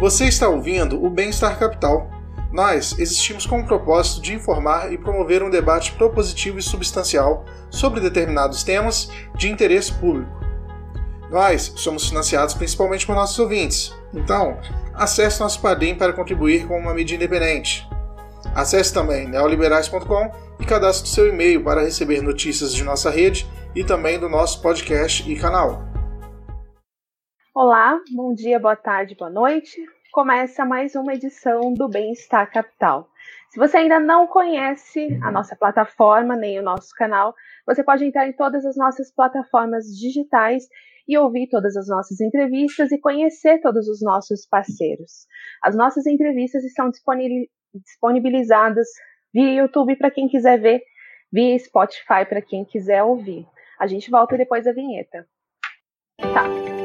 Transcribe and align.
Você 0.00 0.26
está 0.26 0.48
ouvindo 0.48 1.04
o 1.04 1.10
Bem-Estar 1.10 1.58
Capital. 1.58 2.08
Nós 2.52 2.96
existimos 3.00 3.44
com 3.44 3.58
o 3.58 3.66
propósito 3.66 4.22
de 4.22 4.32
informar 4.32 4.92
e 4.92 4.96
promover 4.96 5.42
um 5.42 5.50
debate 5.50 5.90
propositivo 5.90 6.56
e 6.56 6.62
substancial 6.62 7.44
sobre 7.68 7.98
determinados 7.98 8.62
temas 8.62 9.10
de 9.34 9.50
interesse 9.50 9.92
público. 9.92 10.30
Nós 11.28 11.72
somos 11.74 12.08
financiados 12.08 12.54
principalmente 12.54 13.04
por 13.04 13.16
nossos 13.16 13.40
ouvintes, 13.40 13.92
então 14.14 14.60
acesse 14.94 15.40
nosso 15.40 15.60
Padrim 15.60 15.96
para 15.96 16.12
contribuir 16.12 16.68
com 16.68 16.78
uma 16.78 16.94
mídia 16.94 17.16
independente. 17.16 17.84
Acesse 18.54 18.94
também 18.94 19.26
neoliberais.com 19.26 20.30
e 20.60 20.64
cadastre 20.64 21.08
seu 21.08 21.28
e-mail 21.28 21.64
para 21.64 21.82
receber 21.82 22.22
notícias 22.22 22.72
de 22.72 22.84
nossa 22.84 23.10
rede 23.10 23.50
e 23.74 23.82
também 23.82 24.16
do 24.16 24.28
nosso 24.28 24.62
podcast 24.62 25.28
e 25.28 25.34
canal. 25.34 25.87
Olá, 27.54 28.00
bom 28.12 28.34
dia, 28.34 28.60
boa 28.60 28.76
tarde, 28.76 29.16
boa 29.16 29.30
noite. 29.30 29.82
Começa 30.12 30.64
mais 30.64 30.94
uma 30.94 31.14
edição 31.14 31.72
do 31.72 31.88
Bem-Estar 31.88 32.50
Capital. 32.52 33.08
Se 33.50 33.58
você 33.58 33.78
ainda 33.78 33.98
não 33.98 34.26
conhece 34.26 35.18
a 35.22 35.30
nossa 35.30 35.56
plataforma 35.56 36.36
nem 36.36 36.60
o 36.60 36.62
nosso 36.62 36.90
canal, 36.94 37.34
você 37.66 37.82
pode 37.82 38.04
entrar 38.04 38.28
em 38.28 38.34
todas 38.34 38.64
as 38.66 38.76
nossas 38.76 39.10
plataformas 39.12 39.86
digitais 39.86 40.64
e 41.08 41.16
ouvir 41.16 41.48
todas 41.48 41.74
as 41.76 41.88
nossas 41.88 42.20
entrevistas 42.20 42.92
e 42.92 43.00
conhecer 43.00 43.60
todos 43.60 43.88
os 43.88 44.02
nossos 44.02 44.46
parceiros. 44.46 45.26
As 45.62 45.74
nossas 45.74 46.06
entrevistas 46.06 46.62
estão 46.64 46.90
disponibilizadas 47.74 48.86
via 49.32 49.62
YouTube 49.62 49.96
para 49.96 50.10
quem 50.10 50.28
quiser 50.28 50.60
ver, 50.60 50.82
via 51.32 51.58
Spotify 51.58 52.26
para 52.28 52.42
quem 52.42 52.64
quiser 52.64 53.02
ouvir. 53.02 53.46
A 53.80 53.86
gente 53.86 54.10
volta 54.10 54.36
depois 54.36 54.64
da 54.66 54.72
vinheta. 54.72 55.26
Tá. 56.20 56.77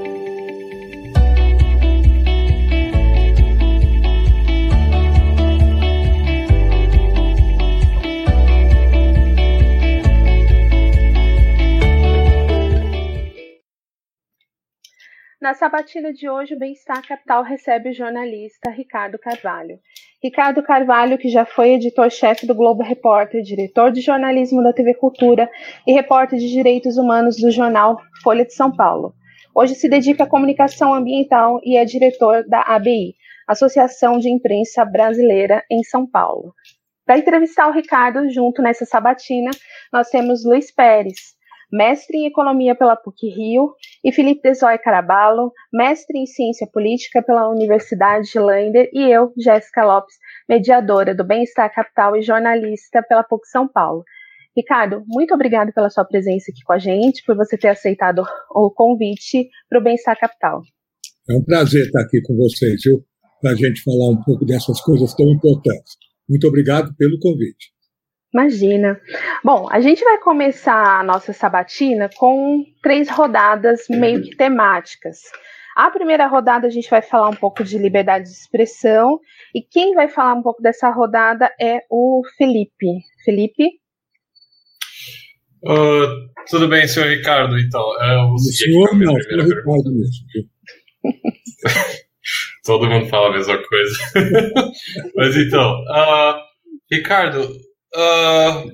Na 15.44 15.54
sabatina 15.54 16.14
de 16.14 16.30
hoje, 16.30 16.56
o 16.56 16.58
Bem-Estar 16.58 17.06
Capital 17.06 17.44
recebe 17.44 17.90
o 17.90 17.94
jornalista 17.94 18.72
Ricardo 18.72 19.20
Carvalho. 19.20 19.78
Ricardo 20.24 20.64
Carvalho, 20.64 21.18
que 21.18 21.28
já 21.28 21.44
foi 21.44 21.72
editor-chefe 21.72 22.48
do 22.48 22.56
Globo 22.56 22.82
Repórter, 22.82 23.42
diretor 23.42 23.92
de 23.92 24.00
jornalismo 24.00 24.64
da 24.64 24.72
TV 24.72 24.94
Cultura 24.94 25.52
e 25.86 25.92
repórter 25.92 26.40
de 26.40 26.50
direitos 26.50 26.96
humanos 26.96 27.36
do 27.36 27.52
jornal 27.52 28.00
Folha 28.24 28.46
de 28.46 28.54
São 28.54 28.74
Paulo. 28.74 29.14
Hoje 29.54 29.76
se 29.76 29.90
dedica 29.90 30.24
à 30.24 30.28
comunicação 30.30 30.94
ambiental 30.94 31.60
e 31.62 31.76
é 31.76 31.84
diretor 31.84 32.48
da 32.48 32.62
ABI, 32.62 33.14
Associação 33.46 34.20
de 34.20 34.30
Imprensa 34.30 34.86
Brasileira, 34.86 35.62
em 35.70 35.84
São 35.84 36.10
Paulo. 36.10 36.54
Para 37.06 37.18
entrevistar 37.18 37.68
o 37.68 37.74
Ricardo, 37.74 38.30
junto 38.30 38.62
nessa 38.62 38.86
sabatina, 38.86 39.52
nós 39.92 40.10
temos 40.10 40.46
Luiz 40.46 40.72
Pérez, 40.74 41.36
mestre 41.74 42.20
em 42.20 42.28
Economia 42.28 42.76
pela 42.76 42.96
PUC-Rio, 42.96 43.74
e 44.06 44.12
Felipe 44.12 44.44
Desoy 44.44 44.78
Caraballo, 44.78 45.52
mestre 45.74 46.20
em 46.20 46.28
Ciência 46.28 46.68
Política 46.72 47.24
pela 47.24 47.50
Universidade 47.50 48.30
de 48.32 48.38
Lander, 48.38 48.92
e 48.94 49.12
eu, 49.12 49.34
Jéssica 49.36 49.84
Lopes, 49.84 50.16
mediadora 50.48 51.16
do 51.16 51.24
Bem-Estar 51.24 51.74
Capital 51.74 52.16
e 52.16 52.22
jornalista 52.22 53.02
pela 53.02 53.24
PUC 53.24 53.48
São 53.48 53.68
Paulo. 53.68 54.04
Ricardo, 54.56 55.04
muito 55.08 55.34
obrigado 55.34 55.74
pela 55.74 55.90
sua 55.90 56.06
presença 56.06 56.52
aqui 56.52 56.62
com 56.64 56.74
a 56.74 56.78
gente, 56.78 57.24
por 57.26 57.36
você 57.36 57.58
ter 57.58 57.70
aceitado 57.70 58.24
o 58.52 58.70
convite 58.70 59.50
para 59.68 59.80
o 59.80 59.84
Bem-Estar 59.84 60.20
Capital. 60.20 60.62
É 61.28 61.34
um 61.34 61.44
prazer 61.44 61.86
estar 61.86 62.02
aqui 62.02 62.22
com 62.22 62.36
vocês, 62.36 62.84
viu? 62.86 63.04
Para 63.42 63.52
a 63.52 63.56
gente 63.56 63.82
falar 63.82 64.12
um 64.12 64.22
pouco 64.24 64.46
dessas 64.46 64.80
coisas 64.80 65.16
tão 65.16 65.28
importantes. 65.28 65.98
Muito 66.30 66.48
obrigado 66.48 66.94
pelo 66.96 67.18
convite. 67.20 67.73
Imagina. 68.34 69.00
Bom, 69.44 69.68
a 69.70 69.80
gente 69.80 70.04
vai 70.04 70.18
começar 70.18 71.00
a 71.00 71.04
nossa 71.04 71.32
sabatina 71.32 72.10
com 72.18 72.66
três 72.82 73.08
rodadas 73.10 73.86
meio 73.88 74.24
que 74.24 74.36
temáticas. 74.36 75.20
A 75.76 75.92
primeira 75.92 76.26
rodada 76.28 76.68
a 76.68 76.70
gente 76.70 76.90
vai 76.90 77.02
falar 77.02 77.30
um 77.30 77.36
pouco 77.36 77.64
de 77.64 77.78
liberdade 77.78 78.26
de 78.26 78.32
expressão 78.32 79.20
e 79.54 79.62
quem 79.62 79.94
vai 79.94 80.08
falar 80.08 80.34
um 80.34 80.42
pouco 80.42 80.62
dessa 80.62 80.90
rodada 80.90 81.52
é 81.60 81.80
o 81.90 82.24
Felipe. 82.38 83.02
Felipe? 83.24 83.66
Uh, 85.64 86.30
tudo 86.50 86.68
bem, 86.68 86.88
senhor 86.88 87.10
Ricardo, 87.10 87.58
então. 87.58 87.82
Eu 88.04 88.28
vou 88.28 88.34
o 88.34 88.40
senhor 88.40 88.98
não, 88.98 89.16
senhor 89.22 89.44
Ricardo 89.44 89.92
mesmo. 89.92 90.50
Todo 92.66 92.90
mundo 92.90 93.08
fala 93.08 93.30
a 93.30 93.34
mesma 93.34 93.58
coisa. 93.58 93.98
Mas 95.16 95.36
então, 95.38 95.72
uh, 95.72 96.36
Ricardo, 96.92 97.48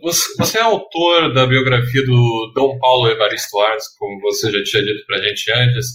Você, 0.01 0.33
você, 0.37 0.57
é 0.59 0.61
autor 0.61 1.33
da 1.33 1.45
biografia 1.45 2.05
do 2.05 2.51
Dom 2.55 2.77
Paulo 2.79 3.09
Evaristo 3.09 3.59
Arns, 3.59 3.83
como 3.97 4.21
você 4.21 4.49
já 4.49 4.63
tinha 4.63 4.81
dito 4.81 5.05
para 5.05 5.17
a 5.17 5.21
gente 5.21 5.51
antes, 5.51 5.87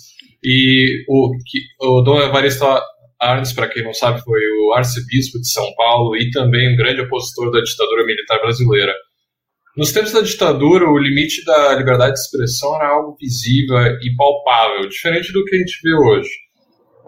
e 0.43 1.05
o, 1.09 1.31
que, 1.47 1.59
o 1.81 2.03
Dom 2.03 2.21
Evaristo 2.21 2.67
Arns, 3.19 3.53
para 3.55 3.69
quem 3.69 3.83
não 3.83 3.95
sabe, 3.95 4.21
foi 4.23 4.41
o 4.41 4.75
arcebispo 4.75 5.41
de 5.41 5.51
São 5.51 5.75
Paulo 5.75 6.15
e 6.17 6.31
também 6.31 6.73
um 6.73 6.77
grande 6.77 7.01
opositor 7.01 7.51
da 7.51 7.61
ditadura 7.61 8.05
militar 8.05 8.41
brasileira. 8.41 8.95
Nos 9.75 9.91
tempos 9.91 10.13
da 10.13 10.21
ditadura, 10.21 10.85
o 10.85 10.99
limite 10.99 11.45
da 11.47 11.75
liberdade 11.75 12.13
de 12.13 12.21
expressão 12.21 12.77
era 12.77 12.91
algo 12.91 13.17
visível 13.19 13.79
e 13.79 14.15
palpável, 14.17 14.89
diferente 14.89 15.33
do 15.33 15.45
que 15.45 15.57
a 15.57 15.59
gente 15.59 15.81
vê 15.83 15.95
hoje. 15.95 16.44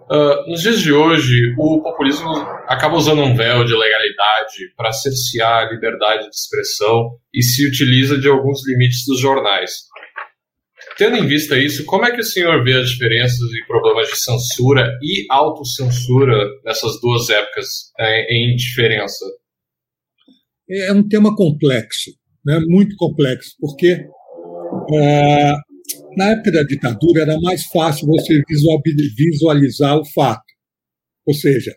Uh, 0.08 0.48
nos 0.48 0.62
dias 0.62 0.80
de 0.80 0.92
hoje, 0.92 1.34
o 1.58 1.82
populismo 1.82 2.30
acaba 2.68 2.96
usando 2.96 3.22
um 3.22 3.34
véu 3.34 3.64
de 3.64 3.74
legalidade 3.74 4.72
para 4.76 4.92
cercear 4.92 5.66
a 5.66 5.72
liberdade 5.72 6.30
de 6.30 6.36
expressão 6.36 7.18
e 7.34 7.42
se 7.42 7.66
utiliza 7.66 8.16
de 8.16 8.28
alguns 8.28 8.64
limites 8.68 9.04
dos 9.04 9.18
jornais. 9.18 9.72
Tendo 10.96 11.16
em 11.16 11.26
vista 11.26 11.58
isso, 11.58 11.84
como 11.84 12.06
é 12.06 12.12
que 12.12 12.20
o 12.20 12.24
senhor 12.24 12.62
vê 12.62 12.74
as 12.74 12.88
diferenças 12.88 13.40
e 13.52 13.66
problemas 13.66 14.08
de 14.08 14.16
censura 14.16 14.96
e 15.02 15.26
autocensura 15.28 16.48
nessas 16.64 17.00
duas 17.00 17.28
épocas 17.28 17.92
é, 17.98 18.32
em 18.32 18.54
diferença? 18.54 19.24
É 20.70 20.92
um 20.92 21.06
tema 21.06 21.34
complexo, 21.34 22.12
né? 22.44 22.60
muito 22.66 22.94
complexo, 22.96 23.56
porque 23.60 24.06
é, 24.94 25.54
na 26.16 26.30
época 26.30 26.52
da 26.52 26.62
ditadura 26.62 27.22
era 27.22 27.40
mais 27.40 27.64
fácil 27.66 28.06
você 28.06 28.42
visualizar 29.16 29.98
o 29.98 30.04
fato. 30.04 30.44
Ou 31.26 31.34
seja, 31.34 31.76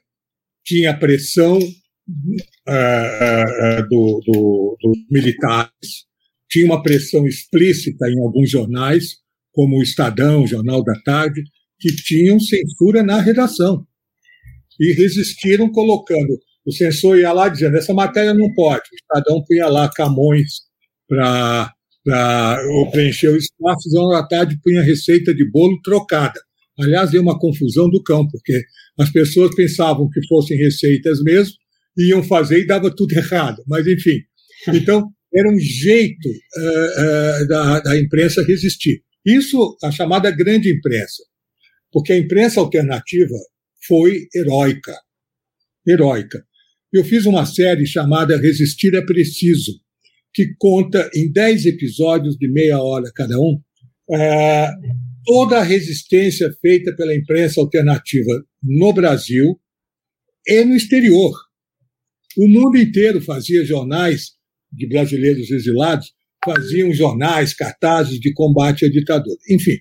tinha 0.64 0.98
pressão 0.98 1.58
uh, 1.58 1.62
uh, 2.70 3.90
do, 3.90 4.22
do, 4.26 4.78
dos 4.82 4.98
militares, 5.12 6.08
tinha 6.50 6.66
uma 6.66 6.82
pressão 6.82 7.28
explícita 7.28 8.10
em 8.10 8.20
alguns 8.20 8.50
jornais, 8.50 9.18
como 9.52 9.78
o 9.78 9.84
Estadão, 9.84 10.44
o 10.44 10.48
Jornal 10.48 10.84
da 10.84 10.94
Tarde, 11.04 11.44
que 11.80 11.96
tinham 11.96 12.40
censura 12.40 13.04
na 13.04 13.20
redação. 13.20 13.86
E 14.80 14.94
resistiram 14.94 15.70
colocando. 15.72 16.40
O 16.66 16.72
censor 16.72 17.18
ia 17.18 17.34
lá 17.34 17.50
dizendo: 17.50 17.78
essa 17.78 17.94
matéria 17.94 18.34
não 18.34 18.54
pode. 18.54 18.84
O 18.92 18.96
Estadão 18.96 19.44
punha 19.44 19.68
lá 19.68 19.90
Camões 19.90 20.62
para 21.08 21.74
para 22.04 22.60
preencher 22.92 23.30
o 23.30 23.38
espaço, 23.38 23.90
João 23.92 24.12
da 24.12 24.26
Tarde 24.26 24.60
punha 24.64 24.82
receita 24.82 25.34
de 25.34 25.50
bolo 25.50 25.80
trocada. 25.82 26.40
Aliás, 26.80 27.12
deu 27.12 27.22
uma 27.22 27.38
confusão 27.38 27.90
do 27.90 28.02
cão, 28.02 28.28
porque 28.28 28.64
as 28.98 29.12
pessoas 29.12 29.54
pensavam 29.54 30.10
que 30.10 30.26
fossem 30.28 30.58
receitas 30.58 31.22
mesmo, 31.22 31.56
iam 31.98 32.24
fazer 32.24 32.62
e 32.62 32.68
dava 32.68 32.94
tudo 32.94 33.14
errado. 33.18 33.62
Mas, 33.68 33.86
enfim. 33.86 34.20
Então, 34.74 35.10
era 35.34 35.50
um 35.50 35.60
jeito 35.60 36.30
uh, 36.30 37.44
uh, 37.44 37.48
da, 37.48 37.80
da 37.82 38.00
imprensa 38.00 38.44
resistir. 38.44 39.04
Isso, 39.26 39.78
a 39.84 39.92
chamada 39.92 40.32
grande 40.32 40.72
imprensa. 40.72 41.24
Porque 41.92 42.14
a 42.14 42.18
imprensa 42.18 42.60
alternativa 42.60 43.36
foi 43.86 44.28
heróica. 44.34 44.96
Heróica. 45.88 46.44
Eu 46.92 47.04
fiz 47.04 47.26
uma 47.26 47.46
série 47.46 47.86
chamada 47.86 48.38
Resistir 48.38 48.96
é 48.96 49.02
Preciso, 49.02 49.80
que 50.34 50.54
conta 50.58 51.10
em 51.16 51.32
dez 51.32 51.66
episódios 51.66 52.38
de 52.38 52.48
meia 52.52 52.82
hora 52.82 53.12
cada 53.14 53.40
um 53.40 53.60
é, 54.12 54.70
toda 55.26 55.60
a 55.60 55.64
resistência 55.64 56.52
feita 56.62 56.96
pela 56.96 57.16
imprensa 57.16 57.62
alternativa 57.62 58.44
no 58.64 58.92
Brasil 58.94 59.60
e 60.48 60.66
no 60.66 60.76
exterior. 60.76 61.32
O 62.38 62.48
mundo 62.48 62.78
inteiro 62.78 63.22
fazia 63.22 63.64
jornais 63.64 64.32
de 64.72 64.88
brasileiros 64.88 65.52
exilados, 65.52 66.14
faziam 66.44 66.94
jornais, 66.94 67.54
cartazes 67.54 68.20
de 68.20 68.34
combate 68.34 68.86
à 68.86 68.90
ditadura. 68.90 69.38
Enfim, 69.50 69.78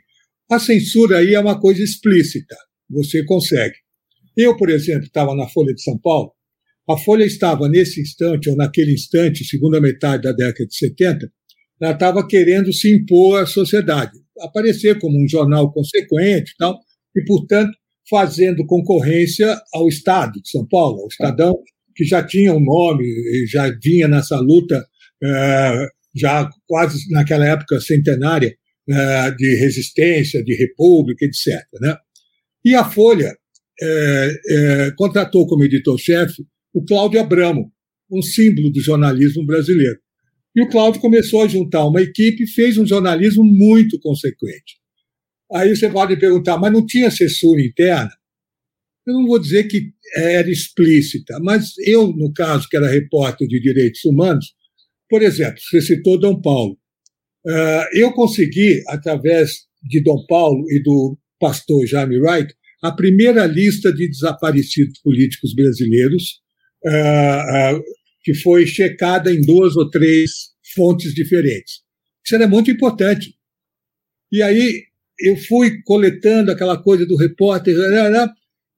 a 0.50 0.58
censura 0.58 1.18
aí 1.18 1.34
é 1.34 1.40
uma 1.40 1.60
coisa 1.60 1.82
explícita, 1.82 2.56
você 2.88 3.24
consegue. 3.24 3.76
Eu, 4.36 4.56
por 4.56 4.70
exemplo, 4.70 5.04
estava 5.04 5.34
na 5.34 5.48
Folha 5.48 5.74
de 5.74 5.82
São 5.82 5.98
Paulo 5.98 6.32
a 6.88 6.96
Folha 6.96 7.24
estava, 7.24 7.68
nesse 7.68 8.00
instante, 8.00 8.48
ou 8.48 8.56
naquele 8.56 8.94
instante, 8.94 9.44
segunda 9.44 9.80
metade 9.80 10.22
da 10.22 10.32
década 10.32 10.66
de 10.66 10.76
70, 10.76 11.30
ela 11.80 11.92
estava 11.92 12.26
querendo 12.26 12.72
se 12.72 12.90
impor 12.90 13.42
à 13.42 13.46
sociedade, 13.46 14.12
aparecer 14.40 14.98
como 14.98 15.22
um 15.22 15.28
jornal 15.28 15.70
consequente 15.70 16.54
tal, 16.58 16.78
e, 17.14 17.22
portanto, 17.24 17.76
fazendo 18.08 18.64
concorrência 18.66 19.54
ao 19.74 19.86
Estado 19.86 20.40
de 20.40 20.48
São 20.48 20.66
Paulo, 20.66 21.02
ao 21.02 21.08
Estadão, 21.08 21.58
que 21.94 22.04
já 22.04 22.24
tinha 22.24 22.54
um 22.54 22.60
nome, 22.60 23.04
já 23.50 23.70
vinha 23.82 24.08
nessa 24.08 24.38
luta, 24.40 24.82
é, 25.22 25.86
já 26.16 26.48
quase 26.66 26.98
naquela 27.10 27.46
época 27.46 27.80
centenária, 27.80 28.54
é, 28.88 29.30
de 29.32 29.56
resistência, 29.56 30.42
de 30.42 30.54
república, 30.54 31.26
etc. 31.26 31.62
Né? 31.80 31.94
E 32.64 32.74
a 32.74 32.84
Folha 32.84 33.36
é, 33.80 34.92
contratou 34.96 35.46
como 35.46 35.64
editor-chefe 35.64 36.46
o 36.78 36.84
Cláudio 36.84 37.20
Abramo, 37.20 37.72
um 38.08 38.22
símbolo 38.22 38.70
do 38.70 38.80
jornalismo 38.80 39.44
brasileiro. 39.44 39.98
E 40.54 40.62
o 40.62 40.68
Cláudio 40.68 41.00
começou 41.00 41.42
a 41.42 41.48
juntar 41.48 41.84
uma 41.84 42.00
equipe 42.00 42.44
e 42.44 42.48
fez 42.48 42.78
um 42.78 42.86
jornalismo 42.86 43.42
muito 43.42 43.98
consequente. 43.98 44.78
Aí 45.52 45.74
você 45.74 45.90
pode 45.90 46.16
perguntar, 46.16 46.56
mas 46.56 46.72
não 46.72 46.86
tinha 46.86 47.10
censura 47.10 47.60
interna? 47.60 48.10
Eu 49.04 49.14
não 49.14 49.26
vou 49.26 49.40
dizer 49.40 49.64
que 49.64 49.90
era 50.14 50.48
explícita, 50.48 51.40
mas 51.40 51.72
eu, 51.84 52.12
no 52.12 52.32
caso, 52.32 52.68
que 52.68 52.76
era 52.76 52.88
repórter 52.88 53.48
de 53.48 53.60
direitos 53.60 54.04
humanos, 54.04 54.54
por 55.10 55.22
exemplo, 55.22 55.58
você 55.60 55.80
citou 55.80 56.18
Dom 56.18 56.40
Paulo. 56.40 56.78
Eh, 57.44 57.88
eu 57.94 58.12
consegui, 58.12 58.82
através 58.86 59.66
de 59.82 60.00
Dom 60.02 60.24
Paulo 60.26 60.64
e 60.70 60.80
do 60.82 61.18
pastor 61.40 61.86
Jaime 61.86 62.20
Wright, 62.20 62.54
a 62.82 62.92
primeira 62.92 63.46
lista 63.46 63.92
de 63.92 64.08
desaparecidos 64.08 65.00
políticos 65.00 65.54
brasileiros, 65.54 66.40
eh, 66.84 67.80
que 68.22 68.34
foi 68.34 68.66
checada 68.66 69.32
em 69.32 69.40
duas 69.40 69.76
ou 69.76 69.90
três 69.90 70.50
fontes 70.74 71.14
diferentes. 71.14 71.80
Isso 72.24 72.34
era 72.34 72.46
muito 72.46 72.70
importante. 72.70 73.34
E 74.30 74.42
aí 74.42 74.84
eu 75.20 75.36
fui 75.36 75.82
coletando 75.82 76.52
aquela 76.52 76.80
coisa 76.80 77.06
do 77.06 77.16
repórter, 77.16 77.74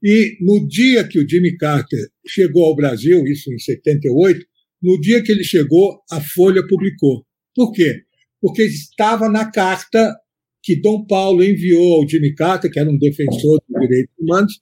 e 0.03 0.37
no 0.41 0.67
dia 0.67 1.07
que 1.07 1.19
o 1.19 1.29
Jimmy 1.29 1.57
Carter 1.57 2.09
chegou 2.27 2.65
ao 2.65 2.77
Brasil, 2.77 3.27
isso 3.27 3.53
em 3.53 3.59
78, 3.59 4.47
no 4.83 4.99
dia 4.99 5.23
que 5.23 5.31
ele 5.31 5.45
chegou, 5.45 6.01
a 6.11 6.21
Folha 6.21 6.67
publicou. 6.67 7.27
Por 7.55 7.73
quê? 7.73 8.03
Porque 8.41 8.63
estava 8.63 9.29
na 9.29 9.51
carta 9.51 10.17
que 10.63 10.81
Dom 10.81 11.05
Paulo 11.07 11.45
enviou 11.45 12.01
ao 12.01 12.09
Jimmy 12.09 12.35
Carter, 12.35 12.71
que 12.71 12.79
era 12.79 12.89
um 12.89 12.99
defensor 12.99 13.61
dos 13.69 13.81
direitos 13.81 14.15
humanos, 14.19 14.61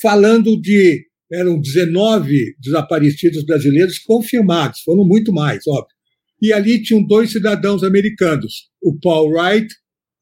falando 0.00 0.60
de 0.60 1.07
eram 1.30 1.60
19 1.60 2.56
desaparecidos 2.58 3.44
brasileiros 3.44 3.98
confirmados, 3.98 4.80
foram 4.80 5.04
muito 5.04 5.32
mais, 5.32 5.66
óbvio. 5.66 5.94
E 6.40 6.52
ali 6.52 6.82
tinham 6.82 7.04
dois 7.04 7.32
cidadãos 7.32 7.82
americanos, 7.82 8.70
o 8.82 8.98
Paul 8.98 9.30
Wright, 9.30 9.68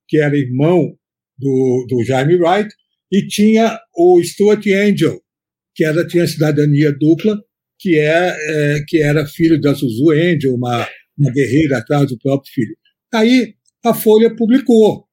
que 0.09 0.19
era 0.19 0.37
irmão 0.37 0.97
do, 1.39 1.87
do 1.89 2.05
Jaime 2.05 2.37
Wright, 2.37 2.69
e 3.13 3.27
tinha 3.27 3.79
o 3.95 4.23
Stuart 4.23 4.67
Angel, 4.67 5.21
que 5.75 5.85
era, 5.85 6.07
tinha 6.07 6.27
cidadania 6.27 6.93
dupla, 6.93 7.39
que, 7.79 7.99
é, 7.99 8.37
é 8.49 8.85
que 8.87 9.03
era 9.03 9.27
filho 9.27 9.61
da 9.61 9.75
Suzu 9.75 10.11
Angel, 10.11 10.55
uma, 10.55 10.89
uma 11.19 11.31
guerreira 11.31 11.79
atrás 11.79 12.09
do 12.09 12.19
próprio 12.19 12.51
filho. 12.53 12.77
Aí 13.13 13.55
a 13.85 13.95
Folha 13.95 14.35
publicou. 14.35 15.07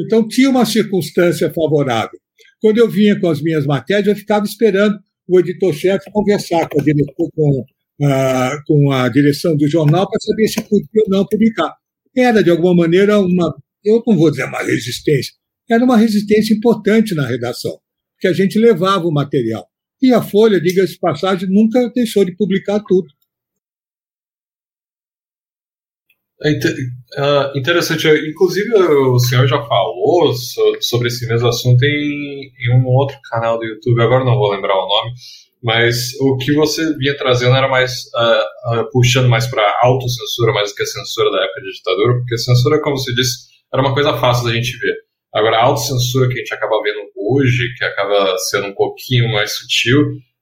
Então 0.00 0.26
tinha 0.28 0.50
uma 0.50 0.66
circunstância 0.66 1.52
favorável. 1.52 2.18
Quando 2.64 2.78
eu 2.78 2.88
vinha 2.88 3.20
com 3.20 3.28
as 3.28 3.42
minhas 3.42 3.66
matérias, 3.66 4.06
eu 4.06 4.16
ficava 4.16 4.46
esperando 4.46 4.98
o 5.28 5.38
editor-chefe 5.38 6.10
conversar 6.10 6.66
com 6.66 6.80
a, 6.80 6.82
direção, 6.82 7.28
com, 7.34 7.64
a, 8.02 8.62
com 8.66 8.90
a 8.90 9.08
direção 9.10 9.54
do 9.54 9.68
jornal 9.68 10.08
para 10.08 10.18
saber 10.18 10.48
se 10.48 10.62
podia 10.62 11.02
ou 11.04 11.10
não 11.10 11.26
publicar. 11.26 11.74
Era, 12.16 12.42
de 12.42 12.48
alguma 12.48 12.74
maneira, 12.74 13.20
uma, 13.20 13.54
eu 13.84 14.02
não 14.06 14.16
vou 14.16 14.30
dizer 14.30 14.46
uma 14.46 14.62
resistência, 14.62 15.34
era 15.70 15.84
uma 15.84 15.98
resistência 15.98 16.54
importante 16.54 17.14
na 17.14 17.26
redação, 17.26 17.78
que 18.18 18.26
a 18.26 18.32
gente 18.32 18.58
levava 18.58 19.04
o 19.06 19.12
material. 19.12 19.68
E 20.00 20.10
a 20.14 20.22
Folha, 20.22 20.58
diga-se 20.58 20.98
passagem, 20.98 21.46
nunca 21.50 21.92
deixou 21.94 22.24
de 22.24 22.34
publicar 22.34 22.80
tudo. 22.88 23.08
É 26.42 26.50
uh, 26.50 27.56
interessante. 27.58 28.08
Inclusive, 28.08 28.74
o 28.74 29.18
senhor 29.18 29.46
já 29.46 29.62
falou 29.62 30.34
sobre 30.80 31.08
esse 31.08 31.26
mesmo 31.28 31.48
assunto 31.48 31.82
em, 31.84 32.50
em, 32.58 32.74
um 32.74 32.86
outro 32.86 33.16
canal 33.30 33.58
do 33.58 33.64
YouTube, 33.64 34.02
agora 34.02 34.24
não 34.24 34.36
vou 34.36 34.50
lembrar 34.50 34.74
o 34.74 34.88
nome, 34.88 35.12
mas 35.62 36.12
o 36.20 36.36
que 36.36 36.52
você 36.54 36.94
vinha 36.96 37.16
trazendo 37.16 37.56
era 37.56 37.68
mais 37.68 37.92
uh, 38.16 38.80
uh, 38.80 38.90
puxando 38.90 39.28
mais 39.28 39.46
para 39.46 39.62
autocensura, 39.82 40.52
mais 40.52 40.70
do 40.70 40.74
que 40.74 40.82
a 40.82 40.86
censura 40.86 41.30
da 41.30 41.44
época 41.44 41.60
de 41.60 41.72
ditadura, 41.72 42.14
porque 42.14 42.34
a 42.34 42.38
censura, 42.38 42.82
como 42.82 42.98
você 42.98 43.14
disse, 43.14 43.46
era 43.72 43.82
uma 43.82 43.94
coisa 43.94 44.16
fácil 44.18 44.46
da 44.46 44.52
gente 44.52 44.76
ver. 44.78 44.94
Agora, 45.32 45.56
a 45.56 45.64
autocensura 45.64 46.28
que 46.28 46.34
a 46.34 46.36
gente 46.36 46.54
acaba 46.54 46.80
vendo 46.82 47.00
hoje, 47.16 47.74
que 47.76 47.84
acaba 47.84 48.36
sendo 48.38 48.68
um 48.68 48.74
pouquinho 48.74 49.32
mais 49.32 49.56
sutil, 49.56 50.00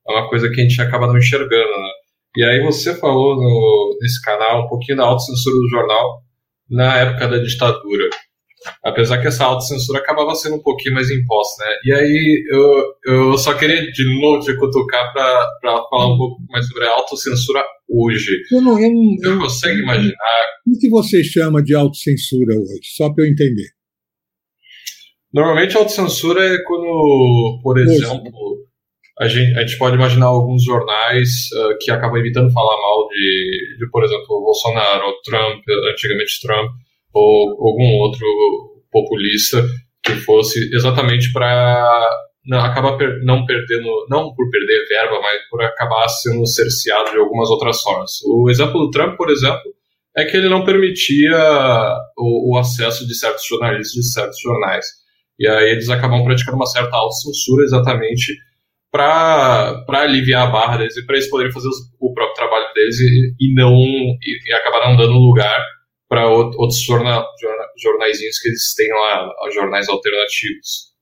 é 0.08 0.12
uma 0.12 0.28
coisa 0.28 0.50
que 0.50 0.60
a 0.60 0.62
gente 0.64 0.80
acaba 0.82 1.06
não 1.06 1.16
enxergando, 1.16 1.50
né? 1.50 1.90
E 2.36 2.42
aí 2.44 2.62
você 2.62 2.94
falou 2.94 3.36
no, 3.36 3.98
nesse 4.00 4.20
canal 4.22 4.64
um 4.64 4.68
pouquinho 4.68 4.98
da 4.98 5.04
autocensura 5.04 5.54
do 5.54 5.68
jornal 5.68 6.22
na 6.70 6.98
época 6.98 7.28
da 7.28 7.38
ditadura. 7.38 8.08
Apesar 8.84 9.20
que 9.20 9.26
essa 9.26 9.44
autocensura 9.44 9.98
acabava 9.98 10.34
sendo 10.34 10.56
um 10.56 10.62
pouquinho 10.62 10.94
mais 10.94 11.10
imposta, 11.10 11.64
né? 11.64 11.72
E 11.84 11.92
aí 11.92 12.44
eu, 12.48 12.84
eu 13.04 13.38
só 13.38 13.54
queria 13.54 13.90
de 13.90 14.20
novo 14.20 14.44
te 14.44 14.56
cutucar 14.56 15.12
para 15.12 15.84
falar 15.90 16.14
um 16.14 16.16
pouco 16.16 16.40
mais 16.48 16.66
sobre 16.68 16.86
a 16.86 16.92
autocensura 16.92 17.62
hoje. 17.88 18.30
Eu 18.50 18.62
não, 18.62 18.78
eu 18.78 18.90
não, 18.90 19.16
você 19.16 19.28
eu, 19.28 19.38
consegue 19.38 19.80
imaginar... 19.80 20.14
O 20.66 20.78
que 20.78 20.88
você 20.88 21.24
chama 21.24 21.62
de 21.62 21.74
autocensura 21.74 22.54
hoje? 22.54 22.80
Só 22.96 23.12
para 23.12 23.24
eu 23.24 23.30
entender. 23.30 23.68
Normalmente 25.34 25.76
a 25.76 25.80
autocensura 25.80 26.44
é 26.44 26.62
quando, 26.64 27.60
por 27.62 27.78
exemplo, 27.78 28.30
a 29.22 29.28
gente, 29.28 29.56
a 29.56 29.60
gente 29.60 29.78
pode 29.78 29.94
imaginar 29.94 30.26
alguns 30.26 30.64
jornais 30.64 31.28
uh, 31.54 31.78
que 31.80 31.90
acabam 31.92 32.18
evitando 32.18 32.52
falar 32.52 32.76
mal 32.76 33.06
de, 33.08 33.76
de, 33.78 33.90
por 33.90 34.02
exemplo, 34.02 34.26
Bolsonaro, 34.26 35.06
ou 35.06 35.20
Trump, 35.22 35.62
antigamente 35.92 36.40
Trump, 36.42 36.70
ou 37.14 37.50
algum 37.50 37.98
outro 38.00 38.26
populista 38.90 39.64
que 40.04 40.12
fosse 40.12 40.74
exatamente 40.74 41.32
para 41.32 42.10
acabar 42.52 42.96
per, 42.96 43.22
não 43.24 43.46
perdendo, 43.46 43.88
não 44.10 44.34
por 44.34 44.50
perder 44.50 44.88
verba, 44.88 45.20
mas 45.20 45.40
por 45.48 45.62
acabar 45.62 46.08
sendo 46.08 46.44
cerceado 46.44 47.12
de 47.12 47.18
algumas 47.18 47.48
outras 47.48 47.80
formas. 47.80 48.10
O 48.26 48.50
exemplo 48.50 48.80
do 48.80 48.90
Trump, 48.90 49.16
por 49.16 49.30
exemplo, 49.30 49.72
é 50.16 50.24
que 50.24 50.36
ele 50.36 50.48
não 50.48 50.64
permitia 50.64 51.38
o, 52.18 52.54
o 52.54 52.58
acesso 52.58 53.06
de 53.06 53.14
certos 53.14 53.46
jornalistas 53.46 53.92
de 53.92 54.12
certos 54.12 54.40
jornais. 54.40 54.84
E 55.38 55.46
aí 55.46 55.70
eles 55.70 55.88
acabam 55.88 56.24
praticando 56.24 56.56
uma 56.56 56.66
certa 56.66 56.96
autocensura 56.96 57.64
exatamente 57.64 58.32
para 58.92 59.84
aliviar 59.88 60.46
a 60.46 60.50
barra 60.50 60.76
deles 60.76 60.96
e 60.98 61.06
para 61.06 61.16
eles 61.16 61.30
poderem 61.30 61.50
fazer 61.50 61.66
os, 61.66 61.76
o 61.98 62.12
próprio 62.12 62.34
trabalho 62.34 62.72
deles 62.74 63.00
e, 63.00 63.34
e 63.40 63.54
não 63.54 63.74
e, 63.74 64.48
e 64.48 64.52
acabar 64.52 64.86
não 64.86 64.96
dando 64.96 65.18
lugar 65.18 65.58
para 66.06 66.28
outros 66.28 66.78
jornal, 66.82 67.26
jornal, 67.40 67.68
jornaizinhos 67.82 68.38
que 68.38 68.48
eles 68.48 68.74
têm 68.74 68.90
lá, 68.90 69.30
jornais 69.54 69.88
alternativos. 69.88 70.92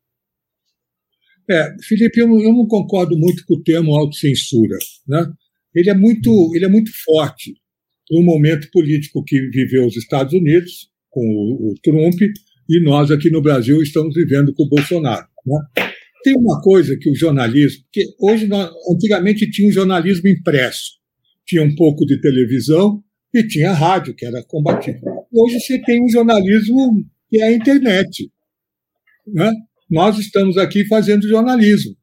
É, 1.51 1.75
Felipe, 1.83 2.21
eu 2.21 2.29
não, 2.29 2.41
eu 2.41 2.53
não 2.53 2.67
concordo 2.69 3.19
muito 3.19 3.45
com 3.45 3.55
o 3.55 3.63
termo 3.63 3.97
autocensura. 3.97 4.79
Né? 5.09 5.27
Ele, 5.75 5.91
é 5.91 5.95
muito, 5.95 6.53
ele 6.55 6.65
é 6.65 6.69
muito 6.69 6.93
forte 7.05 7.55
no 8.09 8.23
momento 8.23 8.71
político 8.71 9.25
que 9.25 9.49
viveu 9.51 9.85
os 9.85 9.97
Estados 9.97 10.33
Unidos, 10.33 10.89
com 11.09 11.21
o, 11.21 11.73
o 11.73 11.75
Trump, 11.83 12.21
e 12.69 12.81
nós 12.81 13.11
aqui 13.11 13.31
no 13.31 13.43
Brasil 13.43 13.83
estamos 13.83 14.15
vivendo 14.15 14.55
com 14.55 14.63
o 14.63 14.69
Bolsonaro. 14.69 15.27
Né? 15.45 15.90
Tem 16.23 16.35
uma 16.37 16.61
coisa 16.61 16.97
que 16.99 17.11
o 17.11 17.15
jornalismo, 17.15 17.85
que 17.93 18.05
hoje, 18.21 18.47
nós, 18.47 18.71
antigamente 18.93 19.51
tinha 19.51 19.69
um 19.69 19.73
jornalismo 19.73 20.29
impresso, 20.29 20.99
tinha 21.47 21.63
um 21.63 21.75
pouco 21.75 22.05
de 22.05 22.21
televisão 22.21 23.03
e 23.35 23.47
tinha 23.47 23.73
rádio, 23.73 24.15
que 24.15 24.27
era 24.27 24.43
combativo. 24.45 25.01
Hoje 25.33 25.61
você 25.61 25.81
tem 25.83 26.05
um 26.05 26.09
jornalismo 26.09 27.05
que 27.29 27.41
é 27.41 27.45
a 27.45 27.53
internet. 27.53 28.31
Né? 29.27 29.53
Nós 29.89 30.19
estamos 30.19 30.57
aqui 30.57 30.85
fazendo 30.87 31.29
jornalismo. 31.29 31.97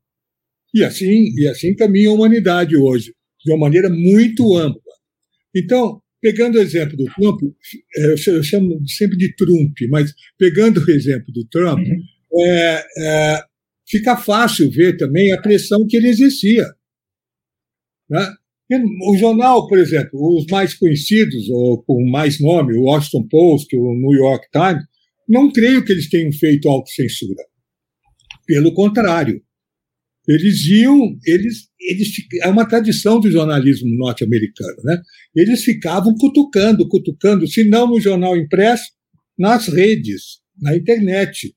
E 0.73 0.83
assim, 0.83 1.33
e 1.37 1.47
assim 1.47 1.75
caminha 1.75 2.09
a 2.09 2.13
humanidade 2.13 2.75
hoje, 2.75 3.13
de 3.43 3.51
uma 3.51 3.59
maneira 3.59 3.89
muito 3.89 4.55
ampla. 4.55 4.81
Então, 5.55 6.01
pegando 6.21 6.57
o 6.57 6.61
exemplo 6.61 6.97
do 6.97 7.05
Trump, 7.05 7.41
é, 7.95 8.11
eu 8.11 8.43
chamo 8.43 8.87
sempre 8.87 9.17
de 9.17 9.33
Trump, 9.35 9.77
mas 9.89 10.13
pegando 10.37 10.83
o 10.83 10.91
exemplo 10.91 11.31
do 11.33 11.45
Trump, 11.47 11.79
uhum. 11.79 12.43
é, 12.43 12.85
é, 12.99 13.43
fica 13.87 14.17
fácil 14.17 14.69
ver 14.69 14.97
também 14.97 15.31
a 15.33 15.41
pressão 15.41 15.85
que 15.87 15.97
ele 15.97 16.07
exercia. 16.07 16.65
Né? 18.09 18.33
O 19.07 19.17
jornal, 19.17 19.67
por 19.67 19.79
exemplo, 19.79 20.37
os 20.37 20.45
mais 20.47 20.73
conhecidos, 20.73 21.49
ou 21.49 21.81
com 21.83 22.05
mais 22.09 22.39
nome, 22.39 22.75
o 22.75 22.83
Washington 22.83 23.27
Post, 23.29 23.75
o 23.75 23.93
New 23.93 24.11
York 24.11 24.47
Times, 24.51 24.83
não 25.27 25.51
creio 25.51 25.83
que 25.83 25.91
eles 25.91 26.09
tenham 26.09 26.31
feito 26.31 26.67
autocensura. 26.67 27.43
Pelo 28.45 28.73
contrário. 28.73 29.41
Eles 30.27 30.65
iam, 30.65 31.17
eles, 31.25 31.69
eles, 31.79 32.09
é 32.41 32.49
uma 32.49 32.67
tradição 32.67 33.17
do 33.17 33.31
jornalismo 33.31 33.87
norte-americano, 33.95 34.75
né? 34.83 35.01
Eles 35.33 35.63
ficavam 35.63 36.13
cutucando, 36.15 36.87
cutucando, 36.89 37.47
se 37.47 37.63
não 37.63 37.87
no 37.87 37.97
jornal 38.01 38.35
impresso, 38.35 38.91
nas 39.39 39.69
redes, 39.69 40.41
na 40.59 40.75
internet. 40.75 41.55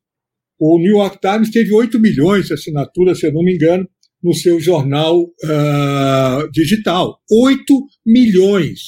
O 0.60 0.78
New 0.78 0.98
York 0.98 1.18
Times 1.20 1.50
teve 1.50 1.72
8 1.72 1.98
milhões 1.98 2.46
de 2.46 2.54
assinaturas, 2.54 3.18
se 3.18 3.26
eu 3.26 3.32
não 3.32 3.42
me 3.42 3.54
engano, 3.54 3.88
no 4.22 4.34
seu 4.34 4.60
jornal 4.60 5.22
uh, 5.22 6.50
digital. 6.52 7.18
8 7.30 7.86
milhões. 8.04 8.78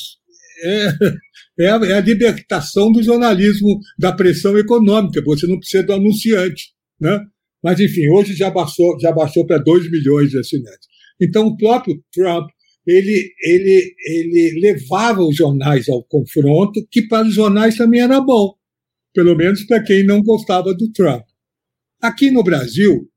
É, 0.63 0.89
é, 1.61 1.71
a, 1.71 1.77
é, 1.77 1.93
a, 1.95 2.01
libertação 2.01 2.93
do 2.93 3.03
jornalismo 3.03 3.81
da 3.99 4.13
pressão 4.13 4.57
econômica, 4.59 5.23
você 5.25 5.47
não 5.47 5.59
precisa 5.59 5.83
do 5.83 5.95
anunciante. 5.95 6.73
Né? 7.01 7.19
Mas, 7.65 7.81
enfim, 7.81 8.07
hoje 8.11 8.35
já 8.35 8.51
baixou, 8.51 8.99
já 9.01 9.11
baixou 9.11 9.47
para 9.47 9.59
2 9.59 9.91
milhões 9.91 10.31
de 10.31 10.39
assinantes. 10.39 10.87
Então, 11.19 11.47
o 11.47 11.57
próprio 11.57 11.99
Trump 12.13 12.51
ele, 12.87 13.33
ele, 13.45 13.95
ele 14.07 14.61
levava 14.61 15.23
os 15.23 15.37
jornais 15.37 15.89
ao 15.89 16.03
confronto, 16.05 16.87
que 16.91 17.07
para 17.07 17.27
os 17.27 17.35
jornais 17.35 17.77
também 17.77 18.01
era 18.01 18.21
bom, 18.21 18.55
pelo 19.15 19.37
menos 19.37 19.65
para 19.65 19.83
quem 19.83 20.05
não 20.05 20.21
gostava 20.21 20.75
do 20.75 20.91
Trump. 20.93 21.23
Aqui 22.03 22.31
no 22.31 22.43
Brasil, 22.43 23.09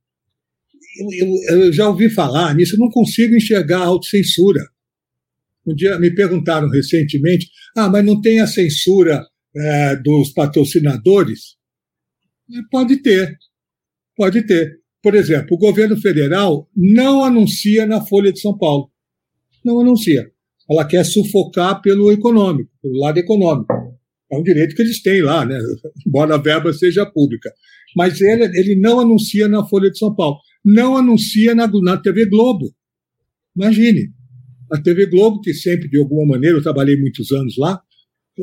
eu, 1.00 1.27
eu, 1.27 1.65
eu 1.65 1.74
já 1.74 1.89
ouvi 1.89 2.10
falar 2.10 2.54
nisso, 2.54 2.77
não 2.77 2.89
consigo 2.89 3.36
enxergar 3.36 3.80
a 3.80 3.86
autocensura. 3.86 4.62
Um 5.65 5.74
dia 5.74 5.98
me 5.98 6.13
perguntaram 6.13 6.70
recentemente: 6.70 7.50
ah, 7.75 7.89
mas 7.89 8.06
não 8.06 8.22
tem 8.22 8.39
a 8.39 8.48
censura 8.48 9.25
é, 9.56 9.96
dos 9.96 10.30
patrocinadores? 10.32 11.56
Pode 12.70 12.98
ter, 12.98 13.36
pode 14.15 14.46
ter. 14.46 14.80
Por 15.01 15.15
exemplo, 15.15 15.50
o 15.51 15.58
governo 15.58 15.98
federal 15.98 16.70
não 16.75 17.24
anuncia 17.24 17.86
na 17.86 18.06
Folha 18.06 18.32
de 18.32 18.39
São 18.39 18.58
Paulo 18.58 18.92
não 19.65 19.80
anuncia. 19.80 20.30
Ela 20.70 20.86
quer 20.86 21.04
sufocar 21.04 21.82
pelo 21.82 22.12
econômico, 22.12 22.72
pelo 22.82 23.00
lado 23.00 23.18
econômico. 23.18 23.74
É 24.32 24.38
um 24.38 24.44
direito 24.44 24.75
que 24.75 24.82
eles 24.82 25.01
têm 25.01 25.22
lá, 25.22 25.46
né? 25.46 25.58
embora 26.06 26.36
a 26.36 26.38
verba 26.38 26.72
seja 26.72 27.06
pública. 27.06 27.51
Mas 27.96 28.20
ele, 28.22 28.44
ele 28.58 28.75
não 28.75 29.00
anuncia 29.00 29.48
na 29.48 29.66
Folha 29.66 29.90
de 29.90 29.98
São 29.98 30.14
Paulo. 30.14 30.38
Não 30.64 30.98
anuncia 30.98 31.56
na, 31.56 31.68
na 31.68 31.98
TV 31.98 32.25
Globo. 32.25 32.74
Imagine. 33.56 34.12
A 34.72 34.82
TV 34.82 35.06
Globo, 35.06 35.42
que 35.42 35.54
sempre, 35.54 35.88
de 35.88 35.98
alguma 35.98 36.25
maneira, 36.25 36.58
eu 36.58 36.64
trabalhei 36.64 36.98
muitos 36.98 37.32
anos 37.32 37.56
lá, 37.58 37.80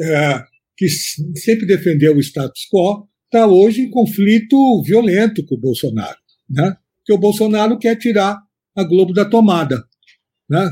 é, 0.01 0.43
que 0.77 0.89
sempre 0.89 1.67
defendeu 1.67 2.17
o 2.17 2.21
status 2.21 2.63
quo, 2.73 3.09
está 3.25 3.47
hoje 3.47 3.83
em 3.83 3.91
conflito 3.91 4.83
violento 4.87 5.45
com 5.45 5.57
o 5.57 5.61
Bolsonaro. 5.61 6.17
Né? 6.49 6.77
Porque 6.99 7.13
o 7.13 7.19
Bolsonaro 7.19 7.79
quer 7.79 7.97
tirar 7.97 8.39
a 8.77 8.85
Globo 8.85 9.13
da 9.13 9.25
tomada 9.25 9.83
né? 10.53 10.71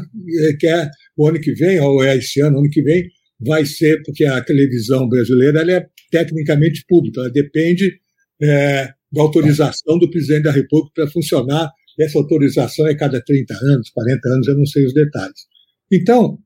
que 0.58 0.66
é 0.66 0.90
o 1.16 1.26
ano 1.26 1.40
que 1.40 1.52
vem, 1.52 1.80
ou 1.80 2.04
é 2.04 2.16
esse 2.16 2.40
ano, 2.40 2.58
ano 2.58 2.68
que 2.68 2.82
vem, 2.82 3.08
vai 3.40 3.64
ser, 3.64 4.02
porque 4.04 4.24
a 4.26 4.42
televisão 4.44 5.08
brasileira 5.08 5.60
ela 5.60 5.72
é 5.72 5.86
tecnicamente 6.10 6.84
pública, 6.86 7.20
ela 7.20 7.30
depende 7.30 7.98
é, 8.42 8.92
da 9.12 9.22
autorização 9.22 9.98
do 9.98 10.10
presidente 10.10 10.44
da 10.44 10.52
República 10.52 11.02
para 11.02 11.10
funcionar. 11.10 11.70
Essa 11.98 12.18
autorização 12.18 12.86
é 12.86 12.94
cada 12.94 13.20
30 13.20 13.54
anos, 13.54 13.90
40 13.90 14.28
anos, 14.28 14.48
eu 14.48 14.56
não 14.56 14.66
sei 14.66 14.86
os 14.86 14.94
detalhes. 14.94 15.46
Então, 15.92 16.38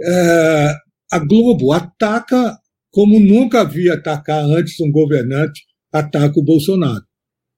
é, 0.00 0.74
a 1.12 1.18
Globo 1.18 1.72
ataca 1.72 2.58
como 2.90 3.20
nunca 3.20 3.60
havia 3.60 3.94
atacar 3.94 4.44
antes 4.44 4.80
um 4.80 4.90
governante, 4.90 5.62
ataca 5.92 6.38
o 6.38 6.44
Bolsonaro. 6.44 7.04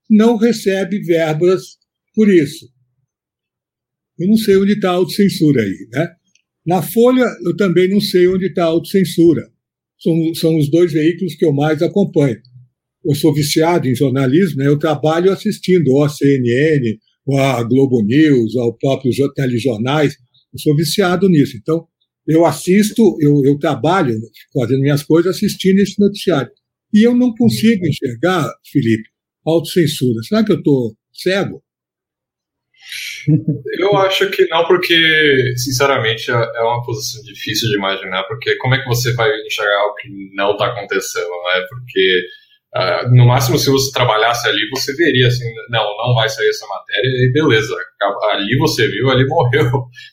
Não 0.09 0.35
recebe 0.35 0.99
verbas 0.99 1.77
por 2.13 2.29
isso. 2.29 2.69
Eu 4.19 4.27
não 4.27 4.37
sei 4.37 4.57
onde 4.57 4.73
está 4.73 4.89
a 4.89 4.95
autocensura 4.95 5.61
aí. 5.61 5.87
Né? 5.91 6.11
Na 6.65 6.81
Folha, 6.81 7.25
eu 7.45 7.55
também 7.55 7.89
não 7.89 7.99
sei 7.99 8.27
onde 8.27 8.47
está 8.47 8.63
a 8.63 8.67
autocensura. 8.67 9.49
São, 9.97 10.35
são 10.35 10.57
os 10.57 10.69
dois 10.69 10.91
veículos 10.91 11.35
que 11.35 11.45
eu 11.45 11.53
mais 11.53 11.81
acompanho. 11.81 12.41
Eu 13.03 13.15
sou 13.15 13.33
viciado 13.33 13.87
em 13.87 13.95
jornalismo, 13.95 14.57
né? 14.57 14.67
eu 14.67 14.77
trabalho 14.77 15.31
assistindo 15.31 15.89
ou 15.89 16.03
a 16.03 16.09
CNN, 16.09 16.97
ou 17.25 17.37
a 17.39 17.63
Globo 17.63 18.01
News, 18.03 18.55
ou 18.55 18.77
próprios 18.77 19.15
telejornais. 19.35 20.15
Eu 20.53 20.59
sou 20.59 20.75
viciado 20.75 21.27
nisso. 21.27 21.57
Então, 21.57 21.87
eu 22.27 22.45
assisto, 22.45 23.01
eu, 23.19 23.41
eu 23.45 23.57
trabalho 23.57 24.13
fazendo 24.53 24.81
minhas 24.81 25.03
coisas 25.03 25.35
assistindo 25.35 25.79
esse 25.79 25.99
noticiário. 25.99 26.51
E 26.93 27.05
eu 27.05 27.15
não 27.15 27.33
consigo 27.33 27.85
enxergar, 27.87 28.47
Felipe, 28.71 29.09
autocensura. 29.45 30.21
Será 30.23 30.43
que 30.43 30.51
eu 30.51 30.57
estou 30.57 30.93
cego? 31.11 31.63
Eu 33.79 33.95
acho 33.97 34.29
que 34.31 34.45
não, 34.47 34.65
porque, 34.65 35.53
sinceramente, 35.55 36.29
é, 36.31 36.33
é 36.33 36.61
uma 36.61 36.83
posição 36.83 37.21
difícil 37.23 37.69
de 37.69 37.77
imaginar, 37.77 38.23
porque 38.23 38.55
como 38.57 38.75
é 38.75 38.81
que 38.81 38.87
você 38.87 39.13
vai 39.13 39.29
enxergar 39.45 39.79
algo 39.81 39.95
que 39.95 40.09
não 40.33 40.51
está 40.51 40.67
acontecendo, 40.67 41.29
né? 41.29 41.65
Porque, 41.69 42.21
uh, 42.75 43.15
no 43.15 43.25
máximo, 43.25 43.57
se 43.57 43.69
você 43.69 43.91
trabalhasse 43.91 44.47
ali, 44.47 44.69
você 44.69 44.93
veria 44.95 45.27
assim, 45.27 45.45
não, 45.69 45.83
não 45.97 46.13
vai 46.15 46.29
sair 46.29 46.49
essa 46.49 46.65
matéria, 46.67 47.07
e 47.07 47.31
beleza, 47.31 47.75
ali 48.31 48.57
você 48.57 48.87
viu, 48.87 49.09
ali 49.09 49.25
morreu. 49.27 49.69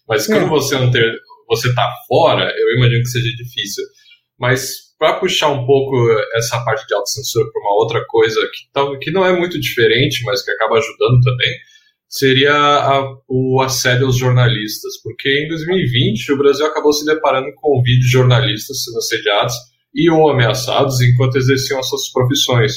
Mas 0.09 0.29
é. 0.29 0.35
quando 0.35 0.49
você 0.49 0.77
não 0.77 0.91
ter, 0.91 1.13
você 1.49 1.75
tá 1.75 1.91
fora, 2.07 2.53
eu 2.57 2.77
imagino 2.77 3.03
que 3.03 3.09
seja 3.09 3.37
difícil. 3.37 3.85
Mas 4.39 4.89
para 4.99 5.21
puxar 5.21 5.49
um 5.49 5.65
pouco 5.65 5.95
essa 6.35 6.63
parte 6.65 6.87
de 6.87 6.95
autocensura 6.95 7.49
para 7.53 7.63
uma 7.63 7.83
outra 7.83 8.05
coisa 8.07 8.41
que, 8.53 8.99
que 8.99 9.11
não 9.13 9.25
é 9.25 9.33
muito 9.33 9.59
diferente, 9.61 10.25
mas 10.25 10.43
que 10.43 10.51
acaba 10.51 10.77
ajudando 10.77 11.21
também, 11.23 11.57
seria 12.09 12.55
a, 12.55 13.05
o 13.29 13.61
assédio 13.61 14.07
aos 14.07 14.17
jornalistas, 14.17 15.01
porque 15.03 15.45
em 15.45 15.49
2020 15.49 16.33
o 16.33 16.39
Brasil 16.39 16.67
acabou 16.67 16.93
se 16.93 17.05
deparando 17.05 17.49
com 17.57 17.83
vídeos 17.83 18.07
de 18.07 18.13
jornalistas 18.13 18.83
sendo 18.83 18.99
assediados 18.99 19.55
e 19.99 20.09
ou 20.09 20.31
ameaçados 20.31 21.01
enquanto 21.01 21.37
exerciam 21.37 21.81
as 21.81 21.89
suas 21.89 22.11
profissões. 22.13 22.73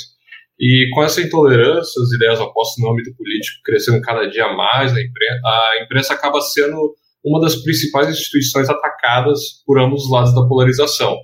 E 0.59 0.89
com 0.93 1.03
essa 1.03 1.21
intolerância, 1.21 2.01
as 2.01 2.11
ideias 2.11 2.39
opostas 2.39 2.83
no 2.83 2.91
âmbito 2.91 3.15
político 3.15 3.61
crescendo 3.63 4.01
cada 4.01 4.27
dia 4.27 4.51
mais, 4.53 4.91
a 4.91 5.01
imprensa, 5.01 5.41
a 5.45 5.83
imprensa 5.83 6.13
acaba 6.13 6.41
sendo 6.41 6.95
uma 7.23 7.39
das 7.39 7.55
principais 7.55 8.09
instituições 8.09 8.69
atacadas 8.69 9.39
por 9.65 9.79
ambos 9.79 10.05
os 10.05 10.11
lados 10.11 10.33
da 10.33 10.47
polarização. 10.47 11.15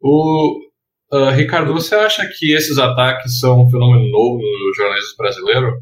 O, 0.00 0.60
uh, 1.12 1.30
Ricardo, 1.30 1.72
você 1.72 1.96
acha 1.96 2.28
que 2.38 2.54
esses 2.54 2.78
ataques 2.78 3.40
são 3.40 3.64
um 3.64 3.70
fenômeno 3.70 4.08
novo 4.08 4.38
no 4.38 4.74
jornalismo 4.76 5.16
brasileiro? 5.18 5.72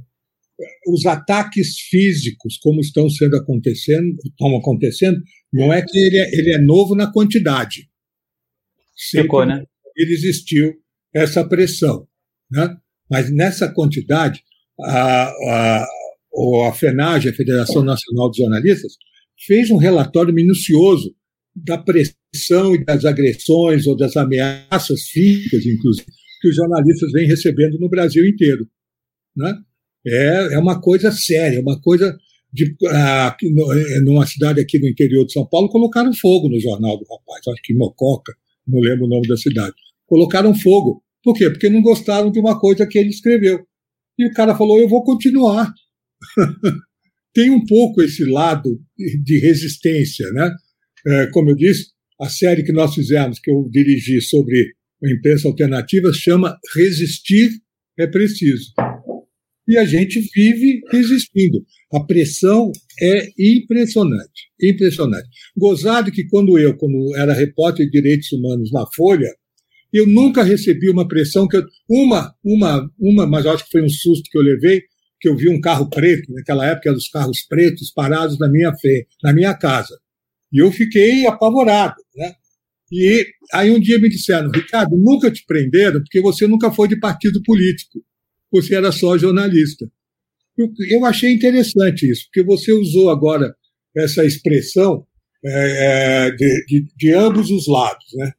os 0.87 1.05
ataques 1.07 1.79
físicos, 1.91 2.59
como 2.59 2.81
estão 2.81 3.09
sendo 3.09 3.37
acontecendo, 3.37 4.17
estão 4.25 4.57
acontecendo, 4.57 5.21
não 5.53 5.73
é 5.73 5.83
que 5.83 5.99
ele 5.99 6.19
é, 6.19 6.31
ele 6.33 6.53
é 6.53 6.59
novo 6.59 6.95
na 6.95 7.11
quantidade. 7.11 7.89
Ficou, 8.97 9.45
né? 9.45 9.65
Ele 9.97 10.13
existiu 10.13 10.73
essa 11.15 11.47
pressão, 11.47 12.07
né? 12.51 12.77
Mas 13.11 13.31
nessa 13.31 13.73
quantidade, 13.73 14.43
a, 14.81 15.29
a, 15.29 15.87
a 16.69 16.73
FENAGE, 16.73 17.29
a 17.29 17.35
Federação 17.35 17.85
Nacional 17.85 18.31
de 18.31 18.39
Jornalistas, 18.39 18.95
fez 19.47 19.71
um 19.71 19.77
relatório 19.77 20.33
minucioso 20.33 21.15
da 21.55 21.79
pressão 21.79 22.75
e 22.75 22.85
das 22.85 23.05
agressões 23.05 23.87
ou 23.87 23.97
das 23.97 24.17
ameaças 24.17 25.03
físicas, 25.09 25.65
inclusive, 25.65 26.07
que 26.41 26.49
os 26.49 26.57
jornalistas 26.57 27.13
vêm 27.13 27.29
recebendo 27.29 27.79
no 27.79 27.89
Brasil 27.89 28.27
inteiro. 28.27 28.67
Né? 29.37 29.55
É, 30.07 30.55
é 30.55 30.59
uma 30.59 30.81
coisa 30.81 31.13
séria, 31.13 31.61
uma 31.61 31.81
coisa 31.81 32.17
de, 32.53 32.77
ah, 32.89 33.37
numa 34.05 34.27
cidade 34.27 34.61
aqui 34.61 34.79
no 34.79 34.89
interior 34.89 35.27
de 35.27 35.33
São 35.33 35.47
Paulo, 35.47 35.69
colocaram 35.69 36.13
fogo 36.15 36.49
no 36.49 36.61
jornal 36.61 36.97
do 36.97 37.05
rapaz, 37.05 37.41
acho 37.49 37.63
que 37.63 37.75
Mococa, 37.75 38.33
não 38.67 38.81
lembro 38.81 39.07
o 39.07 39.09
nome 39.09 39.29
da 39.29 39.37
cidade. 39.37 39.75
Colocaram 40.07 40.55
fogo. 40.55 41.03
Por 41.23 41.35
quê? 41.35 41.51
Porque 41.51 41.69
não 41.69 41.83
gostaram 41.83 42.31
de 42.31 42.39
uma 42.39 42.59
coisa 42.59 42.87
que 42.87 42.99
ele 42.99 43.09
escreveu. 43.09 43.67
E 44.19 44.27
o 44.27 44.33
cara 44.33 44.55
falou: 44.55 44.79
eu 44.79 44.89
vou 44.89 45.03
continuar. 45.03 45.73
Tem 47.35 47.51
um 47.51 47.65
pouco 47.65 48.01
esse 48.03 48.25
lado 48.25 48.81
de 48.97 49.39
resistência, 49.41 50.31
né? 50.33 50.55
É, 51.07 51.27
como 51.29 51.51
eu 51.51 51.57
disse, 51.57 51.89
a 52.21 52.29
série 52.29 52.63
que 52.63 52.73
nós 52.73 52.95
fizemos, 52.95 53.41
que 53.41 53.51
eu 53.51 53.69
dirigi 53.71 54.21
sobre 54.21 54.73
a 55.03 55.11
imprensa 55.11 55.49
alternativa, 55.49 56.13
chama 56.13 56.57
Resistir 56.77 57.51
é 57.99 58.07
Preciso 58.07 58.73
e 59.67 59.79
a 59.79 59.85
gente 59.85 60.21
vive 60.35 60.81
resistindo. 60.91 61.65
A 61.93 62.01
pressão 62.01 62.71
é 63.01 63.29
impressionante, 63.39 64.51
impressionante. 64.61 65.29
Gozado 65.57 66.13
que 66.13 66.27
quando 66.27 66.59
eu, 66.59 66.77
quando 66.77 67.15
era 67.17 67.33
repórter 67.33 67.87
de 67.87 67.93
direitos 67.93 68.31
humanos 68.33 68.71
na 68.73 68.85
Folha, 68.95 69.31
eu 69.93 70.07
nunca 70.07 70.43
recebi 70.43 70.91
uma 70.91 71.07
pressão 71.07 71.47
que 71.47 71.57
eu, 71.57 71.65
uma, 71.89 72.35
uma, 72.45 72.91
uma, 72.99 73.27
mas 73.27 73.47
acho 73.47 73.65
que 73.65 73.71
foi 73.71 73.83
um 73.83 73.89
susto 73.89 74.29
que 74.31 74.37
eu 74.37 74.43
levei, 74.43 74.83
que 75.21 75.29
eu 75.29 75.37
vi 75.37 75.49
um 75.49 75.61
carro 75.61 75.89
preto, 75.89 76.33
naquela 76.33 76.67
época 76.67 76.89
eram 76.89 76.99
os 76.99 77.09
carros 77.09 77.47
pretos 77.49 77.91
parados 77.93 78.39
na 78.39 78.49
minha 78.49 78.75
frente, 78.77 79.07
na 79.23 79.33
minha 79.33 79.55
casa. 79.55 79.97
E 80.53 80.59
eu 80.59 80.71
fiquei 80.71 81.27
apavorado, 81.27 81.97
né? 82.17 82.35
E 82.93 83.27
aí 83.53 83.71
um 83.71 83.81
dia 83.81 83.99
me 83.99 84.09
disseram, 84.09 84.51
Ricardo, 84.51 84.97
nunca 84.97 85.31
te 85.31 85.45
prenderam 85.47 86.01
porque 86.01 86.21
você 86.21 86.47
nunca 86.47 86.71
foi 86.71 86.87
de 86.89 86.99
partido 86.99 87.43
político 87.43 88.05
você 88.55 88.77
era 88.77 88.93
só 88.93 89.19
jornalista. 89.19 89.91
Eu, 90.89 91.05
achei 91.05 91.33
interessante 91.33 92.09
isso, 92.09 92.27
porque 92.27 92.45
você 92.45 92.73
usou 92.73 93.11
agora 93.11 93.55
essa 93.97 94.25
expressão 94.25 95.05
é, 95.45 96.27
é, 96.27 96.31
de, 96.31 96.65
de, 96.67 96.87
de, 96.97 97.13
ambos 97.13 97.51
os 97.51 97.67
lados. 97.67 98.05
Né? 98.15 98.33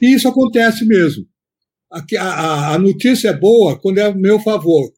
E 0.00 0.14
isso 0.14 0.26
acontece 0.26 0.84
mesmo. 0.84 1.24
A, 1.92 2.04
a, 2.18 2.74
a 2.74 2.78
notícia 2.78 3.28
é 3.28 3.38
boa 3.38 3.78
quando 3.78 3.98
é 3.98 4.02
a 4.02 4.14
meu 4.14 4.40
favor. 4.40 4.92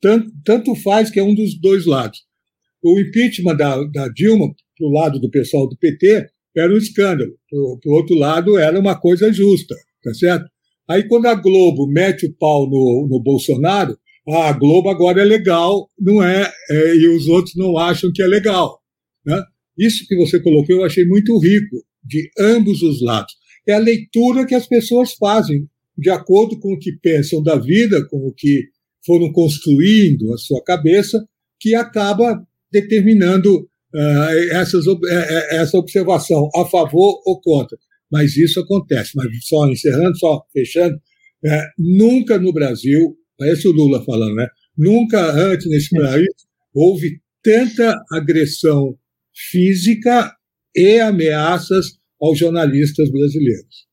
tanto, 0.00 0.32
tanto 0.44 0.74
faz 0.74 1.10
que 1.10 1.20
é 1.20 1.22
um 1.22 1.34
dos 1.34 1.58
dois 1.60 1.86
lados. 1.86 2.18
O 2.82 2.98
impeachment 2.98 3.56
da, 3.56 3.82
da 3.84 4.08
Dilma, 4.08 4.52
para 4.76 4.86
o 4.86 4.90
lado 4.90 5.20
do 5.20 5.30
pessoal 5.30 5.68
do 5.68 5.76
PT, 5.76 6.26
era 6.56 6.72
um 6.72 6.76
escândalo. 6.76 7.32
Para 7.48 7.90
o 7.92 7.94
outro 7.94 8.16
lado, 8.16 8.58
era 8.58 8.78
uma 8.78 8.98
coisa 8.98 9.32
justa, 9.32 9.74
tá 10.02 10.12
certo? 10.14 10.50
Aí, 10.88 11.06
quando 11.08 11.26
a 11.26 11.34
Globo 11.34 11.86
mete 11.86 12.26
o 12.26 12.32
pau 12.34 12.68
no, 12.68 13.08
no 13.10 13.20
Bolsonaro, 13.20 13.96
ah, 14.28 14.48
a 14.48 14.52
Globo 14.52 14.88
agora 14.88 15.20
é 15.20 15.24
legal, 15.24 15.88
não 15.98 16.22
é, 16.22 16.50
é, 16.70 16.94
e 16.96 17.08
os 17.08 17.26
outros 17.28 17.54
não 17.56 17.76
acham 17.76 18.10
que 18.12 18.22
é 18.22 18.26
legal. 18.26 18.80
Né? 19.24 19.42
Isso 19.78 20.06
que 20.06 20.16
você 20.16 20.40
colocou 20.40 20.76
eu 20.76 20.84
achei 20.84 21.04
muito 21.04 21.38
rico, 21.38 21.84
de 22.02 22.30
ambos 22.38 22.82
os 22.82 23.02
lados. 23.02 23.34
É 23.66 23.72
a 23.72 23.78
leitura 23.78 24.46
que 24.46 24.54
as 24.54 24.66
pessoas 24.66 25.14
fazem, 25.14 25.68
de 25.96 26.10
acordo 26.10 26.58
com 26.58 26.74
o 26.74 26.78
que 26.78 26.92
pensam 26.92 27.42
da 27.42 27.56
vida, 27.56 28.06
com 28.08 28.26
o 28.26 28.32
que 28.32 28.68
foram 29.06 29.32
construindo 29.32 30.32
a 30.32 30.38
sua 30.38 30.62
cabeça, 30.62 31.26
que 31.58 31.74
acaba 31.74 32.42
determinando 32.70 33.60
uh, 33.60 34.52
essas, 34.52 34.86
eh, 34.86 35.56
essa 35.60 35.78
observação 35.78 36.48
a 36.54 36.64
favor 36.66 37.22
ou 37.24 37.40
contra. 37.40 37.78
Mas 38.10 38.36
isso 38.36 38.60
acontece. 38.60 39.12
Mas 39.14 39.26
só 39.42 39.66
encerrando, 39.68 40.16
só 40.18 40.44
fechando, 40.52 40.96
é, 41.44 41.66
nunca 41.78 42.38
no 42.38 42.52
Brasil, 42.52 43.16
parece 43.38 43.68
o 43.68 43.72
Lula 43.72 44.04
falando, 44.04 44.34
né? 44.34 44.48
Nunca 44.76 45.20
antes 45.30 45.68
nesse 45.68 45.94
país 45.94 46.28
houve 46.74 47.20
tanta 47.42 47.96
agressão 48.10 48.96
física 49.50 50.32
e 50.74 50.98
ameaças 50.98 51.98
aos 52.20 52.38
jornalistas 52.38 53.10
brasileiros. 53.10 53.86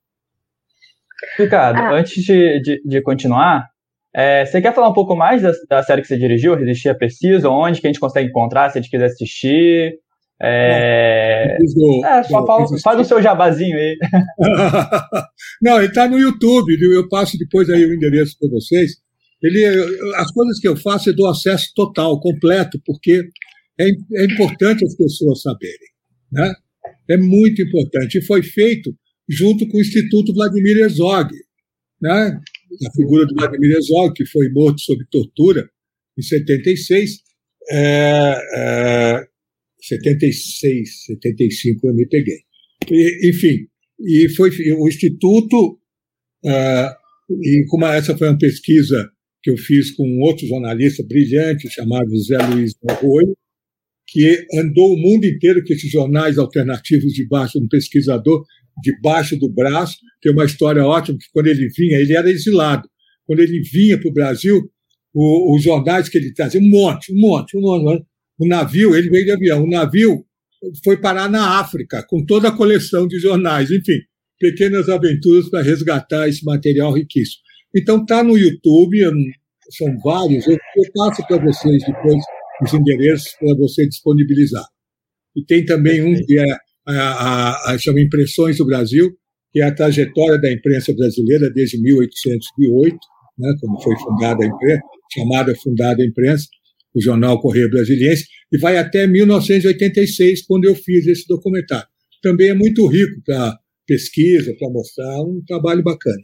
Ricardo, 1.37 1.77
ah. 1.77 1.93
antes 1.93 2.23
de, 2.23 2.61
de, 2.61 2.81
de 2.83 3.01
continuar, 3.01 3.67
é, 4.13 4.45
você 4.45 4.61
quer 4.61 4.73
falar 4.73 4.89
um 4.89 4.93
pouco 4.93 5.15
mais 5.15 5.41
da, 5.41 5.51
da, 5.69 5.83
série 5.83 6.01
que 6.01 6.07
você 6.07 6.17
dirigiu, 6.17 6.55
Resistir 6.55 6.89
à 6.89 6.95
Pesquisa, 6.95 7.49
onde 7.49 7.79
que 7.79 7.87
a 7.87 7.89
gente 7.89 7.99
consegue 7.99 8.29
encontrar, 8.29 8.69
se 8.69 8.77
a 8.77 8.81
gente 8.81 8.91
quiser 8.91 9.05
assistir? 9.05 9.93
É, 10.43 11.57
é 11.61 12.23
só 12.23 12.45
fala, 12.45 12.65
faz 12.83 12.99
o 12.99 13.03
seu 13.03 13.21
jabazinho 13.21 13.77
aí. 13.77 13.97
Não, 15.61 15.77
ele 15.77 15.87
está 15.87 16.07
no 16.07 16.17
YouTube, 16.17 16.75
eu 16.81 17.07
passo 17.07 17.37
depois 17.37 17.69
aí 17.69 17.85
o 17.85 17.93
endereço 17.93 18.37
para 18.39 18.49
vocês. 18.49 18.93
Ele, 19.41 19.65
as 20.15 20.31
coisas 20.31 20.59
que 20.59 20.67
eu 20.67 20.75
faço 20.75 21.09
eu 21.09 21.15
dou 21.15 21.29
acesso 21.29 21.71
total, 21.75 22.19
completo, 22.19 22.79
porque 22.85 23.23
é, 23.79 23.85
é 23.87 24.25
importante 24.25 24.85
as 24.85 24.95
pessoas 24.95 25.41
saberem. 25.41 25.89
Né? 26.31 26.53
É 27.09 27.17
muito 27.17 27.61
importante. 27.61 28.17
E 28.17 28.25
foi 28.25 28.43
feito 28.43 28.95
junto 29.29 29.67
com 29.67 29.77
o 29.77 29.81
Instituto 29.81 30.33
Vladimir 30.33 30.77
Herzog. 30.77 31.29
Né? 32.01 32.39
A 32.87 32.91
figura 32.95 33.25
do 33.25 33.35
Vladimir 33.35 33.75
Herzog, 33.75 34.13
que 34.13 34.25
foi 34.25 34.49
morto 34.49 34.79
sob 34.81 35.03
tortura 35.09 35.67
em 36.17 36.21
76. 36.21 37.19
É, 37.71 38.35
é, 38.55 39.27
76, 39.81 41.05
75 41.05 41.87
eu 41.87 41.93
me 41.93 42.07
peguei. 42.07 42.39
E, 42.89 43.29
enfim, 43.29 43.67
e 43.99 44.29
foi 44.29 44.49
o 44.73 44.87
Instituto, 44.87 45.79
uh, 46.45 47.01
e 47.41 47.65
como 47.67 47.85
essa 47.85 48.17
foi 48.17 48.27
uma 48.29 48.37
pesquisa 48.37 49.09
que 49.43 49.49
eu 49.49 49.57
fiz 49.57 49.91
com 49.91 50.07
um 50.07 50.21
outro 50.21 50.45
jornalista 50.47 51.03
brilhante 51.03 51.69
chamado 51.69 52.15
Zé 52.17 52.37
Luiz 52.47 52.73
Arroio, 52.89 53.35
que 54.07 54.45
andou 54.55 54.93
o 54.93 54.97
mundo 54.97 55.25
inteiro 55.25 55.63
com 55.65 55.73
esses 55.73 55.89
jornais 55.89 56.37
alternativos 56.37 57.13
debaixo 57.13 57.57
de 57.59 57.65
um 57.65 57.67
pesquisador, 57.67 58.45
debaixo 58.83 59.37
do 59.37 59.49
braço. 59.49 59.97
Tem 60.21 60.31
uma 60.31 60.45
história 60.45 60.85
ótima 60.85 61.17
que 61.17 61.25
quando 61.33 61.47
ele 61.47 61.69
vinha, 61.69 61.97
ele 61.97 62.13
era 62.13 62.29
exilado. 62.29 62.87
Quando 63.25 63.39
ele 63.39 63.61
vinha 63.61 63.97
para 63.99 64.09
o 64.09 64.13
Brasil, 64.13 64.61
os 65.13 65.63
jornais 65.63 66.09
que 66.09 66.17
ele 66.17 66.33
trazia, 66.33 66.59
um 66.59 66.69
monte, 66.69 67.11
um 67.13 67.19
monte, 67.19 67.57
um 67.57 67.61
monte. 67.61 68.05
O 68.41 68.47
navio, 68.47 68.95
ele 68.95 69.07
veio 69.07 69.25
de 69.25 69.31
avião, 69.31 69.63
o 69.63 69.69
navio 69.69 70.25
foi 70.83 70.97
parar 70.97 71.29
na 71.29 71.59
África, 71.59 72.03
com 72.09 72.25
toda 72.25 72.47
a 72.47 72.51
coleção 72.51 73.07
de 73.07 73.19
jornais, 73.19 73.69
enfim, 73.69 73.99
pequenas 74.39 74.89
aventuras 74.89 75.47
para 75.47 75.61
resgatar 75.61 76.27
esse 76.27 76.43
material 76.43 76.91
riquíssimo. 76.91 77.43
Então 77.77 78.01
está 78.01 78.23
no 78.23 78.35
YouTube, 78.35 78.99
são 79.77 79.95
vários, 80.03 80.47
eu, 80.47 80.53
eu 80.53 80.91
passo 80.95 81.21
para 81.27 81.37
vocês 81.37 81.83
depois 81.85 82.17
os 82.63 82.73
endereços 82.73 83.31
para 83.39 83.55
você 83.57 83.87
disponibilizar. 83.87 84.65
E 85.35 85.45
tem 85.45 85.63
também 85.63 86.03
um 86.03 86.15
que 86.25 86.39
é 86.39 86.51
a, 86.87 86.93
a, 86.93 87.73
a, 87.73 87.77
chama 87.77 88.01
Impressões 88.01 88.57
do 88.57 88.65
Brasil, 88.65 89.07
que 89.51 89.61
é 89.61 89.65
a 89.65 89.75
trajetória 89.75 90.41
da 90.41 90.51
imprensa 90.51 90.91
brasileira 90.95 91.47
desde 91.51 91.79
1808, 91.79 92.97
né, 93.37 93.53
quando 93.61 93.83
foi 93.83 93.95
fundada 93.99 94.43
a 94.43 94.47
imprensa, 94.47 94.81
chamada 95.13 95.55
Fundada 95.55 96.01
a 96.01 96.05
Imprensa, 96.07 96.47
o 96.93 97.01
jornal 97.01 97.39
Correio 97.39 97.69
Brasiliense, 97.69 98.25
e 98.51 98.57
vai 98.57 98.77
até 98.77 99.07
1986, 99.07 100.45
quando 100.45 100.65
eu 100.65 100.75
fiz 100.75 101.07
esse 101.07 101.25
documentário. 101.27 101.87
Também 102.21 102.49
é 102.49 102.53
muito 102.53 102.85
rico 102.87 103.21
para 103.25 103.57
pesquisa, 103.87 104.53
para 104.57 104.69
mostrar 104.69 105.21
um 105.21 105.41
trabalho 105.45 105.83
bacana. 105.83 106.21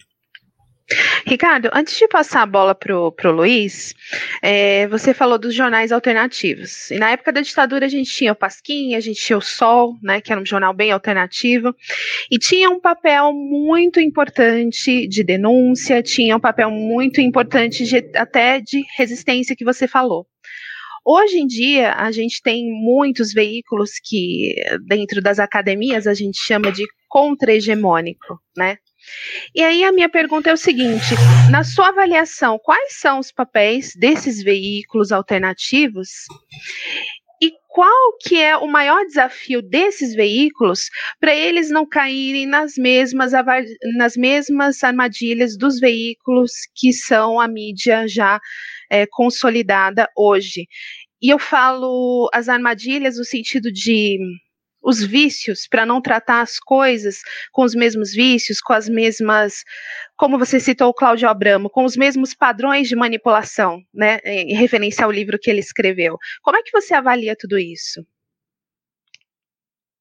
Ricardo, 1.25 1.69
antes 1.73 1.97
de 1.97 2.07
passar 2.07 2.43
a 2.43 2.45
bola 2.45 2.73
para 2.73 2.97
o 2.97 3.31
Luiz, 3.31 3.93
é, 4.41 4.87
você 4.87 5.13
falou 5.13 5.37
dos 5.37 5.53
jornais 5.53 5.91
alternativos. 5.91 6.89
E 6.89 6.97
na 6.97 7.11
época 7.11 7.33
da 7.33 7.41
ditadura 7.41 7.85
a 7.85 7.89
gente 7.89 8.09
tinha 8.09 8.31
o 8.31 8.35
Pasquim, 8.35 8.95
a 8.95 9.01
gente 9.01 9.19
tinha 9.19 9.37
o 9.37 9.41
Sol, 9.41 9.97
né, 10.01 10.21
que 10.21 10.31
era 10.31 10.39
um 10.39 10.45
jornal 10.45 10.73
bem 10.73 10.91
alternativo, 10.91 11.75
e 12.31 12.39
tinha 12.39 12.69
um 12.69 12.79
papel 12.79 13.33
muito 13.33 13.99
importante 13.99 15.05
de 15.07 15.23
denúncia, 15.23 16.01
tinha 16.01 16.37
um 16.37 16.39
papel 16.39 16.71
muito 16.71 17.19
importante 17.19 17.83
de, 17.83 17.97
até 18.15 18.61
de 18.61 18.81
resistência 18.97 19.55
que 19.55 19.65
você 19.65 19.85
falou. 19.85 20.25
Hoje 21.09 21.37
em 21.37 21.47
dia, 21.47 21.93
a 21.93 22.11
gente 22.11 22.41
tem 22.43 22.69
muitos 22.69 23.31
veículos 23.31 23.91
que, 24.03 24.53
dentro 24.85 25.21
das 25.21 25.39
academias, 25.39 26.05
a 26.05 26.13
gente 26.13 26.37
chama 26.37 26.69
de 26.69 26.83
contra-hegemônico, 27.07 28.37
né? 28.57 28.77
E 29.55 29.63
aí 29.63 29.85
a 29.85 29.91
minha 29.93 30.09
pergunta 30.09 30.49
é 30.49 30.53
o 30.53 30.57
seguinte: 30.57 31.15
na 31.49 31.63
sua 31.63 31.87
avaliação, 31.87 32.59
quais 32.61 32.99
são 32.99 33.19
os 33.19 33.31
papéis 33.31 33.93
desses 33.95 34.43
veículos 34.43 35.13
alternativos? 35.13 36.09
E 37.41 37.53
qual 37.69 38.17
que 38.21 38.41
é 38.41 38.57
o 38.57 38.67
maior 38.67 39.05
desafio 39.05 39.61
desses 39.61 40.13
veículos 40.13 40.89
para 41.21 41.33
eles 41.33 41.69
não 41.69 41.87
caírem 41.87 42.45
nas 42.45 42.73
mesmas, 42.75 43.31
nas 43.95 44.17
mesmas 44.17 44.83
armadilhas 44.83 45.55
dos 45.55 45.79
veículos 45.79 46.51
que 46.75 46.91
são 46.91 47.39
a 47.39 47.47
mídia 47.47 48.09
já 48.09 48.41
é, 48.89 49.05
consolidada 49.05 50.09
hoje? 50.15 50.67
E 51.21 51.29
eu 51.31 51.39
falo 51.39 52.29
as 52.33 52.47
armadilhas 52.47 53.17
no 53.17 53.25
sentido 53.25 53.71
de 53.71 54.19
os 54.83 55.03
vícios, 55.03 55.67
para 55.69 55.85
não 55.85 56.01
tratar 56.01 56.41
as 56.41 56.59
coisas 56.59 57.17
com 57.51 57.63
os 57.63 57.75
mesmos 57.75 58.13
vícios, 58.13 58.61
com 58.61 58.71
as 58.71 58.87
mesmas, 58.87 59.63
como 60.15 60.39
você 60.39 60.59
citou 60.59 60.87
o 60.87 60.93
Cláudio 60.93 61.27
Abramo, 61.27 61.69
com 61.69 61.83
os 61.83 61.97
mesmos 61.97 62.33
padrões 62.33 62.87
de 62.87 62.95
manipulação, 62.95 63.81
né, 63.93 64.19
em 64.23 64.55
referência 64.55 65.03
ao 65.03 65.11
livro 65.11 65.37
que 65.39 65.49
ele 65.49 65.59
escreveu. 65.59 66.17
Como 66.41 66.55
é 66.55 66.63
que 66.63 66.71
você 66.71 66.93
avalia 66.93 67.35
tudo 67.37 67.57
isso? 67.59 68.01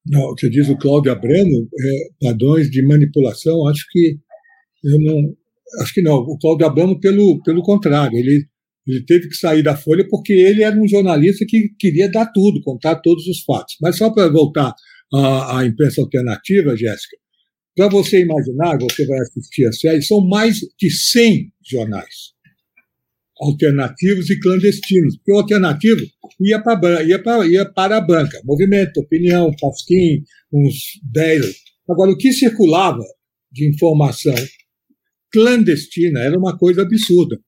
Não, 0.06 0.28
você 0.28 0.48
diz 0.48 0.68
o 0.68 0.78
Cláudio 0.78 1.10
Abramo, 1.10 1.68
é, 1.80 2.28
padrões 2.28 2.70
de 2.70 2.80
manipulação, 2.86 3.66
acho 3.66 3.84
que 3.90 4.16
eu 4.84 5.00
não, 5.00 5.36
acho 5.82 5.92
que 5.92 6.02
não. 6.02 6.18
O 6.18 6.38
Cláudio 6.38 6.64
Abramo, 6.64 7.00
pelo, 7.00 7.42
pelo 7.42 7.60
contrário, 7.62 8.16
ele 8.16 8.46
ele 8.86 9.04
teve 9.04 9.28
que 9.28 9.36
sair 9.36 9.62
da 9.62 9.76
Folha 9.76 10.06
porque 10.08 10.32
ele 10.32 10.62
era 10.62 10.78
um 10.78 10.86
jornalista 10.86 11.44
que 11.46 11.70
queria 11.78 12.10
dar 12.10 12.26
tudo, 12.26 12.62
contar 12.62 12.96
todos 12.96 13.26
os 13.26 13.42
fatos. 13.42 13.76
Mas 13.80 13.96
só 13.96 14.10
para 14.10 14.28
voltar 14.28 14.72
à, 15.12 15.58
à, 15.58 15.66
imprensa 15.66 16.00
alternativa, 16.00 16.76
Jéssica, 16.76 17.16
para 17.74 17.88
você 17.88 18.22
imaginar, 18.22 18.78
você 18.78 19.04
vai 19.04 19.18
assistir 19.18 19.66
a 19.66 19.72
série, 19.72 20.02
são 20.02 20.26
mais 20.26 20.58
de 20.78 20.90
100 20.90 21.52
jornais 21.68 22.36
alternativos 23.38 24.30
e 24.30 24.38
clandestinos. 24.38 25.16
Porque 25.16 25.32
o 25.32 25.38
alternativo 25.38 26.06
ia 26.40 26.62
para, 26.62 27.02
ia 27.02 27.22
para, 27.22 27.46
ia 27.46 27.64
para 27.66 27.96
a 27.96 28.00
banca, 28.00 28.40
movimento, 28.44 29.00
opinião, 29.00 29.50
Pasquim, 29.60 30.22
uns 30.52 31.00
10. 31.12 31.54
Agora, 31.90 32.12
o 32.12 32.16
que 32.16 32.32
circulava 32.32 33.02
de 33.50 33.68
informação 33.68 34.34
clandestina 35.32 36.20
era 36.20 36.38
uma 36.38 36.56
coisa 36.56 36.82
absurda 36.82 37.38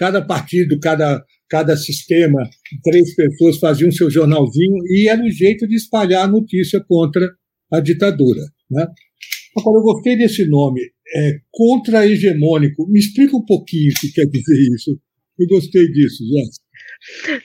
cada 0.00 0.24
partido, 0.24 0.80
cada, 0.80 1.22
cada 1.46 1.76
sistema, 1.76 2.40
três 2.82 3.14
pessoas 3.14 3.58
faziam 3.58 3.92
seu 3.92 4.10
jornalzinho 4.10 4.78
e 4.86 5.10
era 5.10 5.22
o 5.22 5.30
jeito 5.30 5.68
de 5.68 5.76
espalhar 5.76 6.24
a 6.24 6.30
notícia 6.30 6.82
contra 6.88 7.30
a 7.70 7.80
ditadura. 7.80 8.40
Né? 8.70 8.86
Agora, 9.58 9.78
eu 9.78 9.82
gostei 9.82 10.16
desse 10.16 10.46
nome, 10.46 10.80
é, 11.14 11.40
contra-hegemônico. 11.52 12.88
Me 12.88 12.98
explica 12.98 13.36
um 13.36 13.44
pouquinho 13.44 13.92
o 13.92 14.00
que 14.00 14.10
quer 14.12 14.24
dizer 14.24 14.74
isso. 14.74 14.98
Eu 15.38 15.46
gostei 15.46 15.86
disso, 15.92 16.24
Jéssica. 16.24 16.64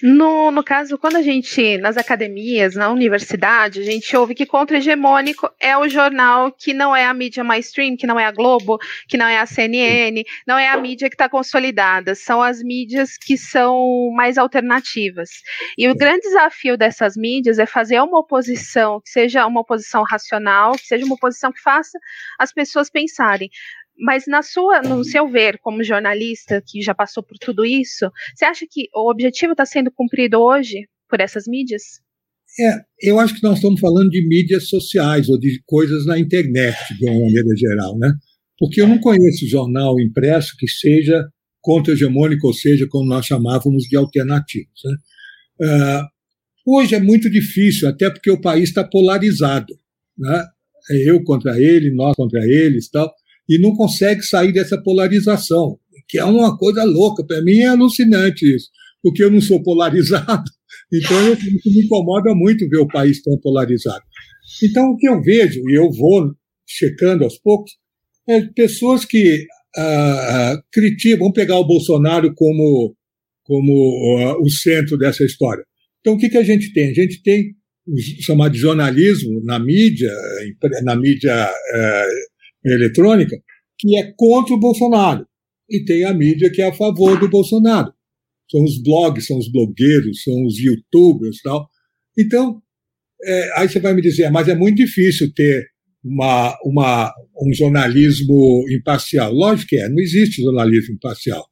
No, 0.01 0.51
no 0.51 0.63
caso, 0.63 0.97
quando 0.97 1.15
a 1.15 1.21
gente, 1.21 1.77
nas 1.77 1.95
academias, 1.97 2.75
na 2.75 2.89
universidade, 2.89 3.79
a 3.79 3.83
gente 3.83 4.15
ouve 4.15 4.35
que 4.35 4.45
contra-hegemônico 4.45 5.49
é 5.59 5.77
o 5.77 5.87
jornal 5.87 6.51
que 6.51 6.73
não 6.73 6.95
é 6.95 7.05
a 7.05 7.13
mídia 7.13 7.43
mainstream, 7.43 7.95
que 7.95 8.05
não 8.05 8.19
é 8.19 8.25
a 8.25 8.31
Globo, 8.31 8.77
que 9.07 9.17
não 9.17 9.25
é 9.25 9.39
a 9.39 9.45
CNN, 9.45 10.23
não 10.45 10.57
é 10.57 10.67
a 10.67 10.77
mídia 10.77 11.09
que 11.09 11.15
está 11.15 11.29
consolidada, 11.29 12.15
são 12.15 12.41
as 12.41 12.61
mídias 12.61 13.17
que 13.17 13.37
são 13.37 14.11
mais 14.13 14.37
alternativas. 14.37 15.29
E 15.77 15.87
o 15.87 15.95
grande 15.95 16.21
desafio 16.21 16.77
dessas 16.77 17.15
mídias 17.15 17.57
é 17.57 17.65
fazer 17.65 18.01
uma 18.01 18.19
oposição 18.19 18.99
que 19.01 19.09
seja 19.09 19.45
uma 19.45 19.61
oposição 19.61 20.03
racional, 20.03 20.73
que 20.73 20.85
seja 20.85 21.05
uma 21.05 21.15
oposição 21.15 21.51
que 21.51 21.61
faça 21.61 21.97
as 22.37 22.51
pessoas 22.51 22.89
pensarem 22.89 23.49
mas 23.97 24.25
na 24.27 24.41
sua, 24.41 24.81
no 24.81 25.03
seu 25.03 25.29
ver, 25.29 25.57
como 25.59 25.83
jornalista 25.83 26.61
que 26.65 26.81
já 26.81 26.93
passou 26.93 27.23
por 27.23 27.37
tudo 27.37 27.65
isso, 27.65 28.09
você 28.35 28.45
acha 28.45 28.65
que 28.69 28.89
o 28.93 29.09
objetivo 29.09 29.53
está 29.53 29.65
sendo 29.65 29.91
cumprido 29.91 30.39
hoje 30.39 30.87
por 31.09 31.21
essas 31.21 31.45
mídias? 31.47 31.83
É, 32.59 33.09
eu 33.09 33.19
acho 33.19 33.35
que 33.35 33.43
nós 33.43 33.55
estamos 33.55 33.79
falando 33.79 34.09
de 34.09 34.25
mídias 34.27 34.69
sociais 34.69 35.29
ou 35.29 35.37
de 35.37 35.61
coisas 35.65 36.05
na 36.05 36.17
internet, 36.17 36.77
de 36.97 37.05
uma 37.05 37.19
maneira 37.25 37.55
geral, 37.57 37.97
né? 37.97 38.13
Porque 38.57 38.79
eu 38.79 38.87
não 38.87 38.97
conheço 38.99 39.47
jornal 39.47 39.99
impresso 39.99 40.55
que 40.57 40.67
seja 40.67 41.27
contra-hegemônico, 41.61 42.47
ou 42.47 42.53
seja, 42.53 42.87
como 42.87 43.09
nós 43.09 43.25
chamávamos 43.25 43.83
de 43.83 43.97
alternativos. 43.97 44.81
Né? 44.85 44.95
Uh, 45.67 46.77
hoje 46.77 46.95
é 46.95 46.99
muito 46.99 47.29
difícil, 47.29 47.89
até 47.89 48.09
porque 48.09 48.31
o 48.31 48.39
país 48.39 48.69
está 48.69 48.83
polarizado. 48.83 49.73
Né? 50.17 50.45
Eu 51.05 51.21
contra 51.23 51.59
ele, 51.59 51.93
nós 51.93 52.15
contra 52.15 52.39
eles 52.45 52.89
tal 52.89 53.11
e 53.49 53.59
não 53.59 53.75
consegue 53.75 54.21
sair 54.23 54.51
dessa 54.51 54.81
polarização, 54.81 55.77
que 56.07 56.17
é 56.17 56.25
uma 56.25 56.57
coisa 56.57 56.83
louca. 56.83 57.25
Para 57.25 57.41
mim 57.41 57.59
é 57.59 57.67
alucinante 57.67 58.45
isso, 58.45 58.69
porque 59.01 59.23
eu 59.23 59.31
não 59.31 59.41
sou 59.41 59.61
polarizado, 59.61 60.43
então 60.93 61.33
isso 61.33 61.69
me 61.69 61.85
incomoda 61.85 62.33
muito 62.33 62.67
ver 62.69 62.79
o 62.79 62.87
país 62.87 63.21
tão 63.21 63.37
polarizado. 63.39 64.03
Então, 64.63 64.91
o 64.91 64.97
que 64.97 65.07
eu 65.07 65.21
vejo, 65.21 65.59
e 65.69 65.75
eu 65.75 65.91
vou 65.91 66.31
checando 66.67 67.23
aos 67.23 67.37
poucos, 67.39 67.71
é 68.27 68.41
pessoas 68.41 69.05
que 69.05 69.45
ah, 69.77 70.57
criticam, 70.71 71.19
vamos 71.19 71.33
pegar 71.33 71.57
o 71.57 71.67
Bolsonaro 71.67 72.33
como, 72.33 72.95
como 73.43 73.73
uh, 73.73 74.41
o 74.41 74.49
centro 74.49 74.97
dessa 74.97 75.23
história. 75.25 75.63
Então, 75.99 76.13
o 76.13 76.17
que, 76.17 76.29
que 76.29 76.37
a 76.37 76.43
gente 76.43 76.71
tem? 76.71 76.91
A 76.91 76.93
gente 76.93 77.21
tem 77.21 77.53
o 77.85 78.23
chamado 78.23 78.55
jornalismo 78.55 79.43
na 79.43 79.59
mídia, 79.59 80.11
na 80.83 80.95
mídia 80.95 81.45
uh, 81.45 82.34
eletrônica, 82.73 83.37
que 83.77 83.97
é 83.97 84.13
contra 84.15 84.53
o 84.53 84.59
Bolsonaro. 84.59 85.25
E 85.69 85.83
tem 85.83 86.03
a 86.03 86.13
mídia 86.13 86.51
que 86.51 86.61
é 86.61 86.67
a 86.67 86.73
favor 86.73 87.19
do 87.19 87.29
Bolsonaro. 87.29 87.91
São 88.49 88.63
os 88.63 88.81
blogs, 88.81 89.25
são 89.25 89.37
os 89.37 89.51
blogueiros, 89.51 90.23
são 90.23 90.45
os 90.45 90.57
youtubers 90.59 91.41
tal. 91.43 91.67
Então, 92.17 92.61
é, 93.23 93.59
aí 93.59 93.67
você 93.67 93.79
vai 93.79 93.93
me 93.93 94.01
dizer, 94.01 94.29
mas 94.29 94.47
é 94.47 94.55
muito 94.55 94.77
difícil 94.77 95.33
ter 95.33 95.65
uma, 96.03 96.55
uma, 96.63 97.11
um 97.41 97.53
jornalismo 97.53 98.63
imparcial. 98.69 99.33
Lógico 99.33 99.69
que 99.69 99.77
é, 99.77 99.89
não 99.89 99.99
existe 99.99 100.43
jornalismo 100.43 100.93
imparcial. 100.93 101.43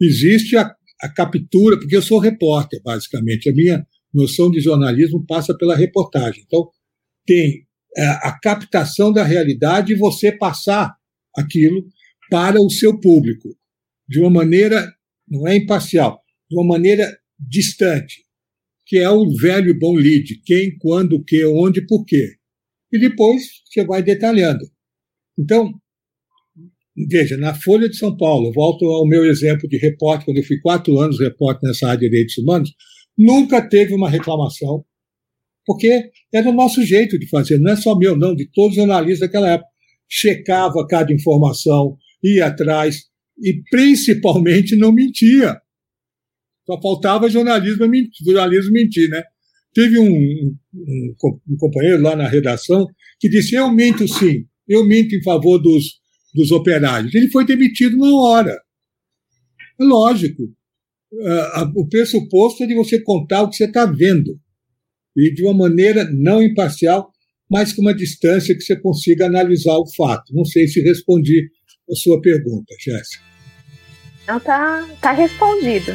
Existe 0.00 0.56
a, 0.56 0.70
a 1.00 1.08
captura, 1.08 1.78
porque 1.78 1.96
eu 1.96 2.02
sou 2.02 2.18
repórter, 2.18 2.80
basicamente. 2.84 3.48
A 3.48 3.54
minha 3.54 3.86
noção 4.12 4.50
de 4.50 4.60
jornalismo 4.60 5.24
passa 5.26 5.56
pela 5.56 5.74
reportagem. 5.74 6.42
Então, 6.46 6.68
tem 7.26 7.65
a 8.02 8.38
captação 8.40 9.12
da 9.12 9.24
realidade 9.24 9.92
e 9.92 9.96
você 9.96 10.30
passar 10.30 10.94
aquilo 11.36 11.86
para 12.30 12.60
o 12.60 12.70
seu 12.70 12.98
público 13.00 13.56
de 14.08 14.20
uma 14.20 14.30
maneira 14.30 14.92
não 15.28 15.46
é 15.46 15.56
imparcial, 15.56 16.20
de 16.48 16.56
uma 16.56 16.66
maneira 16.66 17.18
distante, 17.38 18.24
que 18.86 18.98
é 18.98 19.10
o 19.10 19.28
velho 19.36 19.70
e 19.70 19.78
bom 19.78 19.94
lead, 19.94 20.40
quem, 20.44 20.76
quando, 20.78 21.22
que, 21.24 21.44
onde, 21.44 21.84
por 21.86 22.04
quê. 22.04 22.36
E 22.92 22.98
depois 22.98 23.42
você 23.64 23.84
vai 23.84 24.02
detalhando. 24.02 24.64
Então, 25.36 25.72
veja, 27.08 27.36
na 27.36 27.54
Folha 27.54 27.88
de 27.88 27.96
São 27.96 28.16
Paulo, 28.16 28.52
volto 28.52 28.84
ao 28.86 29.06
meu 29.06 29.24
exemplo 29.24 29.68
de 29.68 29.76
repórter, 29.76 30.24
quando 30.24 30.38
eu 30.38 30.44
fui 30.44 30.60
quatro 30.60 30.98
anos 31.00 31.18
repórter 31.18 31.68
nessa 31.68 31.88
área 31.88 32.00
de 32.00 32.08
direitos 32.08 32.38
humanos, 32.38 32.72
nunca 33.18 33.66
teve 33.68 33.92
uma 33.92 34.08
reclamação 34.08 34.84
porque 35.66 36.10
era 36.32 36.48
o 36.48 36.54
nosso 36.54 36.82
jeito 36.84 37.18
de 37.18 37.28
fazer, 37.28 37.58
não 37.58 37.72
é 37.72 37.76
só 37.76 37.98
meu, 37.98 38.16
não, 38.16 38.34
de 38.34 38.48
todos 38.52 38.70
os 38.70 38.76
jornalistas 38.76 39.20
daquela 39.20 39.50
época. 39.50 39.68
Checava 40.08 40.86
cada 40.86 41.12
informação, 41.12 41.98
ia 42.22 42.46
atrás 42.46 43.02
e 43.42 43.60
principalmente 43.68 44.76
não 44.76 44.92
mentia. 44.92 45.60
Só 46.64 46.80
faltava 46.80 47.28
jornalismo, 47.28 47.84
jornalismo 48.24 48.72
mentir, 48.72 49.08
né? 49.08 49.22
Teve 49.74 49.98
um, 49.98 50.08
um, 50.08 51.14
um, 51.48 51.56
companheiro 51.58 52.00
lá 52.00 52.14
na 52.14 52.28
redação 52.28 52.86
que 53.20 53.28
disse: 53.28 53.56
Eu 53.56 53.70
minto 53.70 54.06
sim, 54.08 54.46
eu 54.66 54.86
minto 54.86 55.14
em 55.14 55.22
favor 55.22 55.58
dos, 55.58 56.00
dos 56.34 56.50
operários. 56.52 57.14
Ele 57.14 57.28
foi 57.28 57.44
demitido 57.44 57.96
na 57.96 58.14
hora. 58.14 58.52
É 59.80 59.84
lógico. 59.84 60.44
Uh, 61.12 61.80
o 61.80 61.88
pressuposto 61.88 62.64
é 62.64 62.66
de 62.66 62.74
você 62.74 63.00
contar 63.00 63.42
o 63.42 63.50
que 63.50 63.56
você 63.56 63.64
está 63.64 63.86
vendo 63.86 64.38
e 65.16 65.32
de 65.32 65.42
uma 65.42 65.54
maneira 65.54 66.04
não 66.12 66.42
imparcial, 66.42 67.10
mas 67.50 67.72
com 67.72 67.82
uma 67.82 67.94
distância 67.94 68.54
que 68.54 68.60
você 68.60 68.76
consiga 68.76 69.26
analisar 69.26 69.76
o 69.76 69.86
fato. 69.96 70.34
Não 70.34 70.44
sei 70.44 70.66
se 70.66 70.82
respondi 70.82 71.48
a 71.90 71.94
sua 71.94 72.20
pergunta, 72.20 72.74
Jéssica. 72.78 73.24
Não, 74.26 74.40
tá, 74.40 74.86
tá 75.00 75.12
respondido. 75.12 75.92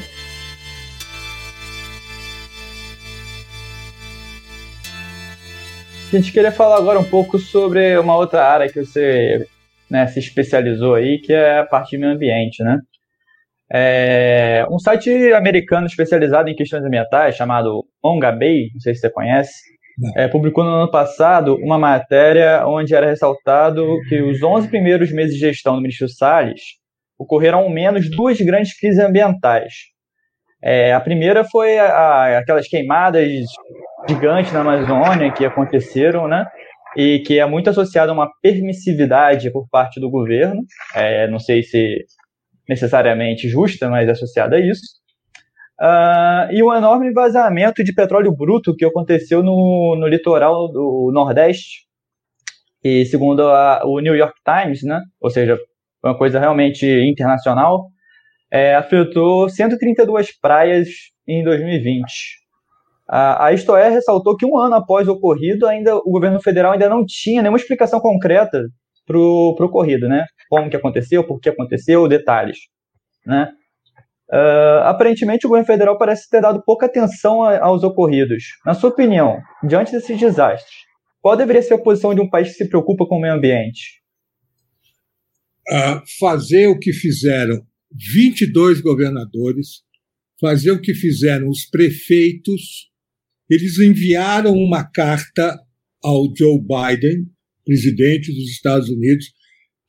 A 6.12 6.16
gente 6.18 6.32
queria 6.34 6.52
falar 6.52 6.78
agora 6.78 7.00
um 7.00 7.06
pouco 7.06 7.40
sobre 7.40 7.98
uma 7.98 8.18
outra 8.18 8.46
área 8.46 8.70
que 8.70 8.84
você 8.84 9.48
né, 9.90 10.08
se 10.08 10.20
especializou 10.20 10.96
aí, 10.96 11.20
que 11.20 11.32
é 11.32 11.60
a 11.60 11.66
parte 11.66 11.92
de 11.92 11.98
meio 11.98 12.14
ambiente, 12.14 12.64
né? 12.64 12.80
É, 13.74 14.66
um 14.70 14.78
site 14.78 15.10
americano 15.32 15.88
especializado 15.88 16.50
em 16.50 16.56
questões 16.56 16.84
ambientais, 16.84 17.36
chamado 17.38 17.86
Ongabay, 18.04 18.70
não 18.74 18.80
sei 18.80 18.96
se 18.96 19.02
você 19.02 19.10
conhece, 19.10 19.54
é, 20.16 20.28
publicou 20.28 20.64
no 20.64 20.72
ano 20.72 20.90
passado 20.90 21.56
uma 21.58 21.78
matéria 21.78 22.66
onde 22.66 22.96
era 22.96 23.08
ressaltado 23.08 23.86
que 24.08 24.22
os 24.22 24.42
11 24.42 24.68
primeiros 24.68 25.12
meses 25.12 25.36
de 25.36 25.42
gestão 25.42 25.76
do 25.76 25.82
ministro 25.82 26.10
Salles 26.10 26.62
ocorreram 27.20 27.60
ao 27.60 27.70
menos 27.70 28.10
duas 28.10 28.40
grandes 28.42 28.78
crises 28.78 29.00
ambientais. 29.00 29.74
É, 30.64 30.94
a 30.94 31.00
primeira 31.00 31.44
foi 31.44 31.78
a, 31.78 31.86
a, 31.86 32.38
aquelas 32.40 32.68
queimadas 32.68 33.28
gigantes 34.08 34.52
na 34.52 34.62
Amazônia 34.62 35.32
que 35.32 35.46
aconteceram, 35.46 36.28
né? 36.28 36.46
E 36.98 37.20
que 37.20 37.40
é 37.40 37.46
muito 37.46 37.70
associada 37.70 38.12
a 38.12 38.14
uma 38.14 38.30
permissividade 38.42 39.52
por 39.52 39.68
parte 39.70 40.00
do 40.00 40.10
governo. 40.10 40.62
É, 40.96 41.28
não 41.28 41.40
sei 41.40 41.64
se 41.64 42.06
necessariamente 42.68 43.48
justa, 43.48 43.90
mas 43.90 44.10
associada 44.10 44.56
a 44.56 44.60
isso. 44.60 45.01
Uh, 45.82 46.54
e 46.54 46.62
um 46.62 46.72
enorme 46.72 47.12
vazamento 47.12 47.84
de 47.84 47.92
petróleo 47.92 48.32
bruto 48.32 48.76
que 48.76 48.86
aconteceu 48.86 49.42
no, 49.42 49.96
no 50.00 50.08
litoral 50.08 50.72
do 50.72 51.10
Nordeste. 51.12 51.88
E 52.84 53.04
segundo 53.06 53.48
a, 53.48 53.82
o 53.84 54.00
New 54.00 54.16
York 54.16 54.36
Times, 54.46 54.84
né, 54.84 55.02
ou 55.20 55.32
seja, 55.32 55.58
uma 56.04 56.16
coisa 56.16 56.40
realmente 56.40 56.86
internacional, 56.86 57.88
é, 58.52 58.76
afetou 58.76 59.50
132 59.50 60.38
praias 60.40 60.88
em 61.28 61.44
2020. 61.44 62.04
A, 63.10 63.48
a 63.48 63.54
Isto 63.54 63.76
é 63.76 63.90
ressaltou 63.90 64.38
que 64.38 64.46
um 64.46 64.60
ano 64.60 64.76
após 64.76 65.08
o 65.08 65.14
ocorrido, 65.14 65.68
ainda 65.68 65.96
o 65.96 66.12
governo 66.12 66.40
federal 66.40 66.74
ainda 66.74 66.90
não 66.90 67.04
tinha 67.04 67.42
nenhuma 67.42 67.58
explicação 67.58 68.00
concreta 68.00 68.68
para 69.06 69.18
o 69.18 69.56
ocorrido, 69.60 70.08
né? 70.08 70.26
Como 70.48 70.70
que 70.70 70.76
aconteceu, 70.76 71.26
por 71.26 71.40
que 71.40 71.50
aconteceu, 71.50 72.08
detalhes, 72.08 72.58
né? 73.26 73.52
Uh, 74.32 74.84
aparentemente, 74.84 75.46
o 75.46 75.50
governo 75.50 75.68
federal 75.68 75.98
parece 75.98 76.30
ter 76.30 76.42
dado 76.42 76.64
pouca 76.64 76.86
atenção 76.86 77.44
a, 77.44 77.60
aos 77.60 77.84
ocorridos. 77.84 78.44
Na 78.66 78.74
sua 78.74 78.90
opinião, 78.90 79.38
diante 79.64 79.92
desses 79.92 80.18
desastres, 80.18 80.74
qual 81.20 81.36
deveria 81.36 81.62
ser 81.62 81.74
a 81.74 81.78
posição 81.78 82.16
de 82.16 82.22
um 82.22 82.30
país 82.30 82.50
que 82.50 82.56
se 82.56 82.70
preocupa 82.70 83.06
com 83.06 83.18
o 83.18 83.22
meio 83.22 83.34
ambiente? 83.34 84.02
Uh, 85.70 86.02
fazer 86.20 86.68
o 86.68 86.80
que 86.80 86.94
fizeram 86.94 87.62
22 88.14 88.82
governadores, 88.82 89.84
fazer 90.40 90.72
o 90.72 90.82
que 90.82 90.94
fizeram 90.94 91.50
os 91.50 91.66
prefeitos. 91.66 92.90
Eles 93.50 93.80
enviaram 93.80 94.54
uma 94.54 94.84
carta 94.84 95.60
ao 96.02 96.24
Joe 96.36 96.58
Biden 96.58 97.26
presidente 97.66 98.34
dos 98.34 98.52
Estados 98.52 98.90
Unidos, 98.90 99.26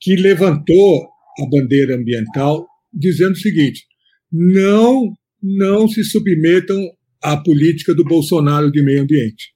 que 0.01 0.17
levantou 0.17 1.09
a 1.39 1.47
bandeira 1.49 1.97
ambiental 1.97 2.67
dizendo 2.93 3.33
o 3.33 3.37
seguinte: 3.37 3.87
não, 4.33 5.13
não 5.43 5.89
se 5.89 6.03
submetam 6.05 6.79
à 7.23 7.37
política 7.37 7.95
do 7.95 8.05
Bolsonaro 8.05 8.71
de 8.71 8.83
meio 8.83 9.03
ambiente. 9.03 9.53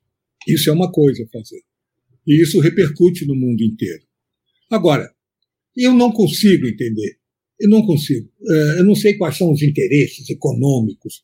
Isso 0.46 0.70
é 0.70 0.72
uma 0.72 0.90
coisa 0.92 1.24
a 1.24 1.28
fazer. 1.28 1.62
E 2.26 2.42
isso 2.42 2.60
repercute 2.60 3.26
no 3.26 3.34
mundo 3.34 3.62
inteiro. 3.62 4.02
Agora, 4.70 5.10
eu 5.76 5.92
não 5.92 6.12
consigo 6.12 6.66
entender 6.66 7.18
eu 7.58 7.68
não 7.68 7.84
consigo. 7.84 8.28
Eu 8.78 8.84
não 8.84 8.94
sei 8.94 9.14
quais 9.14 9.36
são 9.36 9.50
os 9.50 9.62
interesses 9.62 10.28
econômicos, 10.28 11.22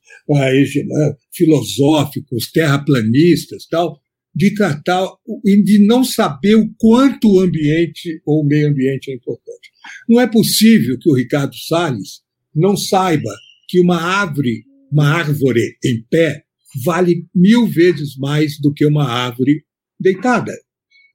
filosóficos, 1.31 2.51
terraplanistas, 2.51 3.67
tal, 3.67 4.01
de 4.35 4.55
tratar 4.55 5.07
e 5.45 5.63
de 5.63 5.85
não 5.87 6.03
saber 6.03 6.55
o 6.55 6.73
quanto 6.79 7.31
o 7.31 7.41
ambiente 7.41 8.23
ou 8.25 8.43
o 8.43 8.47
meio 8.47 8.69
ambiente 8.69 9.11
é 9.11 9.15
importante. 9.15 9.71
Não 10.09 10.21
é 10.21 10.27
possível 10.27 10.99
que 10.99 11.11
o 11.11 11.15
Ricardo 11.15 11.55
Salles 11.55 12.22
não 12.55 12.77
saiba 12.77 13.31
que 13.69 13.81
uma 13.81 14.01
árvore, 14.01 14.65
uma 14.91 15.09
árvore 15.09 15.77
em 15.85 16.03
pé, 16.11 16.45
vale 16.85 17.27
mil 17.35 17.67
vezes 17.67 18.17
mais 18.17 18.59
do 18.61 18.73
que 18.73 18.85
uma 18.87 19.09
árvore 19.09 19.65
deitada, 19.99 20.53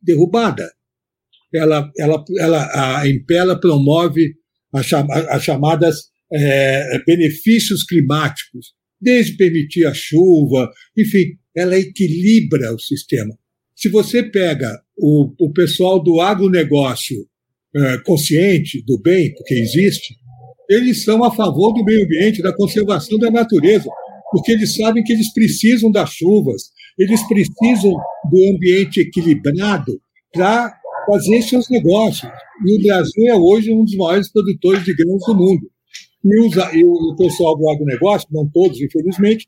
derrubada. 0.02 0.70
Ela, 1.54 1.90
ela, 1.98 2.24
ela, 2.38 3.00
a 3.00 3.08
em 3.08 3.24
pé 3.24 3.36
ela 3.36 3.60
promove 3.60 4.36
as 4.74 5.44
chamadas 5.44 6.10
é, 6.32 7.04
benefícios 7.06 7.84
climáticos, 7.84 8.74
desde 9.00 9.38
permitir 9.38 9.86
a 9.86 9.94
chuva, 9.94 10.70
enfim, 10.98 11.38
ela 11.56 11.78
equilibra 11.78 12.74
o 12.74 12.80
sistema. 12.80 13.38
Se 13.76 13.90
você 13.90 14.24
pega 14.24 14.82
o, 14.98 15.34
o 15.40 15.54
pessoal 15.54 16.04
do 16.04 16.20
agronegócio 16.20 17.18
é, 17.76 17.98
consciente 18.00 18.84
do 18.86 19.00
bem, 19.00 19.34
porque 19.34 19.54
existe, 19.54 20.16
eles 20.70 21.04
são 21.04 21.24
a 21.24 21.34
favor 21.34 21.74
do 21.74 21.84
meio 21.84 22.04
ambiente, 22.04 22.42
da 22.42 22.56
conservação 22.56 23.18
da 23.18 23.32
natureza, 23.32 23.90
porque 24.32 24.52
eles 24.52 24.76
sabem 24.76 25.04
que 25.04 25.14
eles 25.14 25.32
precisam 25.34 25.92
das 25.92 26.12
chuvas, 26.12 26.64
eles 26.98 27.22
precisam 27.28 27.92
do 27.92 28.56
ambiente 28.56 29.00
equilibrado 29.00 30.00
para 30.34 30.74
fazer 31.08 31.42
seus 31.44 31.70
negócios. 31.70 32.30
E 32.66 32.80
o 32.80 32.84
Brasil 32.84 33.28
é 33.28 33.36
hoje 33.36 33.74
um 33.74 33.84
dos 33.84 33.96
maiores 33.96 34.32
produtores 34.32 34.84
de 34.84 34.94
grãos 34.94 35.24
do 35.26 35.36
mundo. 35.36 35.70
E, 36.26 36.42
os, 36.42 36.56
e 36.74 36.84
o 36.84 37.16
pessoal 37.16 37.58
do 37.58 37.70
agronegócio, 37.70 38.28
não 38.32 38.50
todos, 38.50 38.82
infelizmente, 38.82 39.48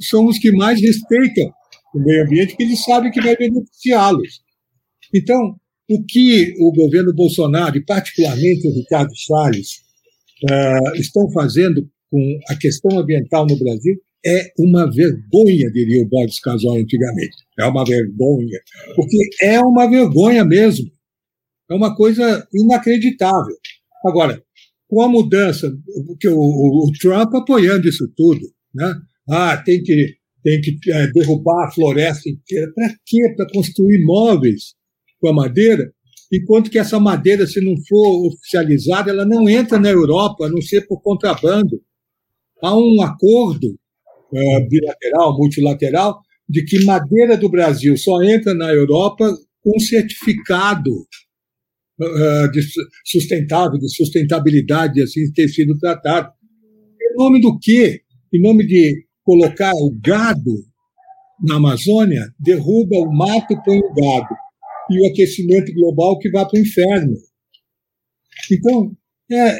são 0.00 0.26
os 0.26 0.38
que 0.38 0.52
mais 0.52 0.80
respeitam 0.80 1.50
o 1.94 1.98
meio 1.98 2.24
ambiente, 2.24 2.50
porque 2.50 2.62
eles 2.62 2.84
sabem 2.84 3.10
que 3.10 3.20
vai 3.20 3.36
beneficiá-los. 3.36 4.40
Então, 5.12 5.56
o 5.90 6.04
que 6.04 6.54
o 6.60 6.72
governo 6.72 7.12
Bolsonaro, 7.12 7.76
e 7.76 7.84
particularmente 7.84 8.68
o 8.68 8.74
Ricardo 8.74 9.14
Salles, 9.16 9.82
uh, 10.50 10.96
estão 10.96 11.30
fazendo 11.30 11.88
com 12.10 12.38
a 12.48 12.56
questão 12.56 12.98
ambiental 12.98 13.46
no 13.46 13.58
Brasil 13.58 13.96
é 14.24 14.52
uma 14.58 14.88
vergonha, 14.90 15.70
diria 15.72 16.02
o 16.02 16.08
Boris 16.08 16.38
Casal 16.40 16.76
antigamente. 16.76 17.36
É 17.58 17.64
uma 17.64 17.84
vergonha. 17.84 18.60
Porque 18.94 19.16
é 19.42 19.60
uma 19.60 19.88
vergonha 19.88 20.44
mesmo. 20.44 20.88
É 21.70 21.74
uma 21.74 21.94
coisa 21.96 22.46
inacreditável. 22.54 23.56
Agora, 24.06 24.42
com 24.88 25.02
a 25.02 25.08
mudança, 25.08 25.72
porque 26.06 26.28
o, 26.28 26.38
o, 26.38 26.88
o 26.88 26.92
Trump 27.00 27.34
apoiando 27.34 27.88
isso 27.88 28.06
tudo, 28.16 28.40
né? 28.74 28.94
Ah, 29.28 29.56
tem 29.56 29.82
que, 29.82 30.14
tem 30.42 30.60
que 30.60 30.76
é, 30.90 31.10
derrubar 31.12 31.66
a 31.66 31.70
floresta 31.70 32.28
inteira. 32.28 32.70
Para 32.74 32.94
quê? 33.06 33.34
Para 33.36 33.50
construir 33.52 34.04
móveis 34.04 34.74
com 35.20 35.28
a 35.28 35.32
madeira? 35.32 35.92
Enquanto 36.32 36.70
que 36.70 36.78
essa 36.78 36.98
madeira, 36.98 37.46
se 37.46 37.60
não 37.60 37.74
for 37.86 38.28
oficializada, 38.28 39.10
ela 39.10 39.26
não 39.26 39.46
entra 39.50 39.78
na 39.78 39.90
Europa, 39.90 40.46
a 40.46 40.48
não 40.48 40.62
ser 40.62 40.86
por 40.86 41.02
contrabando. 41.02 41.82
Há 42.62 42.74
um 42.74 43.02
acordo 43.02 43.68
uh, 43.68 44.68
bilateral, 44.68 45.36
multilateral, 45.36 46.20
de 46.48 46.64
que 46.64 46.84
madeira 46.86 47.36
do 47.36 47.50
Brasil 47.50 47.98
só 47.98 48.22
entra 48.22 48.54
na 48.54 48.72
Europa 48.72 49.30
com 49.60 49.78
certificado 49.78 50.90
uh, 52.00 52.50
de 52.50 52.62
sustentável, 53.04 53.78
de 53.78 53.94
sustentabilidade, 53.94 55.02
assim, 55.02 55.30
ter 55.32 55.48
sido 55.48 55.78
tratado. 55.78 56.32
Em 56.98 57.14
nome 57.14 57.42
do 57.42 57.58
quê? 57.60 58.00
Em 58.32 58.40
nome 58.40 58.66
de 58.66 59.04
colocar 59.22 59.72
o 59.74 59.94
gado 60.02 60.64
na 61.46 61.56
Amazônia, 61.56 62.32
derruba 62.40 62.96
o 62.96 63.12
mato 63.12 63.54
põe 63.64 63.78
o 63.78 63.94
gado 63.94 64.41
e 64.92 65.00
o 65.00 65.10
aquecimento 65.10 65.72
global 65.74 66.18
que 66.18 66.30
vai 66.30 66.44
para 66.46 66.58
o 66.58 66.62
inferno. 66.62 67.14
Então, 68.50 68.92
é, 69.30 69.58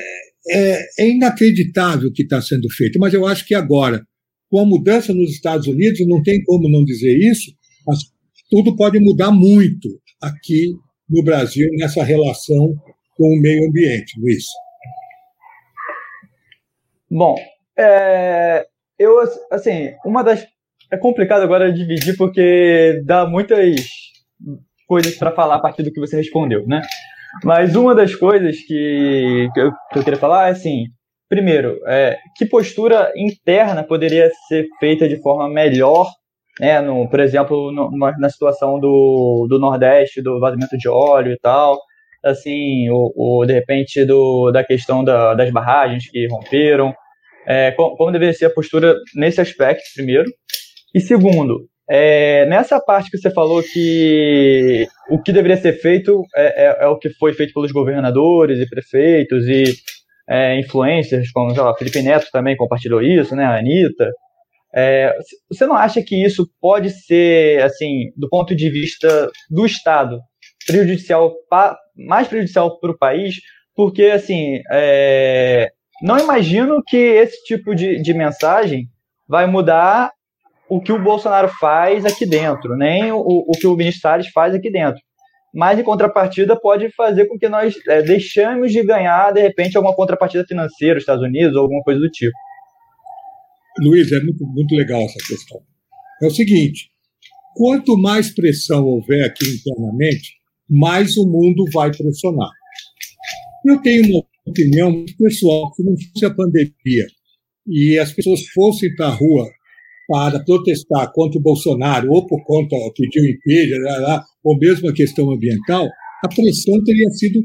é, 0.50 0.86
é 0.98 1.08
inacreditável 1.08 2.08
o 2.08 2.12
que 2.12 2.22
está 2.22 2.40
sendo 2.40 2.68
feito, 2.70 2.98
mas 2.98 3.14
eu 3.14 3.26
acho 3.26 3.46
que 3.46 3.54
agora, 3.54 4.04
com 4.50 4.58
a 4.58 4.66
mudança 4.66 5.14
nos 5.14 5.30
Estados 5.30 5.66
Unidos, 5.66 6.06
não 6.06 6.22
tem 6.22 6.42
como 6.44 6.68
não 6.68 6.84
dizer 6.84 7.16
isso, 7.18 7.52
tudo 8.50 8.76
pode 8.76 8.98
mudar 9.00 9.30
muito 9.30 9.88
aqui 10.20 10.74
no 11.08 11.22
Brasil 11.22 11.68
nessa 11.78 12.02
relação 12.02 12.74
com 13.16 13.24
o 13.24 13.40
meio 13.40 13.68
ambiente, 13.68 14.20
Luiz. 14.20 14.44
Bom, 17.10 17.36
é, 17.78 18.66
eu, 18.98 19.18
assim, 19.50 19.92
uma 20.04 20.22
das. 20.22 20.46
É 20.90 20.96
complicado 20.96 21.42
agora 21.42 21.72
dividir 21.72 22.16
porque 22.16 23.02
dá 23.04 23.26
muitas 23.26 23.74
coisas 24.92 25.16
para 25.16 25.32
falar 25.32 25.54
a 25.54 25.58
partir 25.58 25.82
do 25.82 25.90
que 25.90 25.98
você 25.98 26.18
respondeu, 26.18 26.66
né? 26.66 26.82
Mas 27.42 27.74
uma 27.74 27.94
das 27.94 28.14
coisas 28.14 28.58
que, 28.58 29.48
eu, 29.56 29.72
que 29.90 29.98
eu 29.98 30.04
queria 30.04 30.20
falar 30.20 30.48
é 30.48 30.50
assim: 30.50 30.84
primeiro, 31.30 31.78
é, 31.86 32.18
que 32.36 32.44
postura 32.44 33.10
interna 33.16 33.82
poderia 33.82 34.30
ser 34.48 34.66
feita 34.78 35.08
de 35.08 35.16
forma 35.22 35.48
melhor, 35.48 36.10
né, 36.60 36.78
no, 36.82 37.08
por 37.08 37.20
exemplo, 37.20 37.72
no, 37.72 37.90
na 38.18 38.28
situação 38.28 38.78
do, 38.78 39.46
do 39.48 39.58
Nordeste, 39.58 40.20
do 40.20 40.38
vazamento 40.38 40.76
de 40.76 40.90
óleo 40.90 41.32
e 41.32 41.38
tal, 41.38 41.80
assim, 42.22 42.90
ou, 42.90 43.10
ou 43.16 43.46
de 43.46 43.54
repente 43.54 44.04
do, 44.04 44.50
da 44.50 44.62
questão 44.62 45.02
da, 45.02 45.32
das 45.32 45.50
barragens 45.50 46.06
que 46.10 46.28
romperam, 46.28 46.92
é, 47.46 47.70
como, 47.70 47.96
como 47.96 48.12
deveria 48.12 48.34
ser 48.34 48.44
a 48.44 48.50
postura 48.50 48.94
nesse 49.14 49.40
aspecto, 49.40 49.84
primeiro. 49.96 50.30
E 50.94 51.00
segundo, 51.00 51.66
é, 51.88 52.46
nessa 52.46 52.80
parte 52.80 53.10
que 53.10 53.18
você 53.18 53.30
falou 53.30 53.62
que 53.62 54.86
o 55.10 55.20
que 55.20 55.32
deveria 55.32 55.56
ser 55.56 55.74
feito 55.74 56.22
é, 56.34 56.66
é, 56.66 56.84
é 56.84 56.86
o 56.86 56.98
que 56.98 57.10
foi 57.10 57.32
feito 57.32 57.52
pelos 57.52 57.72
governadores 57.72 58.58
e 58.58 58.68
prefeitos 58.68 59.46
e 59.46 59.64
é, 60.28 60.58
influencers, 60.58 61.30
como 61.32 61.52
lá, 61.52 61.74
Felipe 61.76 62.00
Neto 62.00 62.28
também 62.32 62.56
compartilhou 62.56 63.02
isso, 63.02 63.34
né, 63.34 63.44
a 63.44 63.58
Anitta. 63.58 64.10
É, 64.74 65.14
você 65.50 65.66
não 65.66 65.76
acha 65.76 66.02
que 66.02 66.24
isso 66.24 66.48
pode 66.60 66.90
ser, 66.90 67.62
assim, 67.62 68.10
do 68.16 68.28
ponto 68.28 68.54
de 68.54 68.70
vista 68.70 69.30
do 69.50 69.66
Estado, 69.66 70.18
prejudicial, 70.66 71.34
mais 71.94 72.28
prejudicial 72.28 72.78
para 72.78 72.92
o 72.92 72.98
país? 72.98 73.34
Porque, 73.74 74.04
assim, 74.04 74.60
é, 74.70 75.70
não 76.02 76.18
imagino 76.18 76.82
que 76.86 76.96
esse 76.96 77.42
tipo 77.44 77.74
de, 77.74 78.00
de 78.00 78.14
mensagem 78.14 78.86
vai 79.28 79.46
mudar 79.46 80.10
o 80.68 80.80
que 80.80 80.92
o 80.92 81.02
Bolsonaro 81.02 81.48
faz 81.60 82.04
aqui 82.04 82.24
dentro, 82.24 82.76
nem 82.76 83.12
o, 83.12 83.18
o 83.20 83.52
que 83.52 83.66
o 83.66 83.76
ministro 83.76 84.02
Salles 84.02 84.28
faz 84.28 84.54
aqui 84.54 84.70
dentro. 84.70 85.00
Mas, 85.54 85.78
em 85.78 85.82
contrapartida, 85.82 86.58
pode 86.58 86.90
fazer 86.92 87.26
com 87.26 87.38
que 87.38 87.48
nós 87.48 87.74
é, 87.86 88.02
deixamos 88.02 88.72
de 88.72 88.82
ganhar, 88.82 89.32
de 89.32 89.42
repente, 89.42 89.76
alguma 89.76 89.94
contrapartida 89.94 90.46
financeira, 90.46 90.98
Estados 90.98 91.22
Unidos, 91.22 91.54
ou 91.54 91.62
alguma 91.62 91.82
coisa 91.82 92.00
do 92.00 92.08
tipo. 92.08 92.32
Luiz, 93.80 94.10
é 94.12 94.20
muito, 94.20 94.46
muito 94.46 94.74
legal 94.74 95.02
essa 95.02 95.18
questão. 95.18 95.60
É 96.22 96.26
o 96.26 96.30
seguinte: 96.30 96.88
quanto 97.54 97.98
mais 97.98 98.34
pressão 98.34 98.84
houver 98.84 99.26
aqui 99.26 99.44
internamente, 99.44 100.36
mais 100.68 101.16
o 101.18 101.26
mundo 101.26 101.64
vai 101.72 101.90
pressionar. 101.90 102.50
Eu 103.66 103.80
tenho 103.82 104.06
uma 104.06 104.24
opinião 104.46 105.04
pessoal: 105.18 105.70
se 105.74 105.84
não 105.84 105.94
fosse 106.12 106.24
a 106.24 106.34
pandemia 106.34 107.06
e 107.66 107.98
as 107.98 108.10
pessoas 108.12 108.40
fossem 108.54 108.94
para 108.94 109.06
a 109.06 109.10
rua 109.10 109.48
para 110.12 110.44
protestar 110.44 111.10
contra 111.14 111.38
o 111.38 111.42
Bolsonaro 111.42 112.10
ou 112.10 112.26
por 112.26 112.44
conta 112.44 112.76
pedir 112.94 113.18
o 113.18 113.30
impeachment, 113.30 114.22
ou 114.44 114.58
mesmo 114.58 114.90
a 114.90 114.92
questão 114.92 115.30
ambiental, 115.30 115.88
a 116.22 116.28
pressão 116.28 116.84
teria 116.84 117.08
sido 117.12 117.40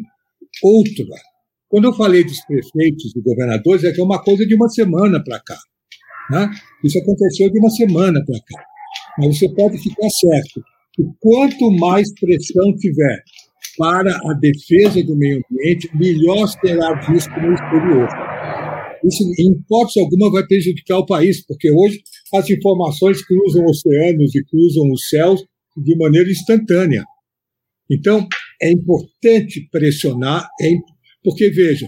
outra. 0.61 1.05
Quando 1.69 1.85
eu 1.85 1.93
falei 1.93 2.25
dos 2.25 2.41
prefeitos 2.45 3.15
e 3.15 3.21
governadores, 3.21 3.85
é 3.85 3.93
que 3.93 4.01
é 4.01 4.03
uma 4.03 4.21
coisa 4.21 4.45
de 4.45 4.53
uma 4.53 4.67
semana 4.67 5.23
para 5.23 5.39
cá. 5.39 5.57
Né? 6.29 6.49
Isso 6.83 6.99
aconteceu 6.99 7.49
de 7.49 7.57
uma 7.57 7.69
semana 7.69 8.21
para 8.25 8.37
cá. 8.37 8.63
Mas 9.17 9.39
você 9.39 9.47
pode 9.55 9.77
ficar 9.77 10.09
certo 10.09 10.61
que 10.93 11.03
quanto 11.21 11.71
mais 11.79 12.13
pressão 12.19 12.75
tiver 12.75 13.23
para 13.77 14.11
a 14.11 14.33
defesa 14.33 15.01
do 15.05 15.15
meio 15.15 15.41
ambiente, 15.49 15.89
melhor 15.95 16.47
será 16.47 16.99
visto 17.09 17.31
no 17.39 17.53
exterior. 17.53 18.09
Isso, 19.05 19.23
em 19.39 19.53
hipótese 19.53 20.01
alguma, 20.01 20.31
vai 20.31 20.45
prejudicar 20.45 20.97
o 20.97 21.05
país, 21.05 21.45
porque 21.45 21.71
hoje 21.71 22.01
as 22.33 22.49
informações 22.49 23.25
cruzam 23.25 23.65
oceanos 23.65 24.35
e 24.35 24.43
cruzam 24.45 24.91
os 24.91 25.07
céus 25.09 25.43
de 25.75 25.95
maneira 25.95 26.29
instantânea. 26.29 27.03
Então, 27.89 28.27
é 28.61 28.71
importante 28.71 29.67
pressionar, 29.71 30.47
é, 30.61 30.71
porque, 31.23 31.49
veja, 31.49 31.87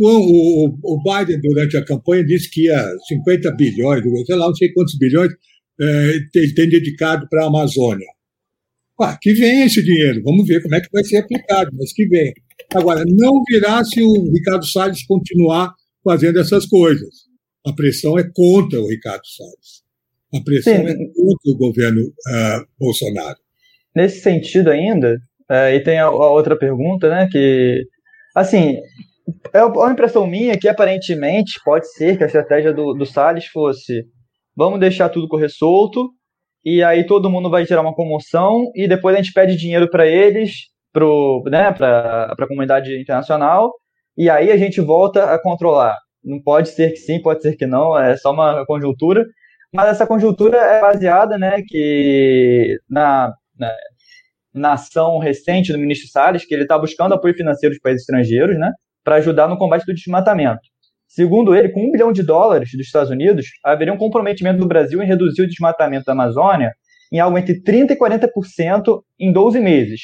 o, 0.00 0.68
o, 0.82 1.02
Biden, 1.02 1.40
durante 1.40 1.76
a 1.76 1.84
campanha, 1.84 2.24
disse 2.24 2.50
que 2.50 2.64
ia 2.64 2.88
50 3.08 3.50
bilhões, 3.52 4.02
sei 4.26 4.36
lá, 4.36 4.46
não 4.46 4.54
sei 4.54 4.72
quantos 4.72 4.96
bilhões, 4.98 5.32
é, 5.80 6.12
ele 6.34 6.54
tem 6.54 6.68
dedicado 6.68 7.28
para 7.28 7.44
a 7.44 7.48
Amazônia. 7.48 8.06
Ah, 9.00 9.18
que 9.20 9.32
venha 9.32 9.66
esse 9.66 9.82
dinheiro, 9.82 10.22
vamos 10.22 10.46
ver 10.46 10.62
como 10.62 10.74
é 10.74 10.80
que 10.80 10.88
vai 10.92 11.02
ser 11.02 11.18
aplicado, 11.18 11.70
mas 11.76 11.92
que 11.92 12.06
venha. 12.06 12.32
Agora, 12.72 13.04
não 13.06 13.42
virá 13.48 13.84
se 13.84 14.00
o 14.02 14.32
Ricardo 14.32 14.64
Salles 14.64 15.04
continuar 15.04 15.74
fazendo 16.02 16.38
essas 16.38 16.66
coisas. 16.66 17.33
A 17.66 17.72
pressão 17.72 18.18
é 18.18 18.24
contra 18.34 18.80
o 18.80 18.88
Ricardo 18.88 19.26
Salles. 19.26 19.82
A 20.34 20.42
pressão 20.44 20.74
Sim. 20.74 20.82
é 20.82 20.94
contra 20.94 21.50
o 21.52 21.56
governo 21.56 22.02
uh, 22.02 22.66
Bolsonaro. 22.78 23.38
Nesse 23.94 24.20
sentido 24.20 24.70
ainda, 24.70 25.16
uh, 25.50 25.72
e 25.72 25.80
tem 25.80 25.98
a, 25.98 26.04
a, 26.04 26.30
outra 26.30 26.58
pergunta, 26.58 27.08
né, 27.08 27.28
que, 27.30 27.84
assim, 28.34 28.76
é 29.52 29.64
uma 29.64 29.92
impressão 29.92 30.26
minha 30.26 30.58
que 30.58 30.68
aparentemente 30.68 31.60
pode 31.64 31.90
ser 31.92 32.18
que 32.18 32.24
a 32.24 32.26
estratégia 32.26 32.72
do, 32.72 32.92
do 32.92 33.06
Salles 33.06 33.46
fosse 33.46 34.04
vamos 34.56 34.78
deixar 34.78 35.08
tudo 35.08 35.28
correr 35.28 35.48
solto, 35.48 36.10
e 36.64 36.82
aí 36.82 37.04
todo 37.06 37.30
mundo 37.30 37.50
vai 37.50 37.66
gerar 37.66 37.82
uma 37.82 37.94
comoção, 37.94 38.70
e 38.74 38.86
depois 38.86 39.14
a 39.14 39.18
gente 39.20 39.32
pede 39.32 39.56
dinheiro 39.56 39.90
para 39.90 40.06
eles, 40.06 40.68
né, 41.46 41.72
para 41.72 42.34
a 42.38 42.46
comunidade 42.48 43.00
internacional, 43.00 43.72
e 44.16 44.30
aí 44.30 44.50
a 44.50 44.56
gente 44.56 44.80
volta 44.80 45.24
a 45.24 45.42
controlar. 45.42 45.96
Não 46.24 46.40
pode 46.40 46.70
ser 46.70 46.90
que 46.90 46.96
sim, 46.96 47.20
pode 47.20 47.42
ser 47.42 47.56
que 47.56 47.66
não, 47.66 47.98
é 47.98 48.16
só 48.16 48.32
uma 48.32 48.64
conjuntura, 48.66 49.26
mas 49.72 49.88
essa 49.88 50.06
conjuntura 50.06 50.56
é 50.56 50.80
baseada 50.80 51.36
né, 51.36 51.62
que 51.66 52.78
na, 52.88 53.32
na, 53.58 53.74
na 54.54 54.72
ação 54.74 55.18
recente 55.18 55.72
do 55.72 55.78
ministro 55.78 56.08
Salles, 56.08 56.46
que 56.46 56.54
ele 56.54 56.62
está 56.62 56.78
buscando 56.78 57.12
apoio 57.12 57.34
financeiro 57.34 57.74
dos 57.74 57.82
países 57.82 58.02
estrangeiros 58.02 58.58
né, 58.58 58.72
para 59.02 59.16
ajudar 59.16 59.48
no 59.48 59.58
combate 59.58 59.84
do 59.84 59.92
desmatamento. 59.92 60.62
Segundo 61.08 61.54
ele, 61.54 61.68
com 61.68 61.86
um 61.86 61.90
bilhão 61.90 62.12
de 62.12 62.22
dólares 62.22 62.70
dos 62.72 62.86
Estados 62.86 63.10
Unidos, 63.10 63.46
haveria 63.64 63.92
um 63.92 63.98
comprometimento 63.98 64.58
do 64.58 64.66
Brasil 64.66 65.02
em 65.02 65.06
reduzir 65.06 65.42
o 65.42 65.46
desmatamento 65.46 66.04
da 66.04 66.12
Amazônia 66.12 66.72
em 67.12 67.20
algo 67.20 67.38
entre 67.38 67.62
30% 67.62 67.90
e 67.90 67.96
40% 67.96 69.02
em 69.20 69.32
12 69.32 69.60
meses. 69.60 70.00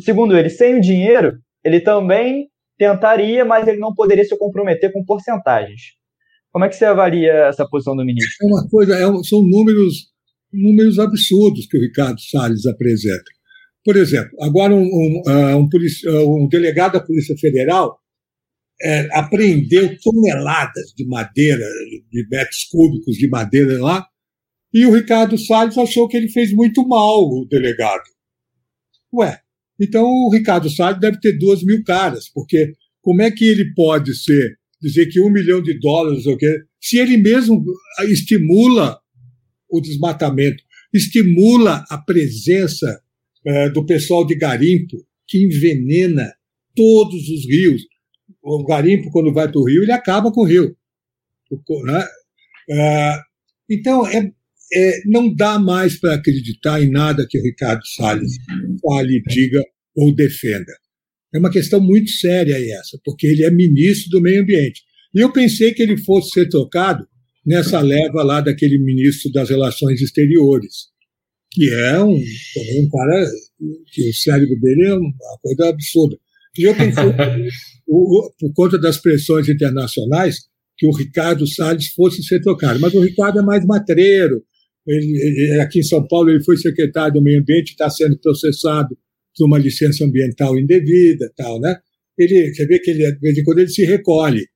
Segundo 0.00 0.36
ele, 0.36 0.50
sem 0.50 0.74
o 0.74 0.80
dinheiro, 0.80 1.38
ele 1.64 1.80
também 1.80 2.48
tentaria, 2.78 3.44
mas 3.44 3.66
ele 3.66 3.78
não 3.78 3.94
poderia 3.94 4.24
se 4.24 4.36
comprometer 4.38 4.92
com 4.92 5.04
porcentagens. 5.04 5.96
Como 6.52 6.64
é 6.64 6.68
que 6.68 6.76
você 6.76 6.84
avalia 6.84 7.32
essa 7.48 7.66
posição 7.68 7.94
do 7.94 8.04
ministro? 8.04 8.34
É 8.42 8.46
uma 8.46 8.68
coisa, 8.68 8.94
é, 8.94 9.24
são 9.24 9.42
números, 9.42 10.10
números 10.52 10.98
absurdos 10.98 11.66
que 11.66 11.76
o 11.76 11.80
Ricardo 11.80 12.20
Salles 12.20 12.66
apresenta. 12.66 13.24
Por 13.84 13.96
exemplo, 13.96 14.30
agora 14.40 14.74
um, 14.74 14.82
um, 14.82 15.22
ah, 15.26 15.56
um, 15.56 16.44
um 16.44 16.48
delegado 16.48 16.94
da 16.94 17.04
Polícia 17.04 17.36
Federal 17.38 17.98
é, 18.82 19.08
apreendeu 19.16 19.96
toneladas 20.02 20.92
de 20.96 21.06
madeira, 21.06 21.64
de 22.10 22.26
metros 22.28 22.64
cúbicos 22.70 23.16
de 23.16 23.28
madeira 23.28 23.78
lá, 23.80 24.06
e 24.72 24.84
o 24.84 24.94
Ricardo 24.94 25.38
Salles 25.38 25.78
achou 25.78 26.08
que 26.08 26.16
ele 26.16 26.28
fez 26.28 26.52
muito 26.52 26.86
mal, 26.86 27.20
o 27.20 27.46
delegado. 27.48 28.02
Ué, 29.14 29.40
então 29.80 30.04
o 30.04 30.30
Ricardo 30.30 30.70
Salles 30.70 31.00
deve 31.00 31.20
ter 31.20 31.38
duas 31.38 31.62
mil 31.62 31.82
caras, 31.84 32.28
porque 32.32 32.72
como 33.00 33.22
é 33.22 33.30
que 33.30 33.44
ele 33.44 33.72
pode 33.74 34.14
ser, 34.14 34.58
dizer 34.80 35.06
que 35.06 35.20
um 35.20 35.30
milhão 35.30 35.62
de 35.62 35.78
dólares, 35.78 36.26
ou 36.26 36.36
que, 36.36 36.46
se 36.80 36.98
ele 36.98 37.16
mesmo 37.16 37.64
estimula 38.08 38.98
o 39.70 39.80
desmatamento, 39.80 40.62
estimula 40.92 41.84
a 41.88 41.98
presença 41.98 43.00
é, 43.44 43.70
do 43.70 43.84
pessoal 43.86 44.26
de 44.26 44.34
garimpo, 44.34 44.96
que 45.26 45.44
envenena 45.44 46.32
todos 46.74 47.28
os 47.28 47.46
rios, 47.46 47.82
o 48.42 48.64
garimpo, 48.64 49.10
quando 49.10 49.32
vai 49.32 49.50
para 49.50 49.60
o 49.60 49.64
rio, 49.64 49.82
ele 49.82 49.92
acaba 49.92 50.32
com 50.32 50.42
o 50.42 50.46
rio. 50.46 50.76
Né? 51.84 52.04
É, 52.70 53.18
então, 53.70 54.06
é, 54.06 54.32
é, 54.72 55.00
não 55.06 55.32
dá 55.34 55.58
mais 55.58 55.98
para 55.98 56.14
acreditar 56.14 56.82
em 56.82 56.90
nada 56.90 57.26
que 57.28 57.38
o 57.38 57.42
Ricardo 57.42 57.86
Salles 57.86 58.32
fale, 58.82 59.22
diga 59.28 59.62
ou 59.94 60.14
defenda. 60.14 60.72
É 61.34 61.38
uma 61.38 61.50
questão 61.50 61.80
muito 61.80 62.10
séria 62.10 62.56
essa, 62.78 62.98
porque 63.04 63.26
ele 63.26 63.44
é 63.44 63.50
ministro 63.50 64.10
do 64.10 64.20
Meio 64.20 64.42
Ambiente. 64.42 64.82
E 65.14 65.20
eu 65.20 65.32
pensei 65.32 65.72
que 65.72 65.82
ele 65.82 65.96
fosse 65.98 66.30
ser 66.30 66.48
trocado 66.48 67.06
nessa 67.44 67.80
leva 67.80 68.22
lá 68.22 68.40
daquele 68.40 68.78
ministro 68.78 69.30
das 69.30 69.48
Relações 69.48 70.00
Exteriores, 70.00 70.88
que 71.52 71.70
é 71.72 72.02
um, 72.02 72.16
um 72.16 72.88
cara 72.90 73.30
que 73.92 74.10
o 74.10 74.14
cérebro 74.14 74.60
dele 74.60 74.88
é 74.88 74.94
uma 74.94 75.38
coisa 75.42 75.68
absurda. 75.68 76.18
E 76.58 76.64
eu 76.64 76.74
pensei 76.74 77.04
o, 77.86 78.30
por 78.38 78.52
conta 78.52 78.78
das 78.78 78.98
pressões 78.98 79.48
internacionais, 79.48 80.40
que 80.76 80.86
o 80.86 80.92
Ricardo 80.92 81.46
Salles 81.46 81.88
fosse 81.88 82.22
ser 82.22 82.40
trocado. 82.40 82.80
Mas 82.80 82.94
o 82.94 83.00
Ricardo 83.00 83.38
é 83.38 83.42
mais 83.42 83.64
matreiro. 83.64 84.42
Ele, 84.86 85.52
ele, 85.52 85.60
aqui 85.60 85.80
em 85.80 85.82
São 85.82 86.06
Paulo, 86.06 86.30
ele 86.30 86.42
foi 86.44 86.56
secretário 86.56 87.14
do 87.14 87.22
Meio 87.22 87.40
Ambiente, 87.40 87.70
está 87.70 87.90
sendo 87.90 88.18
processado 88.18 88.96
por 89.36 89.46
uma 89.46 89.58
licença 89.58 90.04
ambiental 90.04 90.58
indevida, 90.58 91.30
tal, 91.36 91.60
né? 91.60 91.76
Ele, 92.18 92.54
você 92.54 92.66
vê 92.66 92.78
que 92.78 92.90
ele, 92.90 93.12
de 93.12 93.18
vez 93.18 93.36
em 93.36 93.44
quando 93.44 93.58
ele 93.58 93.68
se 93.68 93.84
recolhe. 93.84 94.46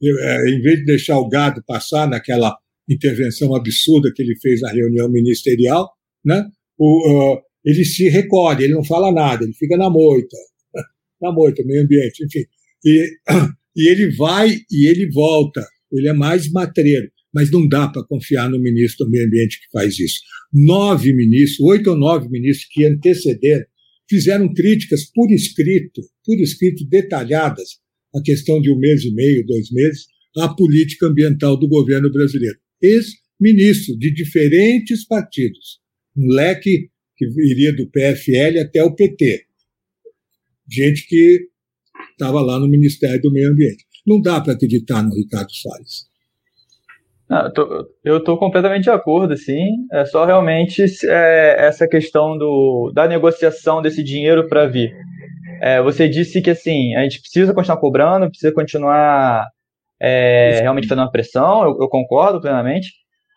É, 0.00 0.50
em 0.50 0.62
vez 0.62 0.78
de 0.78 0.84
deixar 0.84 1.18
o 1.18 1.28
gado 1.28 1.62
passar 1.66 2.08
naquela 2.08 2.56
intervenção 2.88 3.54
absurda 3.54 4.12
que 4.14 4.22
ele 4.22 4.36
fez 4.40 4.60
na 4.60 4.70
reunião 4.70 5.10
ministerial, 5.10 5.90
né? 6.24 6.44
O, 6.78 7.34
uh, 7.34 7.40
ele 7.64 7.84
se 7.84 8.08
recolhe, 8.08 8.64
ele 8.64 8.74
não 8.74 8.84
fala 8.84 9.12
nada, 9.12 9.44
ele 9.44 9.52
fica 9.52 9.76
na 9.76 9.90
moita 9.90 10.36
na 11.20 11.32
moita, 11.32 11.62
meio 11.64 11.82
ambiente, 11.82 12.24
enfim. 12.24 12.44
E, 12.84 13.10
e 13.76 13.90
ele 13.90 14.14
vai 14.16 14.50
e 14.70 14.88
ele 14.88 15.10
volta. 15.10 15.66
Ele 15.90 16.08
é 16.08 16.12
mais 16.12 16.50
matreiro, 16.50 17.10
mas 17.38 17.52
não 17.52 17.68
dá 17.68 17.86
para 17.86 18.02
confiar 18.02 18.50
no 18.50 18.58
ministro 18.58 19.06
do 19.06 19.12
meio 19.12 19.24
ambiente 19.24 19.60
que 19.60 19.70
faz 19.70 19.96
isso. 19.96 20.18
Nove 20.52 21.12
ministros, 21.12 21.60
oito 21.60 21.90
ou 21.90 21.96
nove 21.96 22.28
ministros 22.28 22.68
que 22.72 22.84
antecederam, 22.84 23.64
fizeram 24.10 24.52
críticas 24.52 25.04
por 25.14 25.30
escrito, 25.30 26.02
por 26.24 26.36
escrito 26.40 26.84
detalhadas, 26.88 27.78
a 28.12 28.20
questão 28.20 28.60
de 28.60 28.70
um 28.72 28.78
mês 28.78 29.04
e 29.04 29.14
meio, 29.14 29.46
dois 29.46 29.70
meses, 29.70 30.06
à 30.36 30.48
política 30.48 31.06
ambiental 31.06 31.56
do 31.56 31.68
governo 31.68 32.10
brasileiro. 32.10 32.58
Ex-ministros 32.82 33.96
de 33.98 34.12
diferentes 34.12 35.06
partidos, 35.06 35.78
um 36.16 36.26
leque 36.32 36.90
que 37.16 37.26
iria 37.50 37.72
do 37.72 37.88
PFL 37.88 38.58
até 38.60 38.82
o 38.82 38.94
PT 38.96 39.48
gente 40.68 41.06
que 41.06 41.48
estava 42.12 42.40
lá 42.42 42.58
no 42.58 42.68
Ministério 42.68 43.20
do 43.22 43.32
Meio 43.32 43.50
Ambiente. 43.50 43.86
Não 44.06 44.20
dá 44.20 44.40
para 44.40 44.52
acreditar 44.52 45.02
no 45.02 45.14
Ricardo 45.14 45.52
Salles. 45.54 46.06
Eu 48.02 48.18
estou 48.18 48.38
completamente 48.38 48.84
de 48.84 48.90
acordo, 48.90 49.36
sim. 49.36 49.68
É 49.92 50.04
só 50.06 50.24
realmente 50.24 50.82
é, 51.06 51.56
essa 51.58 51.86
questão 51.86 52.38
do, 52.38 52.90
da 52.94 53.06
negociação 53.06 53.82
desse 53.82 54.02
dinheiro 54.02 54.48
para 54.48 54.66
vir. 54.66 54.92
É, 55.60 55.82
você 55.82 56.08
disse 56.08 56.40
que 56.40 56.50
assim 56.50 56.94
a 56.94 57.02
gente 57.02 57.20
precisa 57.20 57.52
continuar 57.52 57.78
cobrando, 57.78 58.28
precisa 58.28 58.52
continuar 58.52 59.46
é, 60.00 60.60
realmente 60.60 60.88
fazendo 60.88 61.04
uma 61.04 61.10
pressão. 61.10 61.64
Eu, 61.64 61.78
eu, 61.82 61.88
concordo 61.88 62.40
plenamente. 62.40 62.88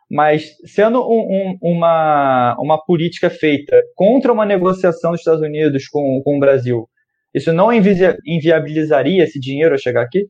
Mas 0.10 0.56
sendo 0.66 1.00
um, 1.02 1.58
um, 1.62 1.78
uma, 1.78 2.58
uma 2.60 2.84
política 2.84 3.30
feita 3.30 3.82
contra 3.96 4.32
uma 4.32 4.46
negociação 4.46 5.12
dos 5.12 5.22
Estados 5.22 5.42
Unidos 5.42 5.88
com, 5.88 6.22
com 6.24 6.36
o 6.36 6.40
Brasil, 6.40 6.86
isso 7.34 7.54
não 7.54 7.72
inviabilizaria 7.72 9.24
esse 9.24 9.40
dinheiro 9.40 9.74
a 9.74 9.78
chegar 9.78 10.02
aqui? 10.02 10.28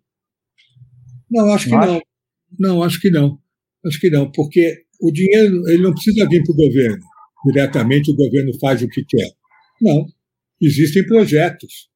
Não, 1.30 1.52
acho 1.54 1.66
que 1.66 1.72
não. 1.72 1.86
não. 1.86 2.02
Não, 2.60 2.84
acho 2.84 3.00
que 3.00 3.10
não. 3.10 3.40
Acho 3.86 4.00
que 4.00 4.10
não, 4.10 4.32
porque 4.32 4.84
o 5.02 5.12
dinheiro 5.12 5.68
ele 5.70 5.84
não 5.84 5.94
precisa 5.94 6.28
vir 6.28 6.44
para 6.44 6.54
o 6.54 6.56
governo. 6.56 7.04
Diretamente 7.48 8.12
o 8.12 8.16
governo 8.16 8.52
faz 8.60 8.82
o 8.82 8.88
que 8.88 9.04
quer. 9.04 9.30
Não. 9.82 10.06
Existem 10.62 11.06
projetos. 11.06 11.90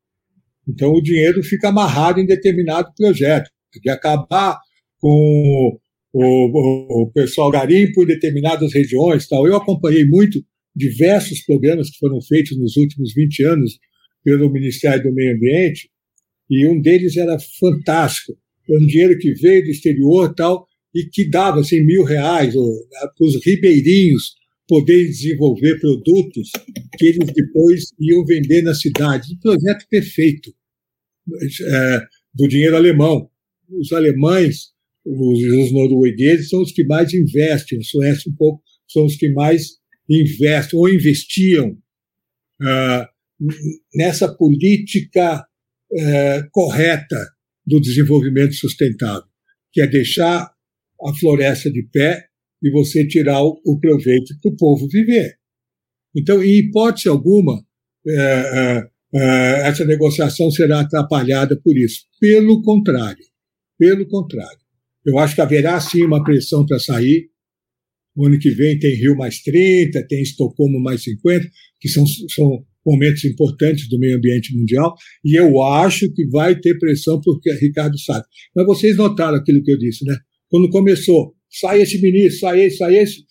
Então 0.67 0.91
o 0.91 1.01
dinheiro 1.01 1.43
fica 1.43 1.69
amarrado 1.69 2.19
em 2.19 2.25
determinado 2.25 2.91
projeto. 2.97 3.49
De 3.83 3.89
acabar 3.89 4.57
com 4.99 5.77
o, 6.13 6.19
o, 6.19 7.03
o 7.03 7.11
pessoal 7.11 7.51
garimpo 7.51 8.03
em 8.03 8.07
determinadas 8.07 8.73
regiões. 8.73 9.27
Tal. 9.27 9.45
Eu 9.45 9.55
acompanhei 9.55 10.05
muito 10.05 10.43
diversos 10.75 11.41
programas 11.45 11.89
que 11.89 11.97
foram 11.99 12.21
feitos 12.21 12.57
nos 12.57 12.75
últimos 12.75 13.13
20 13.13 13.43
anos 13.45 13.77
pelo 14.23 14.51
Ministério 14.51 15.03
do 15.03 15.13
Meio 15.13 15.35
Ambiente, 15.35 15.89
e 16.49 16.67
um 16.67 16.81
deles 16.81 17.15
era 17.15 17.37
fantástico. 17.59 18.33
Um 18.67 18.85
dinheiro 18.85 19.17
que 19.19 19.33
veio 19.33 19.63
do 19.63 19.69
exterior 19.69 20.33
tal, 20.33 20.65
e 20.95 21.05
que 21.07 21.29
dava 21.29 21.61
100 21.61 21.79
assim, 21.79 21.85
mil 21.85 22.03
reais 22.03 22.55
né, 22.55 22.61
para 23.17 23.27
os 23.27 23.45
ribeirinhos 23.45 24.35
poderem 24.65 25.07
desenvolver 25.07 25.77
produtos 25.79 26.49
que 26.97 27.05
eles 27.07 27.33
depois 27.33 27.91
iam 27.99 28.25
vender 28.25 28.61
na 28.61 28.73
cidade. 28.73 29.33
Um 29.33 29.39
projeto 29.39 29.85
perfeito 29.89 30.55
é, 31.67 32.01
do 32.33 32.47
dinheiro 32.47 32.77
alemão. 32.77 33.29
Os 33.69 33.91
alemães, 33.91 34.69
os, 35.05 35.39
os, 35.39 35.71
noruegueses 35.73 36.49
são 36.49 36.61
os 36.61 36.71
que 36.71 36.85
mais 36.85 37.13
investem, 37.13 37.77
os 37.77 37.89
suecos 37.89 38.25
um 38.27 38.35
pouco 38.35 38.63
são 38.87 39.05
os 39.05 39.17
que 39.17 39.29
mais 39.29 39.77
investem 40.09 40.79
ou 40.79 40.89
investiam. 40.89 41.77
Uh, 42.61 43.05
nessa 43.93 44.33
política 44.33 45.45
é, 45.91 46.43
correta 46.51 47.19
do 47.65 47.81
desenvolvimento 47.81 48.53
sustentável, 48.53 49.27
que 49.73 49.81
é 49.81 49.87
deixar 49.87 50.54
a 51.01 51.13
floresta 51.13 51.71
de 51.71 51.83
pé 51.91 52.25
e 52.61 52.71
você 52.71 53.05
tirar 53.07 53.43
o, 53.43 53.59
o 53.65 53.79
proveito 53.79 54.33
para 54.41 54.51
o 54.51 54.55
povo 54.55 54.87
viver. 54.87 55.37
Então, 56.15 56.43
em 56.43 56.59
hipótese 56.59 57.09
alguma, 57.09 57.61
é, 58.07 58.13
é, 58.13 58.79
uh, 59.13 59.67
essa 59.67 59.83
negociação 59.85 60.49
será 60.49 60.81
atrapalhada 60.81 61.59
por 61.61 61.77
isso. 61.77 62.05
Pelo 62.19 62.61
contrário, 62.61 63.23
pelo 63.77 64.07
contrário. 64.07 64.59
Eu 65.05 65.19
acho 65.19 65.35
que 65.35 65.41
haverá 65.41 65.79
sim 65.79 66.03
uma 66.03 66.23
pressão 66.23 66.65
para 66.65 66.79
sair. 66.79 67.29
O 68.15 68.25
ano 68.25 68.39
que 68.39 68.49
vem 68.49 68.79
tem 68.79 68.95
Rio 68.95 69.15
mais 69.15 69.41
30, 69.41 70.07
tem 70.07 70.21
Estocolmo 70.21 70.79
mais 70.79 71.03
50, 71.03 71.47
que 71.79 71.89
são, 71.89 72.05
são 72.07 72.65
momentos 72.85 73.25
importantes 73.25 73.89
do 73.89 73.99
meio 73.99 74.17
ambiente 74.17 74.55
mundial, 74.55 74.95
e 75.23 75.37
eu 75.37 75.61
acho 75.63 76.11
que 76.13 76.25
vai 76.27 76.57
ter 76.57 76.77
pressão 76.77 77.19
por 77.19 77.39
Ricardo 77.59 77.97
Salles. 77.99 78.25
Mas 78.55 78.65
vocês 78.65 78.95
notaram 78.95 79.37
aquilo 79.37 79.63
que 79.63 79.71
eu 79.71 79.77
disse, 79.77 80.05
né? 80.05 80.15
Quando 80.55 80.69
começou, 80.69 81.35
sai 81.49 81.81
esse 81.81 82.01
ministro, 82.01 82.39
sai 82.39 82.61
esse, 82.61 82.77
sai 82.77 82.95
esse, 82.95 83.25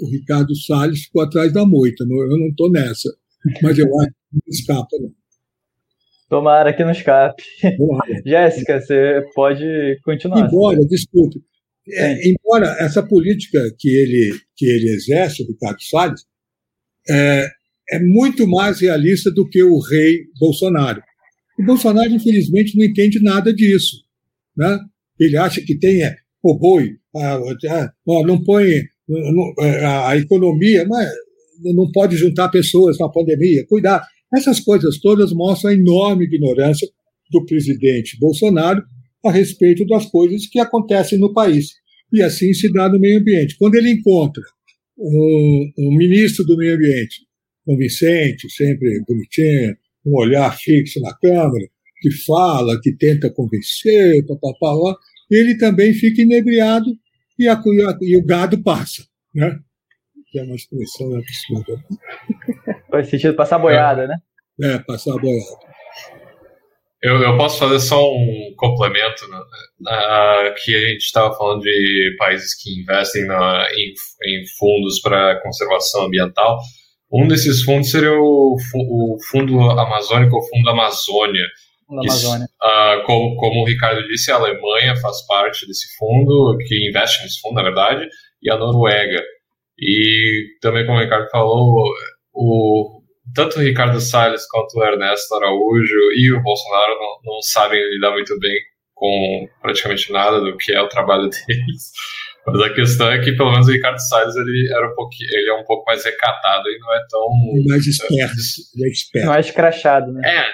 o 0.00 0.10
Ricardo 0.10 0.52
Salles 0.56 1.04
ficou 1.04 1.22
atrás 1.22 1.52
da 1.52 1.64
moita. 1.64 2.02
Eu 2.02 2.36
não 2.36 2.48
estou 2.48 2.68
nessa, 2.68 3.08
mas 3.62 3.78
eu 3.78 3.86
acho 4.00 4.10
que 4.10 4.32
não 4.32 4.42
escapa, 4.48 4.88
não. 5.00 5.12
Tomara 6.28 6.72
que 6.72 6.82
não 6.82 6.90
escape. 6.90 7.44
Jéssica, 8.26 8.80
você 8.80 9.24
pode 9.36 10.00
continuar. 10.02 10.48
Embora, 10.48 10.80
desculpe, 10.88 11.40
é, 11.92 12.28
embora 12.28 12.76
essa 12.80 13.06
política 13.06 13.60
que 13.78 13.88
ele, 13.88 14.36
que 14.56 14.66
ele 14.66 14.88
exerce, 14.88 15.44
o 15.44 15.46
Ricardo 15.46 15.80
Salles, 15.80 16.22
é, 17.08 17.46
é 17.92 18.00
muito 18.00 18.48
mais 18.48 18.80
realista 18.80 19.30
do 19.30 19.48
que 19.48 19.62
o 19.62 19.78
rei 19.78 20.24
Bolsonaro. 20.40 21.00
O 21.56 21.64
Bolsonaro, 21.64 22.10
infelizmente, 22.10 22.76
não 22.76 22.84
entende 22.84 23.22
nada 23.22 23.54
disso. 23.54 23.98
Né? 24.56 24.76
Ele 25.20 25.36
acha 25.36 25.60
que 25.60 25.78
tem 25.78 26.02
é, 26.02 26.16
o 26.50 26.58
boi, 26.58 26.90
a, 27.16 27.34
a, 27.36 28.26
não 28.26 28.42
põe 28.42 28.82
é, 29.60 29.84
a, 29.84 30.10
a 30.10 30.16
economia, 30.16 30.86
mas 30.86 31.08
não 31.62 31.90
pode 31.92 32.16
juntar 32.16 32.48
pessoas 32.48 32.98
na 32.98 33.08
pandemia, 33.08 33.66
cuidar. 33.66 34.06
Essas 34.34 34.60
coisas 34.60 34.98
todas 35.00 35.32
mostram 35.32 35.70
a 35.70 35.74
enorme 35.74 36.24
ignorância 36.24 36.88
do 37.30 37.44
presidente 37.46 38.18
Bolsonaro 38.18 38.82
a 39.24 39.30
respeito 39.30 39.86
das 39.86 40.06
coisas 40.06 40.46
que 40.46 40.58
acontecem 40.58 41.18
no 41.18 41.32
país. 41.32 41.68
E 42.12 42.22
assim 42.22 42.52
se 42.52 42.70
dá 42.72 42.88
no 42.88 43.00
meio 43.00 43.20
ambiente. 43.20 43.56
Quando 43.58 43.76
ele 43.76 43.90
encontra 43.90 44.42
um, 44.98 45.72
um 45.78 45.96
ministro 45.96 46.44
do 46.44 46.56
meio 46.56 46.74
ambiente 46.74 47.22
convincente, 47.64 48.50
sempre 48.50 49.02
bonitinho, 49.08 49.74
um 50.06 50.18
olhar 50.18 50.54
fixo 50.56 51.00
na 51.00 51.14
câmera, 51.14 51.66
que 52.00 52.10
fala, 52.26 52.78
que 52.82 52.94
tenta 52.96 53.32
convencer, 53.32 54.24
papapá, 54.26 54.98
ele 55.30 55.56
também 55.56 55.92
fica 55.92 56.22
inebriado 56.22 56.86
e, 57.38 57.48
a, 57.48 57.60
e 58.02 58.16
o 58.16 58.24
gado 58.24 58.62
passa, 58.62 59.04
né? 59.34 59.58
Que 60.30 60.38
é 60.38 60.42
uma 60.42 60.54
expressão 60.54 61.14
absurda. 61.16 61.84
Faz 62.90 63.08
sentido 63.08 63.34
passar 63.34 63.58
boiada, 63.58 64.06
né? 64.06 64.16
É, 64.62 64.78
passar 64.78 65.12
boiada. 65.12 65.74
Eu, 67.02 67.16
eu 67.20 67.36
posso 67.36 67.58
fazer 67.58 67.80
só 67.80 68.02
um 68.02 68.54
complemento, 68.56 69.28
né? 69.28 69.36
uh, 69.36 70.54
que 70.56 70.74
a 70.74 70.88
gente 70.88 71.02
estava 71.02 71.34
falando 71.36 71.60
de 71.60 72.16
países 72.18 72.54
que 72.54 72.80
investem 72.80 73.26
na, 73.26 73.68
em, 73.74 73.92
em 74.26 74.46
fundos 74.58 75.00
para 75.02 75.38
conservação 75.42 76.06
ambiental. 76.06 76.58
Um 77.12 77.28
desses 77.28 77.62
fundos 77.62 77.90
seria 77.90 78.18
o, 78.18 78.56
o 78.56 79.16
Fundo 79.30 79.60
Amazônico, 79.60 80.38
o 80.38 80.48
Fundo 80.48 80.70
Amazônia. 80.70 81.44
Amazônia. 81.88 82.46
Uh, 82.62 83.04
como, 83.04 83.36
como 83.36 83.62
o 83.62 83.66
Ricardo 83.66 84.06
disse, 84.08 84.30
a 84.30 84.36
Alemanha 84.36 84.96
faz 84.96 85.24
parte 85.26 85.66
desse 85.66 85.96
fundo, 85.96 86.56
que 86.66 86.88
investe 86.88 87.22
nesse 87.22 87.40
fundo, 87.40 87.54
na 87.54 87.62
verdade, 87.62 88.08
e 88.42 88.50
a 88.50 88.56
Noruega. 88.56 89.22
E 89.78 90.56
também, 90.60 90.86
como 90.86 90.98
o 90.98 91.02
Ricardo 91.02 91.28
falou, 91.30 91.92
o, 92.32 93.02
tanto 93.34 93.58
o 93.58 93.62
Ricardo 93.62 94.00
Salles 94.00 94.46
quanto 94.48 94.78
o 94.78 94.84
Ernesto 94.84 95.34
Araújo 95.34 95.98
e 96.16 96.32
o 96.32 96.42
Bolsonaro 96.42 96.94
não, 96.94 97.32
não 97.32 97.42
sabem 97.42 97.80
lidar 97.94 98.12
muito 98.12 98.38
bem 98.38 98.56
com 98.94 99.48
praticamente 99.60 100.12
nada 100.12 100.40
do 100.40 100.56
que 100.56 100.72
é 100.72 100.80
o 100.80 100.88
trabalho 100.88 101.28
deles. 101.28 101.90
Mas 102.46 102.60
a 102.60 102.74
questão 102.74 103.10
é 103.10 103.18
que 103.20 103.32
pelo 103.32 103.52
menos 103.52 103.66
o 103.66 103.72
Ricardo 103.72 103.98
Salles 103.98 104.36
ele 104.36 104.70
era 104.70 104.90
um 104.90 104.94
pouquinho, 104.94 105.28
ele 105.32 105.50
é 105.50 105.54
um 105.54 105.64
pouco 105.64 105.84
mais 105.86 106.04
recatado 106.04 106.68
e 106.68 106.78
não 106.78 106.94
é 106.94 107.00
tão 107.08 107.28
mais 107.66 107.86
esperto, 107.86 108.14
é, 108.14 108.88
esperto. 108.88 109.26
mais 109.26 109.50
crachado, 109.50 110.12
né? 110.12 110.20
É, 110.24 110.46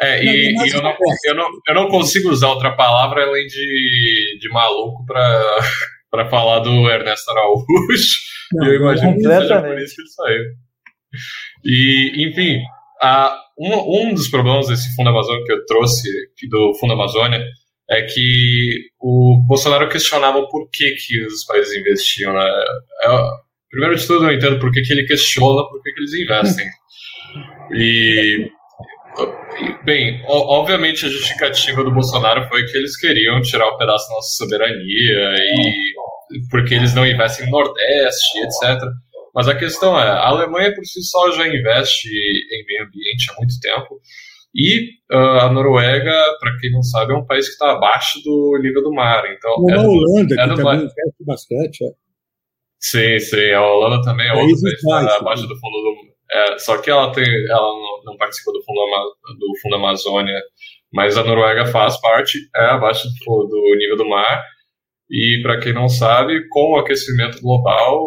é 0.00 0.24
e, 0.24 0.54
e 0.54 0.70
eu, 0.70 0.82
não, 0.82 0.94
eu, 1.24 1.34
não, 1.34 1.48
eu 1.68 1.74
não 1.74 1.88
consigo 1.88 2.30
usar 2.30 2.48
outra 2.48 2.76
palavra 2.76 3.24
além 3.24 3.46
de, 3.46 4.38
de 4.40 4.48
maluco 4.50 5.04
para 5.04 5.58
para 6.10 6.28
falar 6.28 6.60
do 6.60 6.88
Ernesto 6.88 7.30
Araújo. 7.30 7.68
Não, 8.52 8.66
eu 8.66 8.80
imagino 8.80 9.14
que 9.14 9.20
seja 9.20 9.60
por 9.60 9.78
isso 9.78 9.94
que 9.94 10.00
ele 10.00 10.08
saiu. 10.08 10.44
E, 11.64 12.28
enfim, 12.28 12.58
a, 13.00 13.38
um, 13.58 14.08
um 14.08 14.14
dos 14.14 14.28
problemas 14.28 14.68
desse 14.68 14.94
Fundo 14.94 15.10
Amazônia 15.10 15.44
que 15.44 15.52
eu 15.52 15.66
trouxe, 15.66 16.08
do 16.48 16.74
Fundo 16.80 16.94
Amazônia, 16.94 17.44
é 17.90 18.02
que 18.02 18.90
o 19.00 19.42
Bolsonaro 19.46 19.88
questionava 19.88 20.46
por 20.48 20.68
que, 20.70 20.94
que 20.94 21.26
os 21.26 21.44
países 21.44 21.76
investiam. 21.76 22.32
Né? 22.32 22.64
Eu, 23.02 23.22
primeiro 23.70 23.96
de 23.96 24.06
tudo, 24.06 24.26
eu 24.26 24.32
entendo 24.32 24.58
por 24.58 24.72
que, 24.72 24.82
que 24.82 24.92
ele 24.92 25.06
questiona 25.06 25.62
por 25.68 25.82
que, 25.82 25.92
que 25.92 26.00
eles 26.00 26.14
investem. 26.14 26.66
E, 27.70 28.48
bem, 29.84 30.22
obviamente 30.26 31.06
a 31.06 31.08
justificativa 31.08 31.82
do 31.82 31.92
Bolsonaro 31.92 32.48
foi 32.48 32.64
que 32.66 32.76
eles 32.76 32.96
queriam 32.96 33.40
tirar 33.42 33.72
um 33.72 33.76
pedaço 33.76 34.08
da 34.08 34.14
nossa 34.14 34.36
soberania 34.36 35.34
e 35.36 36.48
porque 36.50 36.74
eles 36.74 36.94
não 36.94 37.06
investem 37.06 37.46
no 37.46 37.52
Nordeste, 37.52 38.38
etc. 38.38 38.80
Mas 39.34 39.48
a 39.48 39.54
questão 39.54 39.98
é, 39.98 40.08
a 40.08 40.26
Alemanha 40.26 40.74
por 40.74 40.84
si 40.84 41.02
só 41.02 41.30
já 41.32 41.46
investe 41.46 42.08
em 42.08 42.64
meio 42.66 42.84
ambiente 42.84 43.30
há 43.30 43.34
muito 43.36 43.60
tempo 43.60 44.00
e 44.54 44.88
uh, 45.12 45.40
a 45.42 45.52
Noruega, 45.52 46.12
para 46.40 46.56
quem 46.58 46.72
não 46.72 46.82
sabe, 46.82 47.12
é 47.12 47.16
um 47.16 47.26
país 47.26 47.46
que 47.46 47.52
está 47.52 47.72
abaixo 47.72 48.18
do 48.24 48.58
nível 48.62 48.82
do 48.82 48.92
mar. 48.92 49.24
Então, 49.30 49.52
é 49.70 49.74
a 49.74 49.82
Holanda, 49.82 50.34
é 50.34 50.48
que 50.48 50.54
também 50.56 50.74
investe 50.76 51.24
bastante. 51.24 51.84
É. 51.84 51.88
Sim, 52.80 53.18
sim. 53.18 53.50
A 53.52 53.64
Holanda 53.64 54.02
também 54.02 54.26
é 54.26 54.32
outro 54.32 54.48
país 54.48 54.60
que 54.60 54.90
está 54.90 55.16
abaixo 55.16 55.42
do 55.42 55.54
fundo 55.58 55.76
do 55.82 56.17
é, 56.30 56.58
Só 56.58 56.78
que 56.78 56.90
ela, 56.90 57.12
tem, 57.12 57.24
ela 57.24 57.68
não, 57.68 58.02
não 58.04 58.16
participa 58.16 58.52
do 58.52 58.62
fundo, 58.62 58.80
do 59.38 59.60
fundo 59.62 59.76
Amazônia, 59.76 60.40
mas 60.92 61.16
a 61.16 61.24
Noruega 61.24 61.66
faz 61.66 62.00
parte, 62.00 62.38
é 62.56 62.64
abaixo 62.66 63.08
do, 63.08 63.46
do 63.46 63.76
nível 63.76 63.96
do 63.96 64.08
mar. 64.08 64.44
E 65.10 65.40
para 65.42 65.58
quem 65.58 65.72
não 65.72 65.88
sabe, 65.88 66.46
com 66.50 66.72
o 66.72 66.78
aquecimento 66.78 67.40
global, 67.40 68.04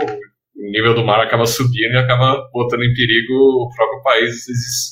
o 0.55 0.71
nível 0.71 0.93
do 0.93 1.03
mar 1.03 1.19
acaba 1.19 1.45
subindo 1.45 1.93
e 1.93 1.97
acaba 1.97 2.47
botando 2.53 2.83
em 2.83 2.93
perigo 2.93 3.33
o 3.33 3.69
próprio 3.75 4.03
país 4.03 4.35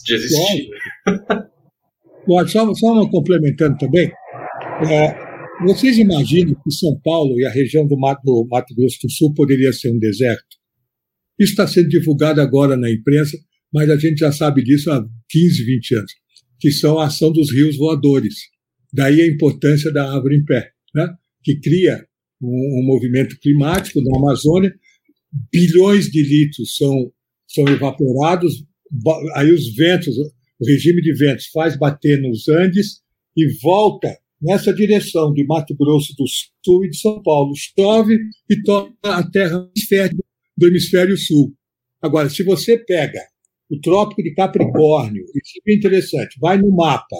de 0.03 0.15
existir. 0.15 0.69
Lógico, 2.27 2.51
só, 2.51 2.73
só 2.73 3.09
complementando 3.09 3.77
também, 3.77 4.11
é, 4.87 5.29
vocês 5.65 5.97
imaginam 5.97 6.55
que 6.63 6.71
São 6.71 6.99
Paulo 7.03 7.39
e 7.39 7.45
a 7.45 7.51
região 7.51 7.85
do 7.85 7.97
Mato, 7.97 8.47
Mato 8.49 8.73
Grosso 8.75 8.97
do 9.03 9.11
Sul 9.11 9.33
poderia 9.33 9.73
ser 9.73 9.91
um 9.91 9.99
deserto? 9.99 10.48
Isso 11.39 11.51
está 11.51 11.67
sendo 11.67 11.89
divulgado 11.89 12.41
agora 12.41 12.75
na 12.75 12.91
imprensa, 12.91 13.37
mas 13.73 13.89
a 13.89 13.97
gente 13.97 14.19
já 14.19 14.31
sabe 14.31 14.63
disso 14.63 14.91
há 14.91 15.05
15, 15.29 15.63
20 15.63 15.95
anos, 15.95 16.11
que 16.59 16.71
são 16.71 16.99
a 16.99 17.05
ação 17.05 17.31
dos 17.31 17.51
rios 17.51 17.77
voadores. 17.77 18.35
Daí 18.91 19.21
a 19.21 19.27
importância 19.27 19.91
da 19.91 20.11
árvore 20.11 20.37
em 20.37 20.43
pé, 20.43 20.71
né? 20.93 21.07
que 21.43 21.59
cria 21.59 22.03
um, 22.41 22.81
um 22.81 22.85
movimento 22.85 23.39
climático 23.39 24.01
na 24.01 24.17
Amazônia 24.17 24.73
bilhões 25.51 26.09
de 26.09 26.23
litros 26.23 26.75
são, 26.75 27.11
são 27.47 27.67
evaporados, 27.67 28.63
aí 29.35 29.51
os 29.51 29.73
ventos, 29.75 30.17
o 30.17 30.65
regime 30.65 31.01
de 31.01 31.13
ventos 31.13 31.47
faz 31.47 31.77
bater 31.77 32.21
nos 32.21 32.47
Andes 32.47 33.01
e 33.35 33.47
volta 33.61 34.17
nessa 34.41 34.73
direção 34.73 35.33
de 35.33 35.45
Mato 35.45 35.75
Grosso 35.75 36.15
do 36.17 36.25
Sul 36.27 36.85
e 36.85 36.89
de 36.89 36.97
São 36.97 37.21
Paulo. 37.21 37.53
Chove 37.55 38.17
e 38.49 38.61
torna 38.63 38.95
a 39.03 39.29
terra 39.29 39.69
do 40.59 40.67
hemisfério 40.67 41.17
sul. 41.17 41.53
Agora, 42.01 42.29
se 42.29 42.43
você 42.43 42.77
pega 42.77 43.21
o 43.69 43.79
Trópico 43.79 44.21
de 44.21 44.33
Capricórnio, 44.33 45.23
isso 45.23 45.61
é 45.67 45.73
interessante, 45.73 46.37
vai 46.39 46.57
no 46.57 46.75
mapa, 46.75 47.17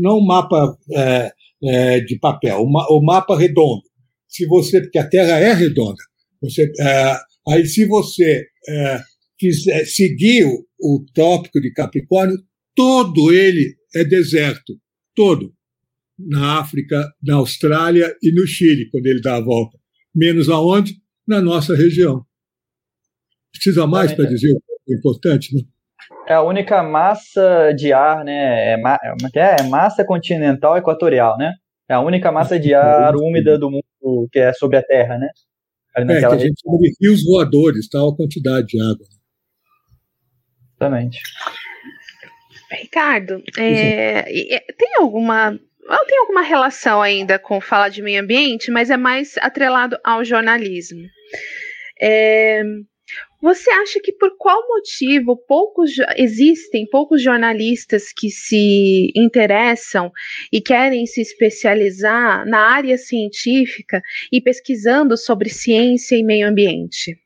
não 0.00 0.18
um 0.18 0.24
mapa 0.24 0.76
é, 0.92 1.32
é, 1.62 2.00
de 2.00 2.18
papel, 2.18 2.62
o, 2.62 3.02
mapa 3.02 3.38
redondo. 3.38 3.82
Se 4.28 4.46
você, 4.46 4.80
porque 4.80 4.98
a 4.98 5.08
Terra 5.08 5.38
é 5.38 5.52
redonda, 5.52 6.02
você, 6.40 6.70
é, 6.80 7.16
aí, 7.48 7.66
se 7.66 7.86
você 7.86 8.44
é, 8.68 9.00
quiser 9.38 9.84
seguir 9.86 10.44
o, 10.44 10.64
o 10.80 11.04
tópico 11.14 11.60
de 11.60 11.72
Capricórnio, 11.72 12.38
todo 12.74 13.32
ele 13.32 13.76
é 13.94 14.04
deserto. 14.04 14.74
Todo. 15.14 15.52
Na 16.18 16.60
África, 16.60 17.12
na 17.22 17.36
Austrália 17.36 18.14
e 18.22 18.32
no 18.32 18.46
Chile, 18.46 18.88
quando 18.90 19.06
ele 19.06 19.20
dá 19.20 19.36
a 19.36 19.44
volta. 19.44 19.78
Menos 20.14 20.48
aonde? 20.48 20.94
Na 21.26 21.40
nossa 21.40 21.74
região. 21.74 22.24
Precisa 23.52 23.86
mais 23.86 24.12
para 24.12 24.26
dizer 24.26 24.52
o 24.86 24.94
importante, 24.94 25.54
né? 25.54 25.62
É 26.26 26.34
a 26.34 26.42
única 26.42 26.82
massa 26.82 27.72
de 27.72 27.92
ar, 27.92 28.24
né? 28.24 28.72
É, 28.72 28.76
ma 28.76 28.98
é, 29.02 29.38
é, 29.38 29.56
é 29.60 29.62
massa 29.64 30.04
continental 30.04 30.76
equatorial, 30.76 31.38
né? 31.38 31.52
É 31.88 31.94
a 31.94 32.00
única 32.00 32.32
massa 32.32 32.58
de 32.58 32.74
ar 32.74 33.14
úmida 33.16 33.58
do 33.58 33.70
mundo 33.70 34.28
que 34.32 34.38
é 34.38 34.52
sobre 34.52 34.76
a 34.76 34.82
Terra, 34.82 35.18
né? 35.18 35.28
é, 35.96 36.18
que 36.18 36.24
a 36.24 36.38
gente 36.38 36.60
chama 36.60 36.78
de 36.78 36.92
rios 37.00 37.24
voadores, 37.24 37.88
tal 37.88 38.10
a 38.10 38.16
quantidade 38.16 38.66
de 38.66 38.80
água. 38.80 39.06
Exatamente. 40.74 41.20
Ricardo, 42.70 43.42
é, 43.56 44.22
tem 44.76 44.96
alguma 44.98 45.58
tem 46.06 46.18
alguma 46.18 46.42
relação 46.42 47.02
ainda 47.02 47.38
com 47.38 47.60
falar 47.60 47.88
de 47.88 48.02
meio 48.02 48.22
ambiente, 48.22 48.70
mas 48.70 48.90
é 48.90 48.96
mais 48.96 49.36
atrelado 49.38 49.98
ao 50.02 50.24
jornalismo. 50.24 51.06
É, 52.00 52.62
você 53.42 53.70
acha 53.70 54.00
que 54.00 54.12
por 54.12 54.36
qual 54.38 54.58
motivo 54.66 55.36
poucos 55.36 55.92
existem 56.16 56.88
poucos 56.88 57.22
jornalistas 57.22 58.10
que 58.16 58.30
se 58.30 59.12
interessam 59.14 60.10
e 60.50 60.62
querem 60.62 61.04
se 61.04 61.20
especializar 61.20 62.46
na 62.46 62.58
área 62.58 62.96
científica 62.96 64.00
e 64.32 64.40
pesquisando 64.40 65.16
sobre 65.18 65.50
ciência 65.50 66.16
e 66.16 66.22
meio 66.22 66.48
ambiente? 66.48 67.18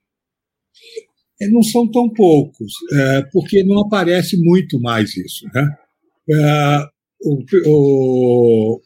É, 1.40 1.46
não 1.46 1.62
são 1.62 1.88
tão 1.88 2.11
poucos, 2.11 2.72
é, 2.92 3.22
porque 3.32 3.62
não 3.62 3.82
aparece 3.82 4.36
muito 4.42 4.80
mais 4.80 5.16
isso. 5.16 5.46
Né? 5.54 5.68
O, 7.20 7.44
o, 7.66 8.80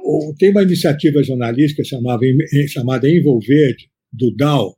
o, 0.00 0.34
tem 0.38 0.50
uma 0.50 0.62
iniciativa 0.62 1.22
jornalística 1.22 1.84
chamada, 1.84 2.24
chamada 2.68 3.08
Envolver, 3.08 3.76
do 4.12 4.34
DAO, 4.34 4.76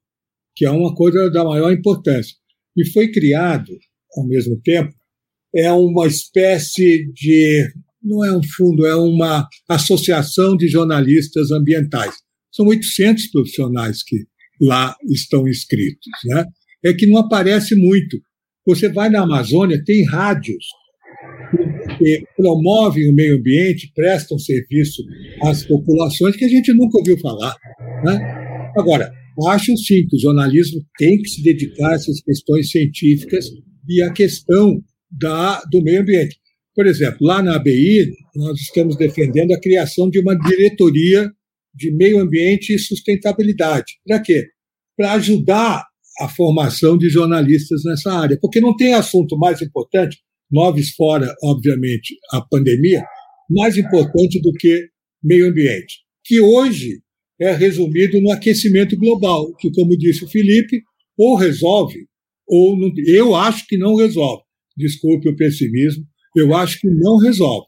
que 0.55 0.65
é 0.65 0.71
uma 0.71 0.95
coisa 0.95 1.31
da 1.31 1.45
maior 1.45 1.73
importância. 1.73 2.35
E 2.77 2.85
foi 2.91 3.11
criado, 3.11 3.73
ao 4.17 4.27
mesmo 4.27 4.61
tempo, 4.61 4.93
é 5.55 5.71
uma 5.73 6.07
espécie 6.07 7.11
de. 7.13 7.69
Não 8.03 8.25
é 8.25 8.37
um 8.37 8.43
fundo, 8.43 8.87
é 8.87 8.95
uma 8.95 9.49
associação 9.69 10.57
de 10.57 10.69
jornalistas 10.69 11.51
ambientais. 11.51 12.15
São 12.53 12.67
800 12.67 13.31
profissionais 13.31 14.03
que 14.03 14.25
lá 14.61 14.97
estão 15.09 15.49
inscritos. 15.49 16.09
Né? 16.25 16.45
É 16.85 16.95
que 16.95 17.07
não 17.07 17.19
aparece 17.19 17.75
muito. 17.75 18.21
Você 18.67 18.89
vai 18.89 19.11
na 19.11 19.23
Amazônia, 19.23 19.83
tem 19.85 20.05
rádios 20.05 20.65
que 21.99 22.25
promovem 22.37 23.09
o 23.11 23.15
meio 23.15 23.37
ambiente, 23.37 23.91
prestam 23.95 24.39
serviço 24.39 25.03
às 25.43 25.65
populações 25.65 26.37
que 26.37 26.45
a 26.45 26.49
gente 26.49 26.73
nunca 26.75 26.99
ouviu 26.99 27.19
falar. 27.19 27.55
Né? 28.05 28.73
Agora, 28.77 29.13
acho 29.49 29.77
sim 29.77 30.07
que 30.07 30.17
o 30.17 30.21
jornalismo 30.21 30.81
tem 30.99 31.21
que 31.21 31.29
se 31.29 31.43
dedicar 31.43 31.91
a 31.91 31.95
essas 31.95 32.21
questões 32.21 32.71
científicas 32.71 33.47
e 33.89 34.03
à 34.03 34.13
questão 34.13 34.83
da, 35.11 35.63
do 35.71 35.83
meio 35.83 36.03
ambiente. 36.03 36.37
Por 36.75 36.87
exemplo, 36.87 37.19
lá 37.21 37.43
na 37.43 37.57
ABI, 37.57 38.13
nós 38.37 38.61
estamos 38.61 38.97
defendendo 38.97 39.53
a 39.53 39.61
criação 39.61 40.09
de 40.09 40.21
uma 40.21 40.37
diretoria 40.39 41.31
de 41.75 41.91
meio 41.93 42.21
ambiente 42.21 42.75
e 42.75 42.79
sustentabilidade. 42.79 43.95
Para 44.07 44.21
quê? 44.21 44.47
Para 44.97 45.13
ajudar 45.13 45.85
a 46.21 46.29
formação 46.29 46.99
de 46.99 47.09
jornalistas 47.09 47.83
nessa 47.85 48.13
área, 48.13 48.39
porque 48.41 48.61
não 48.61 48.77
tem 48.77 48.95
assunto 48.95 49.37
mais 49.39 49.63
importante, 49.63 50.19
noves 50.51 50.95
fora, 50.95 51.35
obviamente, 51.43 52.17
a 52.33 52.41
pandemia, 52.41 53.05
mais 53.51 53.77
importante 53.77 54.41
do 54.41 54.53
que 54.53 54.89
meio 55.23 55.49
ambiente, 55.49 55.99
que 56.25 56.41
hoje 56.41 57.01
é 57.41 57.53
resumido 57.53 58.21
no 58.21 58.33
aquecimento 58.33 58.97
global, 58.97 59.55
que, 59.57 59.71
como 59.73 59.97
disse 59.97 60.25
o 60.25 60.29
Felipe, 60.29 60.83
ou 61.17 61.37
resolve, 61.37 62.07
ou 62.47 62.79
não, 62.79 62.91
eu 63.07 63.35
acho 63.35 63.67
que 63.67 63.77
não 63.77 63.95
resolve. 63.95 64.43
Desculpe 64.77 65.29
o 65.29 65.37
pessimismo, 65.37 66.05
eu 66.37 66.55
acho 66.55 66.81
que 66.81 66.89
não 66.89 67.17
resolve. 67.19 67.67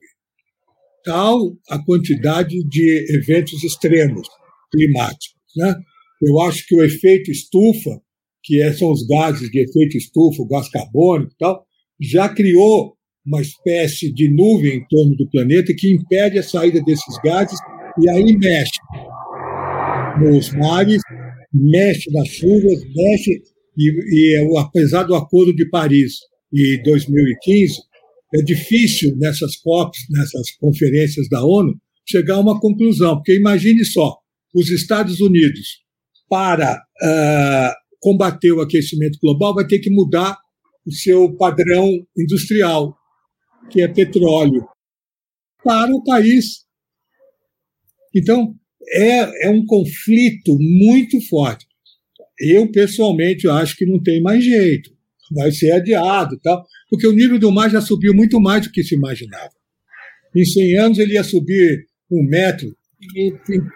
Tal 1.04 1.56
a 1.68 1.82
quantidade 1.84 2.56
de 2.68 3.16
eventos 3.16 3.62
extremos 3.64 4.28
climáticos. 4.70 5.40
Né? 5.56 5.74
Eu 6.22 6.40
acho 6.42 6.66
que 6.66 6.74
o 6.74 6.84
efeito 6.84 7.30
estufa, 7.30 8.00
que 8.42 8.60
é, 8.60 8.72
são 8.72 8.92
os 8.92 9.06
gases 9.06 9.50
de 9.50 9.60
efeito 9.60 9.96
estufa, 9.96 10.42
o 10.42 10.46
gás 10.46 10.68
carbônico 10.68 11.32
e 11.32 11.36
tal, 11.38 11.66
já 12.00 12.28
criou 12.28 12.94
uma 13.26 13.40
espécie 13.40 14.12
de 14.12 14.32
nuvem 14.32 14.78
em 14.78 14.86
torno 14.88 15.14
do 15.16 15.28
planeta 15.30 15.74
que 15.76 15.92
impede 15.92 16.38
a 16.38 16.42
saída 16.42 16.82
desses 16.82 17.18
gases 17.22 17.58
e 18.02 18.08
aí 18.08 18.36
mexe 18.36 18.78
nos 20.20 20.52
mares, 20.52 21.02
mexe 21.52 22.10
nas 22.12 22.28
chuvas, 22.28 22.80
mexe 22.94 23.42
e, 23.76 24.34
e 24.34 24.58
apesar 24.58 25.04
do 25.04 25.14
Acordo 25.14 25.54
de 25.54 25.68
Paris 25.68 26.14
de 26.52 26.82
2015, 26.82 27.76
é 28.34 28.42
difícil 28.42 29.16
nessas 29.16 29.56
COPs, 29.56 30.00
nessas 30.10 30.50
conferências 30.52 31.28
da 31.28 31.44
ONU, 31.44 31.74
chegar 32.08 32.34
a 32.34 32.40
uma 32.40 32.60
conclusão, 32.60 33.16
porque 33.16 33.36
imagine 33.36 33.84
só, 33.84 34.16
os 34.54 34.68
Estados 34.70 35.20
Unidos, 35.20 35.80
para 36.28 36.76
uh, 36.76 37.72
combater 38.00 38.52
o 38.52 38.60
aquecimento 38.60 39.18
global, 39.22 39.54
vai 39.54 39.66
ter 39.66 39.78
que 39.78 39.90
mudar 39.90 40.36
o 40.86 40.92
seu 40.92 41.36
padrão 41.36 41.88
industrial, 42.16 42.96
que 43.70 43.82
é 43.82 43.88
petróleo, 43.88 44.66
para 45.62 45.94
o 45.94 46.02
país. 46.04 46.64
Então, 48.14 48.54
é, 48.92 49.46
é 49.46 49.50
um 49.50 49.64
conflito 49.64 50.56
muito 50.58 51.20
forte. 51.28 51.66
Eu, 52.38 52.70
pessoalmente, 52.70 53.46
acho 53.48 53.76
que 53.76 53.86
não 53.86 54.02
tem 54.02 54.20
mais 54.22 54.42
jeito. 54.42 54.90
Vai 55.32 55.52
ser 55.52 55.70
adiado, 55.72 56.40
tal, 56.42 56.64
porque 56.88 57.06
o 57.06 57.12
nível 57.12 57.38
do 57.38 57.52
mar 57.52 57.70
já 57.70 57.80
subiu 57.80 58.12
muito 58.12 58.40
mais 58.40 58.66
do 58.66 58.72
que 58.72 58.82
se 58.82 58.96
imaginava. 58.96 59.52
Em 60.34 60.44
100 60.44 60.78
anos 60.78 60.98
ele 60.98 61.14
ia 61.14 61.22
subir 61.22 61.86
um 62.10 62.24
metro, 62.24 62.74
em 63.16 63.32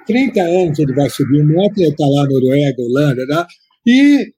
30 0.06 0.42
anos 0.42 0.78
ele 0.78 0.92
vai 0.94 1.08
subir 1.08 1.40
um 1.40 1.46
metro, 1.46 1.80
ele 1.80 1.90
está 1.90 2.04
lá 2.06 2.24
na 2.24 2.30
Noruega, 2.30 2.82
Holanda, 2.82 3.24
né? 3.26 3.46
e, 3.86 4.32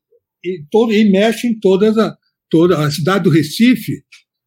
e, 0.45 0.65
todo, 0.71 0.93
e 0.93 1.11
mexe 1.11 1.47
em 1.47 1.59
todas 1.59 1.97
a, 1.97 2.17
toda 2.51 2.85
a 2.85 2.91
cidade 2.91 3.25
do 3.25 3.31
Recife, 3.31 3.93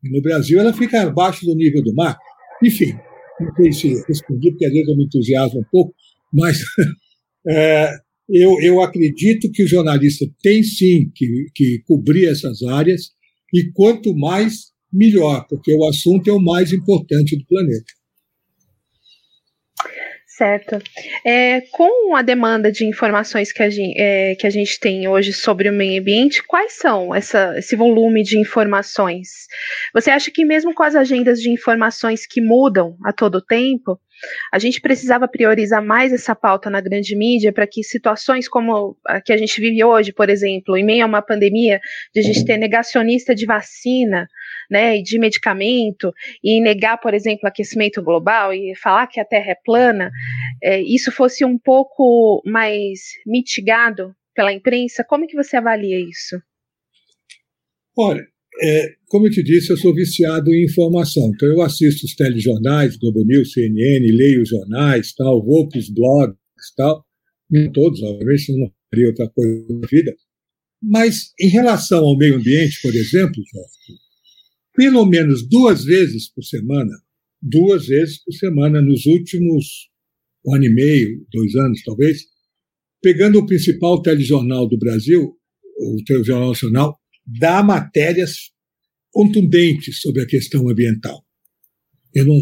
no 0.03 0.21
Brasil, 0.21 0.59
ela 0.59 0.73
fica 0.73 1.01
abaixo 1.01 1.45
do 1.45 1.55
nível 1.55 1.83
do 1.83 1.93
mar. 1.93 2.17
Enfim, 2.63 2.93
não 3.39 3.53
sei 3.55 3.71
se 3.71 4.03
respondi, 4.07 4.51
porque 4.51 4.65
às 4.65 4.71
vezes 4.71 4.87
eu 4.87 4.97
me 4.97 5.05
entusiasmo 5.05 5.59
um 5.59 5.65
pouco, 5.71 5.93
mas 6.33 6.59
é, 7.47 7.93
eu, 8.29 8.61
eu 8.61 8.81
acredito 8.81 9.51
que 9.51 9.63
o 9.63 9.67
jornalista 9.67 10.25
tem 10.41 10.63
sim 10.63 11.11
que, 11.15 11.47
que 11.55 11.81
cobrir 11.85 12.27
essas 12.27 12.61
áreas, 12.63 13.11
e 13.53 13.71
quanto 13.73 14.15
mais, 14.15 14.71
melhor, 14.91 15.45
porque 15.49 15.73
o 15.73 15.85
assunto 15.85 16.29
é 16.29 16.33
o 16.33 16.39
mais 16.39 16.71
importante 16.71 17.37
do 17.37 17.45
planeta. 17.45 17.98
Certo. 20.39 20.81
É, 21.25 21.59
com 21.69 22.15
a 22.15 22.21
demanda 22.21 22.71
de 22.71 22.85
informações 22.85 23.51
que 23.51 23.61
a, 23.61 23.69
gente, 23.69 23.99
é, 23.99 24.35
que 24.35 24.47
a 24.47 24.49
gente 24.49 24.79
tem 24.79 25.05
hoje 25.05 25.33
sobre 25.33 25.67
o 25.67 25.73
meio 25.73 25.99
ambiente, 25.99 26.41
quais 26.47 26.77
são 26.77 27.13
essa, 27.13 27.57
esse 27.57 27.75
volume 27.75 28.23
de 28.23 28.39
informações? 28.39 29.47
Você 29.93 30.09
acha 30.09 30.31
que 30.31 30.45
mesmo 30.45 30.73
com 30.73 30.81
as 30.81 30.95
agendas 30.95 31.41
de 31.41 31.49
informações 31.49 32.25
que 32.25 32.39
mudam 32.39 32.95
a 33.03 33.11
todo 33.11 33.41
tempo, 33.41 33.99
a 34.51 34.59
gente 34.59 34.81
precisava 34.81 35.27
priorizar 35.27 35.83
mais 35.83 36.11
essa 36.11 36.35
pauta 36.35 36.69
na 36.69 36.81
grande 36.81 37.15
mídia 37.15 37.53
para 37.53 37.67
que 37.67 37.83
situações 37.83 38.47
como 38.47 38.97
a 39.05 39.21
que 39.21 39.33
a 39.33 39.37
gente 39.37 39.59
vive 39.59 39.83
hoje, 39.83 40.11
por 40.11 40.29
exemplo, 40.29 40.77
em 40.77 40.83
meio 40.83 41.03
a 41.03 41.07
uma 41.07 41.21
pandemia, 41.21 41.79
de 42.13 42.19
a 42.19 42.23
gente 42.23 42.45
ter 42.45 42.57
negacionista 42.57 43.35
de 43.35 43.45
vacina, 43.45 44.27
né, 44.69 44.97
e 44.97 45.03
de 45.03 45.17
medicamento, 45.17 46.13
e 46.43 46.61
negar, 46.61 46.97
por 46.97 47.13
exemplo, 47.13 47.47
aquecimento 47.47 48.01
global 48.01 48.53
e 48.53 48.75
falar 48.75 49.07
que 49.07 49.19
a 49.19 49.25
Terra 49.25 49.51
é 49.51 49.57
plana, 49.63 50.11
é, 50.61 50.81
isso 50.81 51.11
fosse 51.11 51.43
um 51.43 51.57
pouco 51.57 52.41
mais 52.45 52.99
mitigado 53.25 54.15
pela 54.35 54.53
imprensa, 54.53 55.03
como 55.03 55.27
que 55.27 55.35
você 55.35 55.57
avalia 55.57 55.99
isso? 55.99 56.41
Olha, 57.97 58.25
é, 58.61 58.95
como 59.07 59.27
eu 59.27 59.31
te 59.31 59.43
disse, 59.43 59.71
eu 59.71 59.77
sou 59.77 59.93
viciado 59.93 60.53
em 60.53 60.65
informação. 60.65 61.31
Então, 61.33 61.47
eu 61.49 61.61
assisto 61.61 62.05
os 62.05 62.15
telejornais, 62.15 62.97
Globo 62.97 63.23
News, 63.23 63.53
CNN, 63.53 64.11
leio 64.11 64.41
os 64.41 64.49
jornais, 64.49 65.13
tal, 65.13 65.43
vou 65.43 65.67
para 65.69 65.79
os 65.79 65.89
blogs, 65.89 66.37
tal. 66.75 67.05
Nem 67.49 67.71
todos, 67.71 68.01
obviamente, 68.03 68.57
não 68.57 68.71
faria 68.89 69.07
outra 69.07 69.29
coisa 69.29 69.65
na 69.69 69.87
vida. 69.87 70.15
Mas, 70.81 71.33
em 71.39 71.49
relação 71.49 72.03
ao 72.05 72.17
meio 72.17 72.35
ambiente, 72.35 72.81
por 72.81 72.93
exemplo, 72.95 73.35
Jorge, 73.35 73.99
pelo 74.75 75.05
menos 75.05 75.47
duas 75.47 75.83
vezes 75.83 76.31
por 76.31 76.43
semana, 76.43 76.91
duas 77.41 77.87
vezes 77.87 78.23
por 78.23 78.33
semana 78.33 78.81
nos 78.81 79.05
últimos 79.05 79.89
um 80.45 80.55
ano 80.55 80.65
e 80.65 80.73
meio, 80.73 81.25
dois 81.31 81.55
anos 81.55 81.83
talvez, 81.83 82.23
pegando 83.01 83.39
o 83.39 83.45
principal 83.45 84.01
telejornal 84.01 84.67
do 84.67 84.77
Brasil, 84.77 85.33
o 85.79 86.03
Telejornal 86.05 86.49
Nacional, 86.49 86.98
dá 87.39 87.61
matérias 87.61 88.51
contundentes 89.11 90.01
sobre 90.01 90.21
a 90.21 90.25
questão 90.25 90.67
ambiental. 90.67 91.23
Não, 92.15 92.39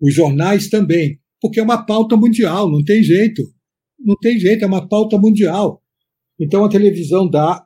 os 0.00 0.14
jornais 0.14 0.68
também, 0.68 1.18
porque 1.40 1.60
é 1.60 1.62
uma 1.62 1.84
pauta 1.84 2.16
mundial, 2.16 2.70
não 2.70 2.84
tem 2.84 3.02
jeito. 3.02 3.42
Não 3.98 4.16
tem 4.16 4.38
jeito, 4.38 4.62
é 4.62 4.66
uma 4.66 4.86
pauta 4.86 5.18
mundial. 5.18 5.82
Então 6.38 6.64
a 6.64 6.68
televisão 6.68 7.28
dá, 7.28 7.64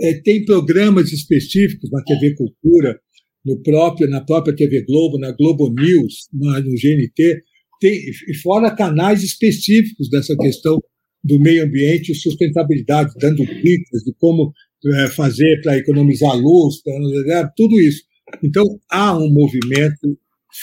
é, 0.00 0.14
tem 0.20 0.44
programas 0.44 1.12
específicos 1.12 1.90
na 1.90 2.02
TV 2.02 2.34
Cultura, 2.34 2.98
no 3.44 3.62
próprio, 3.62 4.08
na 4.10 4.20
própria 4.20 4.54
TV 4.54 4.84
Globo, 4.84 5.18
na 5.18 5.32
Globo 5.32 5.72
News, 5.72 6.28
na, 6.32 6.60
no 6.60 6.72
GNT, 6.72 7.42
tem, 7.80 7.98
e 8.28 8.34
fora 8.42 8.74
canais 8.74 9.22
específicos 9.22 10.10
dessa 10.10 10.36
questão 10.36 10.78
do 11.22 11.38
meio 11.38 11.64
ambiente 11.64 12.12
e 12.12 12.14
sustentabilidade, 12.14 13.14
dando 13.18 13.44
dicas 13.44 14.02
de 14.04 14.12
como 14.18 14.52
fazer 15.14 15.60
para 15.62 15.78
economizar 15.78 16.36
luz, 16.36 16.82
pra, 16.82 17.48
tudo 17.56 17.80
isso. 17.80 18.02
Então, 18.42 18.64
há 18.90 19.16
um 19.16 19.30
movimento 19.30 20.18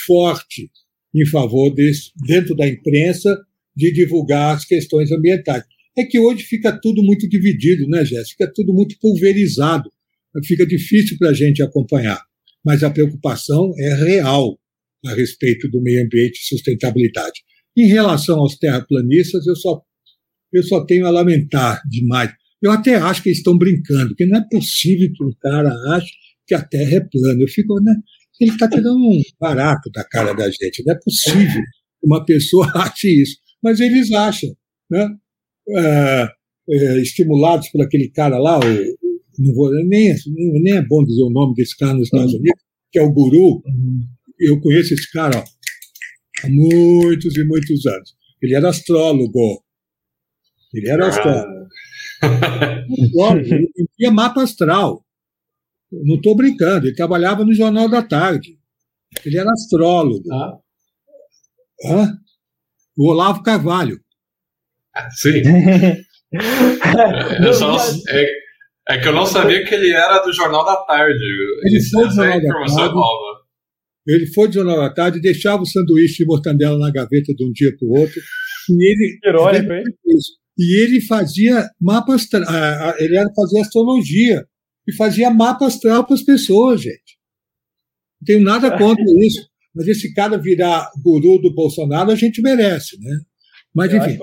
forte 0.05 0.70
em 1.15 1.26
favor 1.26 1.74
desse, 1.74 2.11
dentro 2.26 2.55
da 2.55 2.68
imprensa, 2.68 3.36
de 3.76 3.91
divulgar 3.91 4.55
as 4.55 4.65
questões 4.65 5.11
ambientais. 5.11 5.63
É 5.97 6.03
que 6.03 6.20
hoje 6.20 6.43
fica 6.43 6.72
tudo 6.80 7.03
muito 7.03 7.28
dividido, 7.28 7.88
né, 7.88 8.05
Jéssica? 8.05 8.45
Fica 8.45 8.51
tudo 8.53 8.74
muito 8.74 8.97
pulverizado. 8.99 9.91
Fica 10.45 10.65
difícil 10.65 11.18
para 11.18 11.30
a 11.30 11.34
gente 11.34 11.61
acompanhar. 11.63 12.22
Mas 12.63 12.84
a 12.84 12.89
preocupação 12.89 13.72
é 13.80 13.93
real 13.95 14.59
a 15.05 15.13
respeito 15.13 15.70
do 15.70 15.82
meio 15.82 16.03
ambiente 16.03 16.39
e 16.39 16.47
sustentabilidade. 16.47 17.41
Em 17.76 17.88
relação 17.88 18.39
aos 18.39 18.57
terraplanistas, 18.57 19.45
eu 19.47 19.55
só, 19.55 19.82
eu 20.53 20.63
só 20.63 20.86
tenho 20.86 21.05
a 21.05 21.11
lamentar 21.11 21.82
demais. 21.89 22.32
Eu 22.62 22.72
até 22.72 22.95
acho 22.95 23.22
que 23.22 23.30
eles 23.30 23.39
estão 23.39 23.58
brincando, 23.58 24.10
porque 24.10 24.26
não 24.26 24.39
é 24.39 24.45
possível 24.49 25.12
que 25.14 25.24
um 25.24 25.32
cara 25.39 25.72
ache 25.95 26.12
que 26.45 26.55
a 26.55 26.64
Terra 26.64 26.95
é 26.95 26.99
plana. 27.01 27.41
Eu 27.41 27.47
fico, 27.47 27.80
né? 27.82 27.93
Ele 28.39 28.51
está 28.51 28.70
tirando 28.70 28.97
um 28.97 29.22
barato 29.39 29.89
da 29.91 30.03
cara 30.03 30.34
da 30.34 30.49
gente. 30.49 30.84
Não 30.86 30.93
é 30.93 30.99
possível 31.03 31.62
que 31.99 32.05
uma 32.05 32.26
pessoa 32.26 32.68
ache 32.76 33.22
isso. 33.22 33.38
Mas 33.64 33.80
eles 33.80 34.12
acham, 34.12 34.55
né? 34.89 35.08
É, 35.70 36.28
é, 36.70 37.01
estimulados 37.01 37.70
por 37.70 37.82
aquele 37.82 38.10
cara 38.10 38.38
lá, 38.38 38.60
o, 38.60 38.64
não 39.39 39.53
vou, 39.53 39.72
nem, 39.86 40.16
nem 40.64 40.74
é 40.78 40.82
bom 40.82 41.03
dizer 41.03 41.24
o 41.24 41.30
nome 41.30 41.53
desse 41.55 41.76
cara 41.78 41.93
nos 41.93 42.05
Estados 42.05 42.34
uhum. 42.34 42.39
Unidos, 42.39 42.64
que 42.91 42.99
é 42.99 43.01
o 43.01 43.12
Guru. 43.12 43.62
Eu 44.39 44.60
conheço 44.62 44.93
esse 44.93 45.12
cara 45.12 45.39
ó, 45.39 45.43
há 46.43 46.49
muitos 46.49 47.36
e 47.36 47.43
muitos 47.43 47.86
anos. 47.86 48.16
Ele 48.41 48.55
era 48.55 48.70
astrólogo. 48.70 49.64
Ele 50.74 50.89
era 50.89 51.08
astrólogo. 51.08 51.57
Ele 52.24 53.89
tinha 53.95 54.11
mapa 54.11 54.43
astral. 54.43 55.03
Não 55.91 56.15
estou 56.15 56.36
brincando, 56.36 56.88
ele 56.88 56.95
trabalhava 56.95 57.45
no 57.45 57.53
Jornal 57.53 57.88
da 57.89 58.01
Tarde. 58.01 58.57
Ele 59.26 59.38
era 59.38 59.49
astrólogo. 59.51 60.24
Ah. 60.32 60.57
Hã? 61.86 62.13
O 62.97 63.09
Olavo 63.09 63.43
Carvalho. 63.43 63.99
Sim. 65.11 65.41
eu 67.45 67.53
só, 67.53 67.78
é, 68.09 68.28
é, 68.89 68.97
que 68.97 69.07
eu 69.07 69.13
não 69.13 69.26
sabia 69.26 69.63
que 69.63 69.74
ele 69.74 69.91
era 69.91 70.20
do 70.20 70.34
Jornal 70.34 70.65
da 70.65 70.76
Tarde. 70.78 71.24
Ele 71.63 71.82
foi 71.89 72.07
do 72.07 72.15
Jornal 72.15 72.41
da 72.41 72.47
Tarde. 72.47 72.95
Nova. 72.95 73.38
Ele 74.07 74.28
foi 74.28 74.47
do 74.47 74.53
Jornal 74.53 74.78
da 74.78 74.93
Tarde, 74.93 75.22
deixava 75.22 75.61
o 75.61 75.65
sanduíche 75.65 76.24
de 76.24 76.26
mortandela 76.26 76.78
na 76.78 76.91
gaveta 76.91 77.34
de 77.34 77.45
um 77.45 77.51
dia 77.51 77.76
para 77.78 77.88
o 77.88 77.91
outro. 77.91 78.20
E 78.70 78.91
ele, 78.91 79.20
Irônico, 79.24 79.72
hein? 79.72 79.84
E 80.58 80.82
ele 80.82 81.01
fazia 81.01 81.70
mapas, 81.80 82.28
ele 82.97 83.16
era 83.16 83.30
fazer 83.34 83.60
astrologia 83.60 84.43
e 84.88 84.95
fazia 84.95 85.30
mapa 85.30 85.68
astral 85.68 86.03
para 86.05 86.16
as 86.16 86.24
pessoas, 86.24 86.82
gente. 86.82 87.18
Não 88.20 88.26
tenho 88.26 88.41
nada 88.41 88.76
contra 88.76 89.03
isso. 89.26 89.47
Mas 89.76 89.88
esse 89.88 90.12
cara 90.14 90.38
virar 90.39 90.89
guru 91.03 91.39
do 91.39 91.53
Bolsonaro, 91.53 92.10
a 92.10 92.16
gente 92.16 92.41
merece, 92.41 92.97
né? 92.99 93.20
Mas, 93.76 93.93
enfim. 93.93 94.18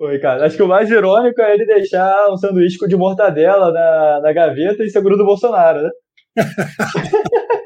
Oi, 0.00 0.18
cara. 0.18 0.44
Acho 0.44 0.56
que 0.56 0.62
o 0.62 0.68
mais 0.68 0.90
irônico 0.90 1.40
é 1.40 1.54
ele 1.54 1.64
deixar 1.64 2.28
um 2.32 2.36
sanduíche 2.36 2.76
de 2.88 2.96
mortadela 2.96 3.70
na, 3.70 4.20
na 4.20 4.32
gaveta 4.32 4.82
e 4.82 4.90
ser 4.90 5.00
guru 5.00 5.16
do 5.16 5.24
Bolsonaro, 5.24 5.82
né? 5.82 5.90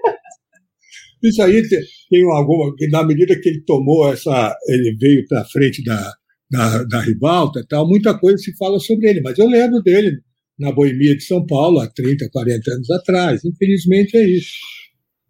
Isso 1.25 1.43
aí 1.43 1.67
tem, 1.67 1.81
tem 2.11 2.23
alguma. 2.31 2.75
Na 2.91 3.03
medida 3.03 3.41
que 3.41 3.49
ele 3.49 3.65
tomou 3.65 4.13
essa. 4.13 4.55
Ele 4.69 4.95
veio 5.01 5.27
para 5.27 5.47
frente 5.47 5.83
da, 5.83 6.13
da, 6.51 6.85
da 6.85 7.01
ribalta 7.01 7.61
e 7.61 7.67
tal, 7.67 7.87
muita 7.89 8.19
coisa 8.19 8.39
se 8.39 8.57
fala 8.57 8.79
sobre 8.79 9.09
ele. 9.09 9.21
Mas 9.21 9.39
eu 9.39 9.49
lembro 9.49 9.83
dele 9.83 10.21
na 10.59 10.73
Boemia 10.73 11.17
de 11.17 11.25
São 11.25 11.45
Paulo 11.45 11.81
há 11.81 11.89
30, 11.89 12.29
40 12.31 12.71
anos 12.71 12.91
atrás. 12.91 13.45
Infelizmente 13.45 14.17
é 14.17 14.25
isso. 14.25 14.57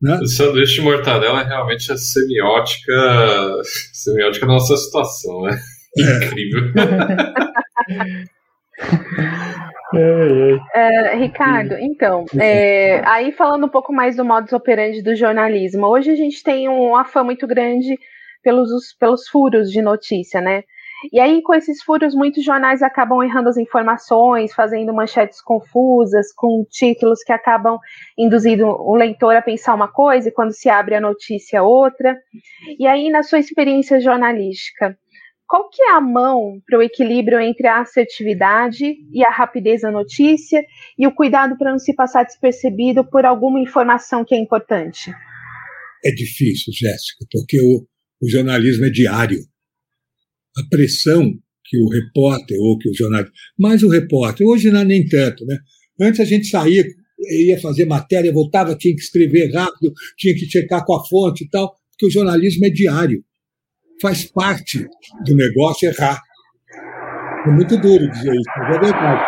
Né? 0.01 0.19
O 0.21 0.27
sanduíche 0.27 0.75
de 0.75 0.83
mortadela 0.83 1.41
é 1.41 1.45
realmente 1.45 1.91
a 1.91 1.97
semiótica, 1.97 2.93
semiótica 3.93 4.47
da 4.47 4.53
nossa 4.53 4.77
situação, 4.77 5.43
né? 5.43 5.59
É. 5.99 6.27
Incrível. 6.27 6.73
É, 10.75 11.17
Ricardo, 11.17 11.77
então, 11.79 12.27
é, 12.39 13.01
aí 13.07 13.33
falando 13.33 13.65
um 13.65 13.69
pouco 13.69 13.93
mais 13.93 14.17
do 14.17 14.25
modus 14.25 14.53
operandi 14.53 15.01
do 15.01 15.15
jornalismo, 15.15 15.87
hoje 15.87 16.11
a 16.11 16.17
gente 16.17 16.43
tem 16.43 16.69
uma 16.69 17.05
fã 17.05 17.23
muito 17.23 17.47
grande 17.47 17.97
pelos, 18.43 18.69
pelos 18.99 19.29
furos 19.29 19.71
de 19.71 19.81
notícia, 19.81 20.41
né? 20.41 20.63
E 21.13 21.21
aí, 21.21 21.43
com 21.43 21.55
esses 21.55 21.83
furos, 21.83 22.15
muitos 22.15 22.43
jornais 22.45 22.83
acabam 22.83 23.23
errando 23.23 23.49
as 23.49 23.57
informações, 23.57 24.55
fazendo 24.55 24.95
manchetes 24.95 25.41
confusas, 25.43 26.33
com 26.35 26.65
títulos 26.71 27.23
que 27.23 27.33
acabam 27.33 27.79
induzindo 28.17 28.67
o 28.67 28.95
leitor 28.95 29.37
a 29.37 29.43
pensar 29.43 29.75
uma 29.75 29.89
coisa 29.89 30.29
e 30.29 30.33
quando 30.33 30.53
se 30.53 30.69
abre 30.69 30.95
a 30.95 31.01
notícia 31.01 31.63
outra. 31.63 32.17
E 32.79 32.87
aí, 32.87 33.11
na 33.11 33.23
sua 33.23 33.39
experiência 33.39 34.01
jornalística, 34.01 34.97
qual 35.47 35.69
que 35.71 35.81
é 35.81 35.93
a 35.93 36.01
mão 36.01 36.61
para 36.67 36.79
o 36.79 36.83
equilíbrio 36.83 37.41
entre 37.41 37.69
a 37.69 37.81
assertividade 37.81 38.97
e 39.13 39.25
a 39.25 39.31
rapidez 39.31 39.83
da 39.83 39.93
notícia 39.93 40.65
e 40.99 41.07
o 41.07 41.15
cuidado 41.15 41.57
para 41.57 41.71
não 41.71 41.79
se 41.79 41.95
passar 41.95 42.25
despercebido 42.25 43.09
por 43.09 43.25
alguma 43.25 43.61
informação 43.61 44.25
que 44.25 44.35
é 44.35 44.39
importante? 44.39 45.11
É 46.05 46.11
difícil, 46.11 46.73
Jéssica, 46.73 47.25
porque 47.31 47.61
o, 47.61 47.87
o 48.23 48.29
jornalismo 48.29 48.87
é 48.87 48.91
diário 48.91 49.39
a 50.57 50.63
pressão 50.69 51.33
que 51.65 51.79
o 51.79 51.89
repórter 51.89 52.57
ou 52.61 52.79
que 52.79 52.89
o 52.89 52.95
jornalista, 52.95 53.33
mas 53.59 53.83
o 53.83 53.89
repórter, 53.89 54.47
hoje 54.47 54.71
não 54.71 54.81
é 54.81 54.85
nem 54.85 55.07
tanto, 55.07 55.45
né? 55.45 55.59
Antes 56.01 56.21
a 56.21 56.25
gente 56.25 56.47
saía, 56.47 56.85
ia 57.19 57.61
fazer 57.61 57.87
matéria, 57.87 58.33
voltava, 58.33 58.77
tinha 58.77 58.95
que 58.95 59.01
escrever 59.01 59.53
rápido, 59.53 59.93
tinha 60.17 60.35
que 60.35 60.47
checar 60.47 60.85
com 60.85 60.95
a 60.95 61.05
fonte 61.07 61.45
e 61.45 61.49
tal, 61.49 61.75
porque 61.91 62.07
o 62.07 62.11
jornalismo 62.11 62.67
é 62.67 62.71
diário. 62.71 63.25
Faz 64.01 64.25
parte 64.25 64.87
do 65.25 65.35
negócio 65.35 65.89
errar. 65.89 66.21
É 67.47 67.51
muito 67.51 67.77
duro 67.79 68.11
dizer 68.11 68.33
isso, 68.33 68.51
mas 68.59 68.77
é 68.77 68.81
verdade. 68.81 69.25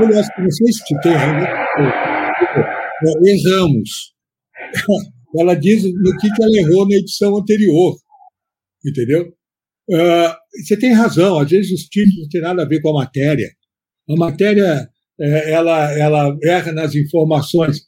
Eu 0.00 0.20
acho 0.20 0.34
que 0.34 0.42
não 0.42 0.50
sei 0.50 0.72
se 0.72 1.00
tem 1.02 1.14
ainda. 1.14 1.66
Erramos. 3.24 4.14
Ela 5.38 5.54
diz 5.54 5.82
no 5.82 6.16
que 6.16 6.28
ela 6.40 6.56
errou 6.56 6.88
na 6.88 6.96
edição 6.96 7.36
anterior. 7.36 7.96
Entendeu? 8.84 9.35
Uh, 9.88 10.34
você 10.62 10.76
tem 10.76 10.92
razão, 10.92 11.38
às 11.38 11.50
vezes 11.50 11.72
os 11.72 11.84
títulos 11.84 12.22
não 12.22 12.28
têm 12.28 12.40
nada 12.40 12.62
a 12.62 12.66
ver 12.66 12.80
com 12.80 12.90
a 12.90 13.04
matéria. 13.04 13.48
A 14.08 14.16
matéria, 14.16 14.88
é, 15.20 15.52
ela, 15.52 15.92
ela 15.98 16.36
erra 16.42 16.72
nas 16.72 16.94
informações. 16.94 17.82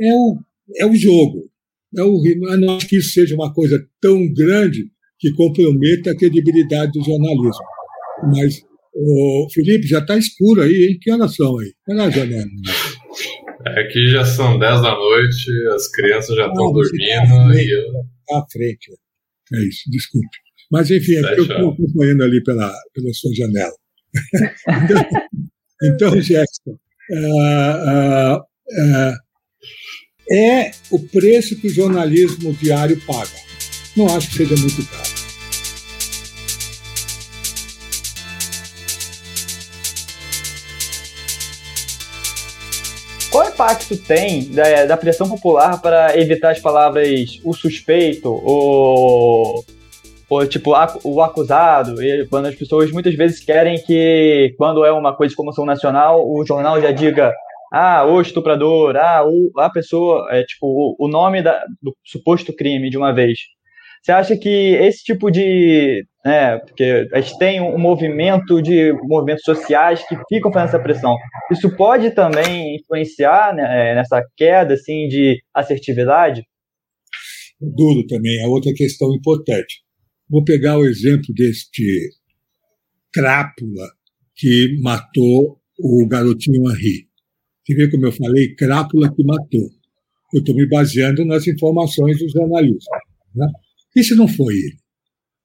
É 0.00 0.12
o, 0.12 0.38
é 0.78 0.86
o 0.86 0.94
jogo. 0.94 1.50
É 1.96 2.02
o, 2.02 2.22
eu 2.26 2.60
não 2.60 2.76
acho 2.76 2.88
que 2.88 2.96
isso 2.96 3.12
seja 3.12 3.34
uma 3.34 3.52
coisa 3.52 3.82
tão 4.00 4.32
grande 4.32 4.84
que 5.18 5.32
comprometa 5.32 6.10
a 6.10 6.16
credibilidade 6.16 6.92
do 6.92 7.04
jornalismo. 7.04 7.64
Mas, 8.34 8.62
o 8.94 9.48
Felipe, 9.52 9.86
já 9.86 9.98
está 9.98 10.16
escuro 10.16 10.62
aí, 10.62 10.88
hein? 10.90 10.98
Que 11.00 11.10
horas 11.10 11.34
são 11.34 11.58
aí? 11.58 11.72
Olha 11.88 12.04
lá, 12.04 12.10
janela. 12.10 12.50
Aqui 13.78 14.10
já 14.10 14.24
são 14.24 14.58
10 14.58 14.82
da 14.82 14.94
noite, 14.94 15.66
as 15.74 15.88
crianças 15.90 16.36
já 16.36 16.46
estão 16.46 16.68
ah, 16.68 16.72
dormindo. 16.72 17.52
Tá 17.52 17.62
e 17.62 17.70
eu... 17.70 17.92
Tá 18.26 18.38
à 18.38 18.46
frente. 18.50 18.92
É 19.52 19.66
isso, 19.66 19.90
desculpe. 19.90 20.45
Mas, 20.70 20.90
enfim, 20.90 21.14
é 21.14 21.38
eu 21.38 21.42
estou 21.42 21.70
acompanhando 21.70 22.22
ali 22.22 22.42
pela, 22.42 22.72
pela 22.92 23.12
sua 23.12 23.32
janela. 23.34 23.74
então, 25.82 26.20
Jéssica, 26.20 26.70
uh, 26.70 28.34
uh, 28.34 28.36
uh, 28.38 29.26
é 30.30 30.72
o 30.90 30.98
preço 30.98 31.56
que 31.56 31.68
o 31.68 31.72
jornalismo 31.72 32.52
diário 32.54 33.00
paga. 33.06 33.30
Não 33.96 34.06
acho 34.14 34.28
que 34.30 34.36
seja 34.36 34.56
muito 34.56 34.84
caro. 34.90 35.16
Qual 43.30 43.48
impacto 43.48 43.96
tem 43.98 44.50
da, 44.50 44.86
da 44.86 44.96
pressão 44.96 45.28
popular 45.28 45.80
para 45.80 46.18
evitar 46.18 46.52
as 46.52 46.58
palavras 46.58 47.38
o 47.44 47.52
suspeito, 47.52 48.30
o 48.30 49.62
ou 50.28 50.46
tipo 50.46 50.72
o 51.04 51.22
acusado, 51.22 52.02
e 52.02 52.26
quando 52.26 52.46
as 52.46 52.54
pessoas 52.54 52.90
muitas 52.90 53.14
vezes 53.14 53.44
querem 53.44 53.78
que, 53.82 54.54
quando 54.58 54.84
é 54.84 54.92
uma 54.92 55.14
coisa 55.14 55.30
de 55.30 55.36
comoção 55.36 55.64
nacional, 55.64 56.20
o 56.28 56.44
jornal 56.44 56.80
já 56.80 56.90
diga 56.90 57.32
ah, 57.72 58.04
o 58.04 58.20
estuprador, 58.20 58.96
ah, 58.96 59.24
o, 59.26 59.50
a 59.58 59.70
pessoa, 59.70 60.28
é 60.30 60.42
tipo 60.42 60.66
o, 60.66 60.96
o 60.98 61.08
nome 61.08 61.42
da, 61.42 61.64
do 61.82 61.94
suposto 62.04 62.52
crime 62.54 62.90
de 62.90 62.96
uma 62.96 63.12
vez. 63.12 63.38
Você 64.02 64.12
acha 64.12 64.36
que 64.36 64.48
esse 64.48 65.02
tipo 65.02 65.30
de. 65.32 66.04
Né, 66.24 66.58
porque 66.58 67.08
a 67.12 67.20
gente 67.20 67.38
tem 67.38 67.60
um 67.60 67.78
movimento 67.78 68.62
de 68.62 68.92
movimentos 69.02 69.42
sociais 69.44 70.06
que 70.08 70.16
ficam 70.28 70.52
fazendo 70.52 70.68
essa 70.68 70.78
pressão. 70.78 71.16
Isso 71.50 71.74
pode 71.76 72.12
também 72.12 72.76
influenciar 72.76 73.54
né, 73.54 73.94
nessa 73.94 74.22
queda 74.36 74.74
assim, 74.74 75.08
de 75.08 75.40
assertividade? 75.52 76.42
Duro 77.60 78.06
também, 78.06 78.42
é 78.42 78.46
outra 78.46 78.72
questão 78.74 79.12
importante. 79.14 79.85
Vou 80.28 80.42
pegar 80.44 80.78
o 80.78 80.84
exemplo 80.84 81.32
deste 81.34 82.10
crápula 83.12 83.88
que 84.34 84.76
matou 84.82 85.60
o 85.78 86.06
garotinho 86.06 86.70
Henri. 86.70 87.08
Você 87.64 87.74
vê 87.74 87.90
como 87.90 88.06
eu 88.06 88.12
falei? 88.12 88.54
Crápula 88.54 89.14
que 89.14 89.24
matou. 89.24 89.70
Eu 90.34 90.40
estou 90.40 90.54
me 90.54 90.68
baseando 90.68 91.24
nas 91.24 91.46
informações 91.46 92.18
dos 92.18 92.32
jornalistas. 92.32 92.98
Né? 93.34 93.46
E 93.94 94.02
se 94.02 94.14
não 94.14 94.26
foi 94.28 94.54
ele? 94.54 94.78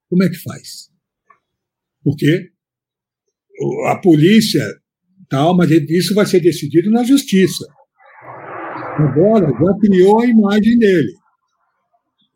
Como 0.10 0.24
é 0.24 0.30
que 0.30 0.38
faz? 0.38 0.90
Porque 2.04 2.52
a 3.88 3.96
polícia, 4.02 4.66
tal, 5.30 5.56
mas 5.56 5.70
isso 5.72 6.16
vai 6.16 6.26
ser 6.26 6.40
decidido 6.40 6.90
na 6.90 7.04
justiça. 7.04 7.66
Agora 8.98 9.48
já 9.48 9.80
criou 9.80 10.22
a 10.22 10.26
imagem 10.26 10.78
dele. 10.80 11.14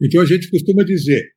Então 0.01 0.21
a 0.21 0.25
gente 0.25 0.49
costuma 0.49 0.83
dizer 0.83 1.34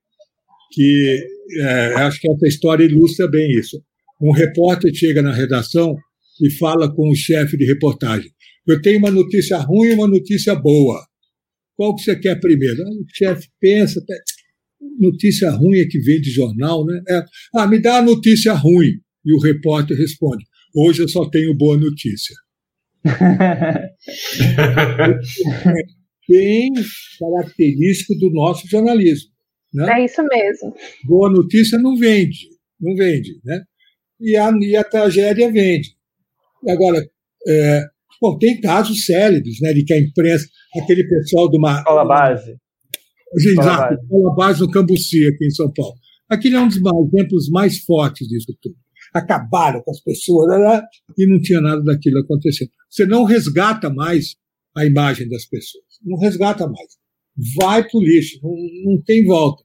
que 0.71 1.27
é, 1.61 1.95
acho 1.95 2.21
que 2.21 2.31
essa 2.31 2.47
história 2.47 2.85
ilustra 2.85 3.29
bem 3.29 3.51
isso. 3.59 3.83
Um 4.21 4.33
repórter 4.33 4.95
chega 4.95 5.23
na 5.23 5.33
redação 5.33 5.97
e 6.43 6.51
fala 6.51 6.93
com 6.93 7.11
o 7.11 7.15
chefe 7.15 7.57
de 7.57 7.65
reportagem: 7.65 8.31
Eu 8.67 8.81
tenho 8.81 8.99
uma 8.99 9.11
notícia 9.11 9.59
ruim 9.59 9.91
e 9.91 9.95
uma 9.95 10.09
notícia 10.09 10.55
boa. 10.55 11.05
Qual 11.77 11.95
que 11.95 12.03
você 12.03 12.17
quer 12.17 12.41
primeiro? 12.41 12.83
o 12.83 13.05
chefe 13.15 13.49
pensa, 13.61 14.03
notícia 14.99 15.51
ruim 15.51 15.79
é 15.79 15.87
que 15.87 16.01
vem 16.01 16.21
de 16.21 16.31
jornal, 16.31 16.85
né? 16.85 17.01
É, 17.09 17.25
ah, 17.55 17.67
me 17.67 17.81
dá 17.81 17.99
a 17.99 18.03
notícia 18.03 18.53
ruim. 18.53 18.95
E 19.25 19.33
o 19.33 19.39
repórter 19.39 19.97
responde: 19.97 20.45
Hoje 20.75 21.03
eu 21.03 21.09
só 21.09 21.29
tenho 21.31 21.57
boa 21.57 21.77
notícia. 21.77 22.35
bem 26.29 26.73
característico 27.19 28.15
do 28.17 28.31
nosso 28.31 28.69
jornalismo. 28.69 29.31
Né? 29.73 30.01
É 30.01 30.05
isso 30.05 30.23
mesmo. 30.23 30.75
Boa 31.05 31.31
notícia 31.31 31.79
não 31.79 31.97
vende, 31.97 32.49
não 32.81 32.95
vende, 32.97 33.41
né? 33.45 33.63
E 34.21 34.37
a, 34.37 34.51
e 34.61 34.77
a 34.77 34.85
tragédia 34.85 35.51
vende. 35.53 35.91
Agora, 36.69 37.07
é, 37.47 37.85
bom, 38.21 38.37
tem 38.39 38.61
casos 38.61 39.05
célebres, 39.05 39.61
né, 39.61 39.73
de 39.73 39.85
que 39.85 39.93
a 39.93 39.99
imprensa, 39.99 40.47
aquele 40.77 41.07
pessoal 41.07 41.49
de 41.49 41.57
uma 41.57 41.79
escola 41.79 42.05
base, 42.05 42.57
exato, 43.37 43.95
escola 43.95 44.35
base 44.35 44.61
no 44.61 44.71
Cambuci 44.71 45.29
aqui 45.29 45.47
em 45.47 45.51
São 45.51 45.73
Paulo. 45.73 45.95
Aquele 46.29 46.57
é 46.57 46.61
um 46.61 46.69
dos 46.69 46.77
exemplos 46.77 47.49
mais 47.49 47.79
fortes 47.85 48.27
disso 48.29 48.57
tudo. 48.61 48.77
Acabaram 49.15 49.81
com 49.83 49.91
as 49.91 50.01
pessoas 50.01 50.49
né, 50.49 50.59
né, 50.59 50.83
e 51.17 51.27
não 51.27 51.41
tinha 51.41 51.61
nada 51.61 51.83
daquilo 51.83 52.19
acontecendo. 52.19 52.71
Você 52.91 53.07
não 53.07 53.25
resgata 53.25 53.89
mais 53.89 54.37
a 54.77 54.85
imagem 54.85 55.29
das 55.29 55.47
pessoas. 55.47 55.85
Não 56.05 56.19
resgata 56.19 56.67
mais. 56.67 56.98
Vai 57.57 57.89
para 57.89 57.99
o 57.99 58.03
lixo, 58.03 58.41
não, 58.43 58.57
não, 58.85 59.03
tem 59.03 59.25
volta. 59.25 59.63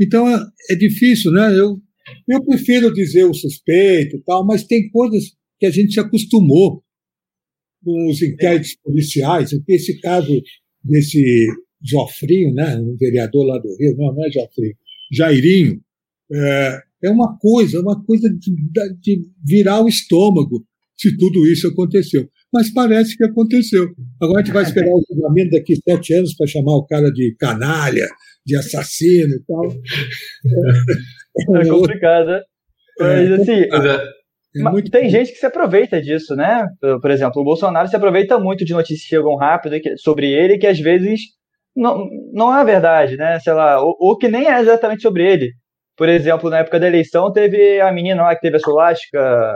Então 0.00 0.28
é, 0.28 0.40
é, 0.70 0.74
difícil, 0.76 1.32
né? 1.32 1.58
Eu, 1.58 1.80
eu 2.28 2.44
prefiro 2.44 2.92
dizer 2.92 3.24
o 3.24 3.34
suspeito 3.34 4.16
e 4.16 4.22
tal, 4.22 4.46
mas 4.46 4.64
tem 4.64 4.88
coisas 4.90 5.32
que 5.58 5.66
a 5.66 5.70
gente 5.70 5.92
se 5.92 6.00
acostumou 6.00 6.82
com 7.82 8.08
os 8.08 8.22
inquéritos 8.22 8.76
policiais. 8.82 9.50
Esse 9.66 10.00
caso 10.00 10.40
desse 10.82 11.46
Jofrinho, 11.82 12.54
né? 12.54 12.76
Um 12.76 12.96
vereador 12.96 13.46
lá 13.46 13.58
do 13.58 13.76
Rio, 13.76 13.96
não, 13.96 14.14
não 14.14 14.24
é 14.24 14.30
Jofrinho, 14.30 14.76
Jairinho, 15.12 15.80
é, 16.32 16.80
é 17.04 17.10
uma 17.10 17.36
coisa, 17.38 17.80
uma 17.80 18.04
coisa 18.04 18.28
de, 18.30 18.52
de 19.00 19.22
virar 19.44 19.82
o 19.82 19.88
estômago 19.88 20.64
se 20.96 21.16
tudo 21.16 21.46
isso 21.46 21.66
aconteceu 21.68 22.28
mas 22.52 22.72
parece 22.72 23.16
que 23.16 23.24
aconteceu. 23.24 23.88
Agora 24.20 24.40
a 24.40 24.44
gente 24.44 24.54
vai 24.54 24.62
esperar 24.62 24.90
o 24.90 25.02
julgamento 25.08 25.50
daqui 25.50 25.74
a 25.74 25.92
sete 25.92 26.14
anos 26.14 26.34
para 26.34 26.46
chamar 26.46 26.76
o 26.76 26.86
cara 26.86 27.10
de 27.10 27.34
canalha, 27.38 28.06
de 28.44 28.56
assassino 28.56 29.34
e 29.34 29.42
tal. 29.46 29.64
É 31.56 31.68
complicado, 31.68 32.26
né? 32.26 32.40
Mas 32.98 33.32
assim. 33.32 33.52
É, 33.52 33.66
é. 33.66 34.82
Tem 34.90 35.08
gente 35.08 35.32
que 35.32 35.38
se 35.38 35.46
aproveita 35.46 36.00
disso, 36.00 36.34
né? 36.34 36.66
Por 36.80 37.10
exemplo, 37.10 37.42
o 37.42 37.44
Bolsonaro 37.44 37.86
se 37.86 37.94
aproveita 37.94 38.38
muito 38.38 38.64
de 38.64 38.72
notícias 38.72 39.02
que 39.02 39.08
chegam 39.08 39.36
rápido 39.36 39.76
sobre 39.98 40.32
ele 40.32 40.58
que 40.58 40.66
às 40.66 40.80
vezes 40.80 41.20
não, 41.76 42.08
não 42.32 42.56
é 42.56 42.64
verdade, 42.64 43.16
né? 43.16 43.38
Sei 43.40 43.52
lá, 43.52 43.80
ou, 43.80 43.96
ou, 44.00 44.18
que 44.18 44.26
nem 44.26 44.48
é 44.48 44.60
exatamente 44.60 45.02
sobre 45.02 45.24
ele. 45.24 45.52
Por 45.96 46.08
exemplo, 46.08 46.50
na 46.50 46.58
época 46.58 46.80
da 46.80 46.88
eleição, 46.88 47.32
teve 47.32 47.80
a 47.80 47.92
menina 47.92 48.22
lá 48.22 48.34
que 48.34 48.40
teve 48.40 48.56
a 48.56 48.60
solástica 48.60 49.54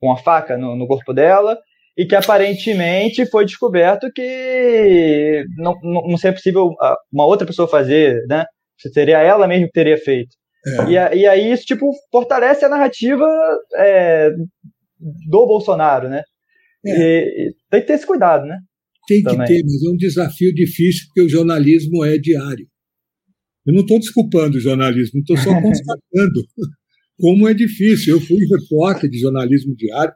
com 0.00 0.10
a 0.10 0.16
faca 0.16 0.56
no, 0.56 0.74
no 0.74 0.86
corpo 0.88 1.12
dela, 1.12 1.56
e 1.96 2.06
que 2.06 2.14
aparentemente 2.14 3.26
foi 3.26 3.44
descoberto 3.44 4.10
que 4.14 5.44
não, 5.56 5.74
não, 5.82 6.08
não 6.08 6.16
seria 6.16 6.34
possível 6.34 6.70
uma 7.12 7.26
outra 7.26 7.46
pessoa 7.46 7.68
fazer, 7.68 8.24
né? 8.28 8.44
Seria 8.92 9.20
ela 9.20 9.46
mesmo 9.46 9.66
que 9.66 9.72
teria 9.72 9.98
feito. 9.98 10.34
É. 10.66 10.90
E, 10.90 11.20
e, 11.20 11.26
aí 11.26 11.52
isso, 11.52 11.64
tipo, 11.64 11.90
fortalece 12.10 12.64
a 12.64 12.68
narrativa 12.68 13.26
é, 13.76 14.30
do 15.28 15.46
Bolsonaro, 15.46 16.08
né? 16.08 16.22
É. 16.86 16.90
E, 16.90 17.48
e 17.48 17.54
tem 17.70 17.80
que 17.80 17.86
ter 17.86 17.94
esse 17.94 18.06
cuidado, 18.06 18.46
né? 18.46 18.58
Tem 19.06 19.22
Também. 19.22 19.46
que 19.46 19.54
ter, 19.54 19.62
mas 19.64 19.82
é 19.84 19.88
um 19.90 19.96
desafio 19.96 20.54
difícil 20.54 21.06
porque 21.06 21.22
o 21.22 21.28
jornalismo 21.28 22.04
é 22.04 22.16
diário. 22.16 22.66
Eu 23.66 23.74
não 23.74 23.82
estou 23.82 23.98
desculpando 23.98 24.56
o 24.56 24.60
jornalismo, 24.60 25.20
estou 25.20 25.36
só 25.36 25.50
constatando 25.60 26.40
como 27.18 27.48
é 27.48 27.54
difícil. 27.54 28.16
Eu 28.16 28.20
fui 28.20 28.38
repórter 28.46 29.10
de 29.10 29.18
jornalismo 29.18 29.74
diário, 29.76 30.14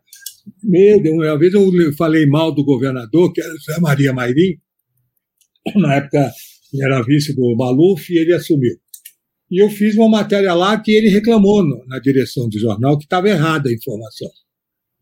Deus, 0.63 1.15
uma 1.15 1.39
vez 1.39 1.55
eu 1.55 1.93
falei 1.97 2.27
mal 2.27 2.55
do 2.55 2.65
governador, 2.65 3.33
que 3.33 3.41
era 3.41 3.51
José 3.51 3.81
Maria 3.81 4.13
Mairim, 4.13 4.57
na 5.75 5.95
época 5.95 6.33
era 6.83 7.03
vice 7.03 7.35
do 7.35 7.57
Maluf 7.57 8.13
e 8.13 8.19
ele 8.19 8.33
assumiu. 8.33 8.75
E 9.51 9.63
eu 9.63 9.71
fiz 9.71 9.97
uma 9.97 10.09
matéria 10.09 10.53
lá 10.55 10.81
que 10.81 10.91
ele 10.91 11.09
reclamou 11.09 11.63
no, 11.63 11.85
na 11.87 11.99
direção 11.99 12.49
do 12.49 12.59
jornal 12.59 12.99
que 12.99 13.05
estava 13.05 13.29
errada 13.29 13.69
a 13.69 13.73
informação. 13.73 14.29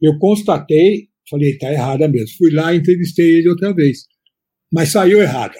Eu 0.00 0.18
constatei, 0.18 1.08
falei, 1.30 1.52
está 1.52 1.72
errada 1.72 2.06
mesmo. 2.08 2.36
Fui 2.36 2.50
lá 2.50 2.74
e 2.74 2.78
entrevistei 2.78 3.38
ele 3.38 3.48
outra 3.48 3.74
vez. 3.74 4.06
Mas 4.72 4.90
saiu 4.90 5.20
errada. 5.20 5.58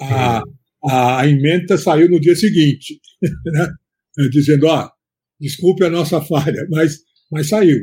A, 0.00 0.42
a, 0.84 1.20
a 1.20 1.28
emenda 1.28 1.76
saiu 1.76 2.08
no 2.08 2.18
dia 2.18 2.34
seguinte, 2.34 2.98
né? 3.52 3.68
dizendo, 4.30 4.66
ó, 4.66 4.88
desculpe 5.38 5.84
a 5.84 5.90
nossa 5.90 6.20
falha, 6.22 6.66
mas, 6.70 6.98
mas 7.30 7.48
saiu. 7.48 7.80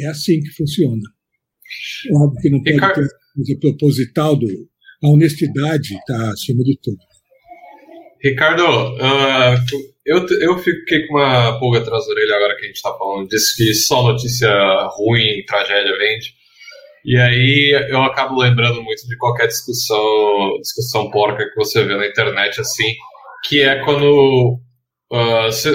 É 0.00 0.06
assim 0.06 0.40
que 0.40 0.50
funciona. 0.50 1.02
Óbvio 2.14 2.40
que 2.40 2.50
não 2.50 2.58
pode 2.58 2.72
Ricardo... 2.72 2.94
ter 2.94 3.08
coisa 3.34 3.60
proposital, 3.60 4.36
do, 4.36 4.46
a 5.02 5.08
honestidade 5.08 5.94
está 5.94 6.30
acima 6.30 6.62
de 6.62 6.78
tudo. 6.82 6.98
Ricardo, 8.22 8.64
uh, 8.64 9.54
eu, 10.04 10.26
eu 10.40 10.58
fiquei 10.58 11.06
com 11.06 11.14
uma 11.14 11.58
pulga 11.60 11.78
atrás 11.78 12.04
da 12.04 12.12
orelha 12.12 12.34
agora 12.34 12.56
que 12.56 12.64
a 12.64 12.66
gente 12.66 12.76
está 12.76 12.92
falando 12.96 13.28
disso, 13.28 13.54
que 13.56 13.74
só 13.74 14.02
notícia 14.02 14.50
ruim, 14.96 15.44
tragédia 15.46 15.96
vende. 15.96 16.34
E 17.04 17.16
aí 17.16 17.86
eu 17.90 18.02
acabo 18.02 18.40
lembrando 18.40 18.82
muito 18.82 19.06
de 19.06 19.16
qualquer 19.16 19.46
discussão, 19.46 20.58
discussão 20.60 21.10
porca 21.10 21.48
que 21.48 21.54
você 21.54 21.84
vê 21.84 21.96
na 21.96 22.06
internet, 22.06 22.60
assim, 22.60 22.92
que 23.44 23.60
é 23.60 23.84
quando. 23.84 24.58
Uh, 25.12 25.52
cê, 25.52 25.70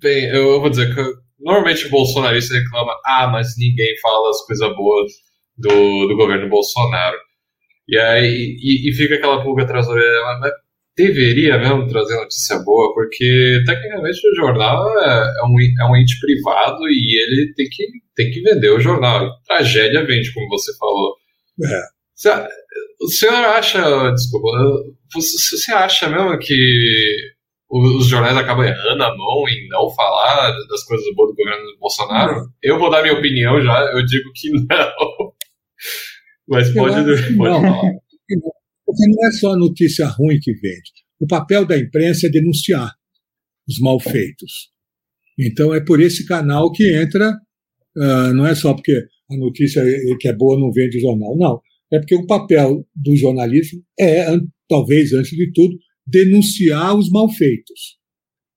bem, 0.00 0.28
eu 0.30 0.60
vou 0.60 0.70
dizer 0.70 0.94
que 0.94 1.00
Normalmente 1.44 1.86
o 1.86 1.90
bolsonarista 1.90 2.54
reclama, 2.54 2.92
ah, 3.04 3.28
mas 3.30 3.48
ninguém 3.58 3.94
fala 4.00 4.30
as 4.30 4.44
coisas 4.46 4.74
boas 4.74 5.12
do, 5.58 6.08
do 6.08 6.16
governo 6.16 6.48
Bolsonaro. 6.48 7.18
E 7.86 7.98
aí 7.98 8.56
e, 8.58 8.88
e 8.88 8.94
fica 8.94 9.16
aquela 9.16 9.42
pulga 9.42 9.64
atrás 9.64 9.86
da 9.86 9.92
orelha, 9.92 10.38
mas 10.40 10.50
deveria 10.96 11.58
mesmo 11.58 11.86
trazer 11.86 12.14
notícia 12.16 12.58
boa, 12.60 12.94
porque 12.94 13.62
tecnicamente 13.66 14.26
o 14.26 14.36
jornal 14.36 14.88
é, 15.00 15.32
é, 15.40 15.44
um, 15.44 15.60
é 15.80 15.90
um 15.90 15.96
ente 15.96 16.18
privado 16.18 16.80
e 16.88 17.22
ele 17.22 17.52
tem 17.54 17.68
que, 17.68 17.86
tem 18.16 18.30
que 18.30 18.40
vender 18.40 18.70
o 18.70 18.80
jornal. 18.80 19.28
Tragédia 19.46 20.06
vende, 20.06 20.32
como 20.32 20.48
você 20.48 20.74
falou. 20.78 21.14
É. 21.62 21.82
Você, 22.14 22.30
o 23.02 23.08
senhor 23.08 23.34
acha, 23.34 24.10
desculpa, 24.12 24.48
você, 25.12 25.56
você 25.56 25.72
acha 25.72 26.08
mesmo 26.08 26.38
que 26.38 27.16
os 27.70 28.06
jornais 28.06 28.36
acabam 28.36 28.64
errando 28.64 29.02
a 29.02 29.16
mão 29.16 29.48
em 29.48 29.68
não 29.68 29.90
falar 29.90 30.52
das 30.68 30.84
coisas 30.84 31.06
boas 31.14 31.30
do 31.30 31.36
governo 31.36 31.66
do 31.72 31.78
Bolsonaro. 31.78 32.48
Eu 32.62 32.78
vou 32.78 32.90
dar 32.90 33.02
minha 33.02 33.14
opinião 33.14 33.60
já, 33.62 33.92
eu 33.94 34.04
digo 34.04 34.30
que 34.34 34.50
não. 34.68 35.32
Mas 36.48 36.72
pode, 36.72 36.94
pode 36.94 37.36
não. 37.36 37.60
falar. 37.60 37.92
Porque 38.86 39.08
não 39.08 39.28
é 39.28 39.32
só 39.32 39.52
a 39.52 39.56
notícia 39.56 40.06
ruim 40.06 40.38
que 40.40 40.52
vende. 40.52 40.92
O 41.18 41.26
papel 41.26 41.66
da 41.66 41.76
imprensa 41.76 42.26
é 42.26 42.30
denunciar 42.30 42.92
os 43.66 43.78
malfeitos. 43.80 44.70
Então 45.38 45.74
é 45.74 45.80
por 45.80 46.00
esse 46.00 46.26
canal 46.26 46.70
que 46.70 46.94
entra, 46.94 47.30
uh, 47.96 48.34
não 48.34 48.46
é 48.46 48.54
só 48.54 48.74
porque 48.74 48.92
a 49.30 49.36
notícia 49.36 49.82
que 50.20 50.28
é 50.28 50.32
boa 50.32 50.58
não 50.60 50.70
vende 50.70 51.00
jornal, 51.00 51.36
não. 51.36 51.60
É 51.92 51.98
porque 51.98 52.14
o 52.14 52.26
papel 52.26 52.86
do 52.94 53.16
jornalismo 53.16 53.82
é, 53.98 54.26
talvez 54.68 55.12
antes 55.12 55.30
de 55.30 55.52
tudo, 55.52 55.76
denunciar 56.06 56.96
os 56.96 57.10
malfeitos. 57.10 57.98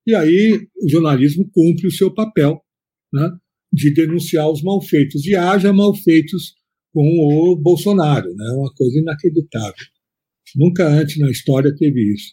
E 0.06 0.16
aí 0.16 0.68
o 0.82 0.90
jornalismo 0.90 1.50
cumpre 1.52 1.88
o 1.88 1.92
seu 1.92 2.14
papel 2.14 2.62
né, 3.14 3.30
de 3.72 3.94
denunciar 3.94 4.50
os 4.50 4.62
malfeitos. 4.62 5.26
E 5.26 5.36
haja 5.36 5.74
malfeitos 5.74 6.56
com 6.94 7.02
o 7.02 7.56
Bolsonaro, 7.56 8.34
né, 8.36 8.46
uma 8.56 8.74
coisa 8.74 9.00
inacreditável. 9.00 9.86
Nunca 10.56 10.88
antes 10.88 11.20
na 11.20 11.30
história 11.30 11.76
teve 11.76 12.14
isso. 12.14 12.32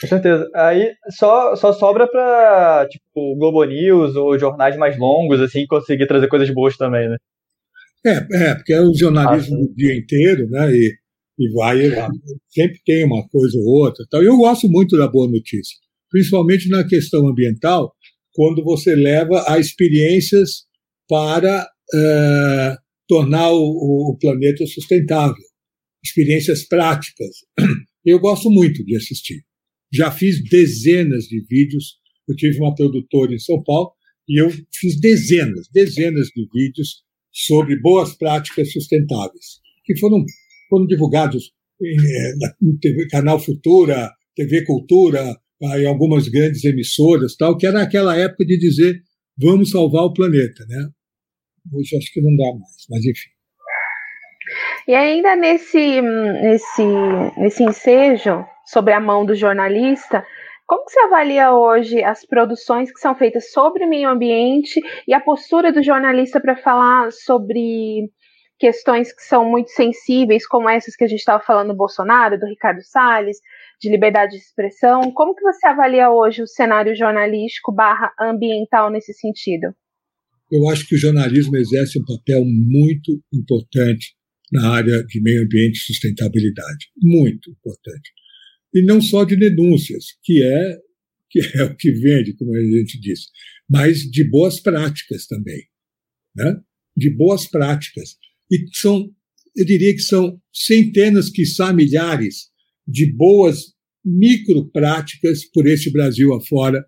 Com 0.00 0.06
certeza. 0.06 0.48
Aí 0.54 0.92
só, 1.10 1.56
só 1.56 1.72
sobra 1.72 2.06
para 2.06 2.86
tipo 2.88 3.34
Globo 3.36 3.64
News 3.64 4.14
ou 4.14 4.38
jornais 4.38 4.76
mais 4.76 4.98
longos 4.98 5.40
assim 5.40 5.66
conseguir 5.66 6.06
trazer 6.06 6.28
coisas 6.28 6.48
boas 6.50 6.76
também, 6.76 7.08
né? 7.08 7.16
É, 8.06 8.50
é 8.50 8.54
porque 8.54 8.72
é 8.72 8.80
o 8.80 8.94
jornalismo 8.94 9.56
ah, 9.56 9.62
o 9.62 9.74
dia 9.74 9.96
inteiro, 9.96 10.48
né? 10.50 10.70
E, 10.70 10.94
e 11.38 11.52
vai, 11.52 11.78
sempre 12.48 12.80
tem 12.84 13.04
uma 13.04 13.26
coisa 13.28 13.58
ou 13.58 13.84
outra. 13.84 14.04
Tal. 14.10 14.22
Eu 14.22 14.36
gosto 14.36 14.68
muito 14.68 14.96
da 14.96 15.08
boa 15.08 15.30
notícia, 15.30 15.76
principalmente 16.10 16.68
na 16.68 16.86
questão 16.86 17.26
ambiental, 17.28 17.94
quando 18.32 18.62
você 18.62 18.94
leva 18.94 19.44
a 19.48 19.58
experiências 19.58 20.66
para 21.08 21.62
uh, 21.94 22.76
tornar 23.08 23.52
o, 23.52 24.12
o 24.12 24.18
planeta 24.18 24.66
sustentável, 24.66 25.42
experiências 26.04 26.66
práticas. 26.66 27.36
Eu 28.04 28.20
gosto 28.20 28.50
muito 28.50 28.84
de 28.84 28.96
assistir. 28.96 29.42
Já 29.92 30.10
fiz 30.10 30.42
dezenas 30.48 31.24
de 31.24 31.44
vídeos. 31.48 31.96
Eu 32.28 32.36
tive 32.36 32.58
uma 32.58 32.74
produtora 32.74 33.34
em 33.34 33.38
São 33.38 33.62
Paulo 33.62 33.92
e 34.28 34.40
eu 34.40 34.50
fiz 34.74 35.00
dezenas, 35.00 35.68
dezenas 35.72 36.28
de 36.28 36.46
vídeos 36.52 37.02
sobre 37.32 37.78
boas 37.80 38.14
práticas 38.14 38.72
sustentáveis, 38.72 39.60
que 39.84 39.96
foram, 39.98 40.24
foram 40.68 40.86
divulgados 40.86 41.52
em, 41.82 41.96
no 42.60 42.78
TV, 42.78 43.06
Canal 43.08 43.38
Futura, 43.38 44.10
TV 44.34 44.64
Cultura, 44.64 45.36
ah, 45.62 45.78
em 45.78 45.86
algumas 45.86 46.28
grandes 46.28 46.64
emissoras, 46.64 47.36
tal, 47.36 47.56
que 47.56 47.66
era 47.66 47.82
aquela 47.82 48.16
época 48.16 48.44
de 48.44 48.58
dizer 48.58 49.00
vamos 49.38 49.70
salvar 49.70 50.04
o 50.04 50.12
planeta, 50.12 50.64
né? 50.68 50.88
Hoje 51.72 51.96
acho 51.96 52.12
que 52.12 52.20
não 52.20 52.34
dá 52.36 52.58
mais, 52.58 52.86
mas 52.88 53.04
enfim. 53.04 53.30
E 54.88 54.94
ainda 54.94 55.34
nesse, 55.34 56.00
nesse, 56.00 56.84
nesse 57.36 57.64
ensejo 57.64 58.44
sobre 58.64 58.92
a 58.92 59.00
mão 59.00 59.26
do 59.26 59.34
jornalista, 59.34 60.24
como 60.66 60.84
você 60.88 60.98
avalia 61.00 61.52
hoje 61.52 62.02
as 62.02 62.24
produções 62.24 62.92
que 62.92 63.00
são 63.00 63.14
feitas 63.14 63.52
sobre 63.52 63.86
meio 63.86 64.08
ambiente 64.08 64.80
e 65.06 65.14
a 65.14 65.20
postura 65.20 65.72
do 65.72 65.82
jornalista 65.82 66.40
para 66.40 66.56
falar 66.56 67.10
sobre 67.12 68.10
questões 68.58 69.12
que 69.12 69.22
são 69.22 69.48
muito 69.48 69.70
sensíveis, 69.70 70.46
como 70.46 70.68
essas 70.68 70.96
que 70.96 71.04
a 71.04 71.08
gente 71.08 71.18
estava 71.18 71.42
falando 71.42 71.68
do 71.68 71.76
Bolsonaro, 71.76 72.38
do 72.38 72.46
Ricardo 72.46 72.82
Salles, 72.82 73.38
de 73.80 73.90
liberdade 73.90 74.32
de 74.32 74.38
expressão? 74.38 75.12
Como 75.12 75.34
que 75.34 75.42
você 75.42 75.66
avalia 75.66 76.10
hoje 76.10 76.42
o 76.42 76.46
cenário 76.46 76.96
jornalístico 76.96 77.72
barra 77.72 78.12
ambiental 78.20 78.90
nesse 78.90 79.12
sentido? 79.12 79.74
Eu 80.50 80.68
acho 80.68 80.86
que 80.86 80.94
o 80.94 80.98
jornalismo 80.98 81.56
exerce 81.56 81.98
um 81.98 82.04
papel 82.04 82.44
muito 82.44 83.20
importante 83.32 84.14
na 84.52 84.70
área 84.70 85.02
de 85.04 85.20
meio 85.20 85.42
ambiente 85.42 85.76
e 85.76 85.92
sustentabilidade. 85.92 86.86
Muito 87.02 87.50
importante 87.50 88.10
e 88.76 88.82
não 88.82 89.00
só 89.00 89.24
de 89.24 89.36
denúncias, 89.36 90.04
que 90.22 90.42
é, 90.42 90.78
que 91.30 91.40
é 91.54 91.62
o 91.62 91.74
que 91.74 91.90
vende, 91.92 92.34
como 92.36 92.54
a 92.54 92.60
gente 92.60 93.00
disse, 93.00 93.28
mas 93.66 94.00
de 94.00 94.28
boas 94.28 94.60
práticas 94.60 95.26
também. 95.26 95.62
Né? 96.34 96.60
De 96.94 97.08
boas 97.08 97.46
práticas. 97.46 98.18
E 98.50 98.58
são, 98.72 99.10
eu 99.54 99.64
diria 99.64 99.92
que 99.92 100.02
são 100.02 100.40
centenas, 100.52 101.30
quiçá 101.30 101.72
milhares, 101.72 102.50
de 102.86 103.12
boas 103.12 103.74
micropráticas 104.04 105.44
por 105.52 105.66
esse 105.66 105.90
Brasil 105.90 106.32
afora, 106.34 106.84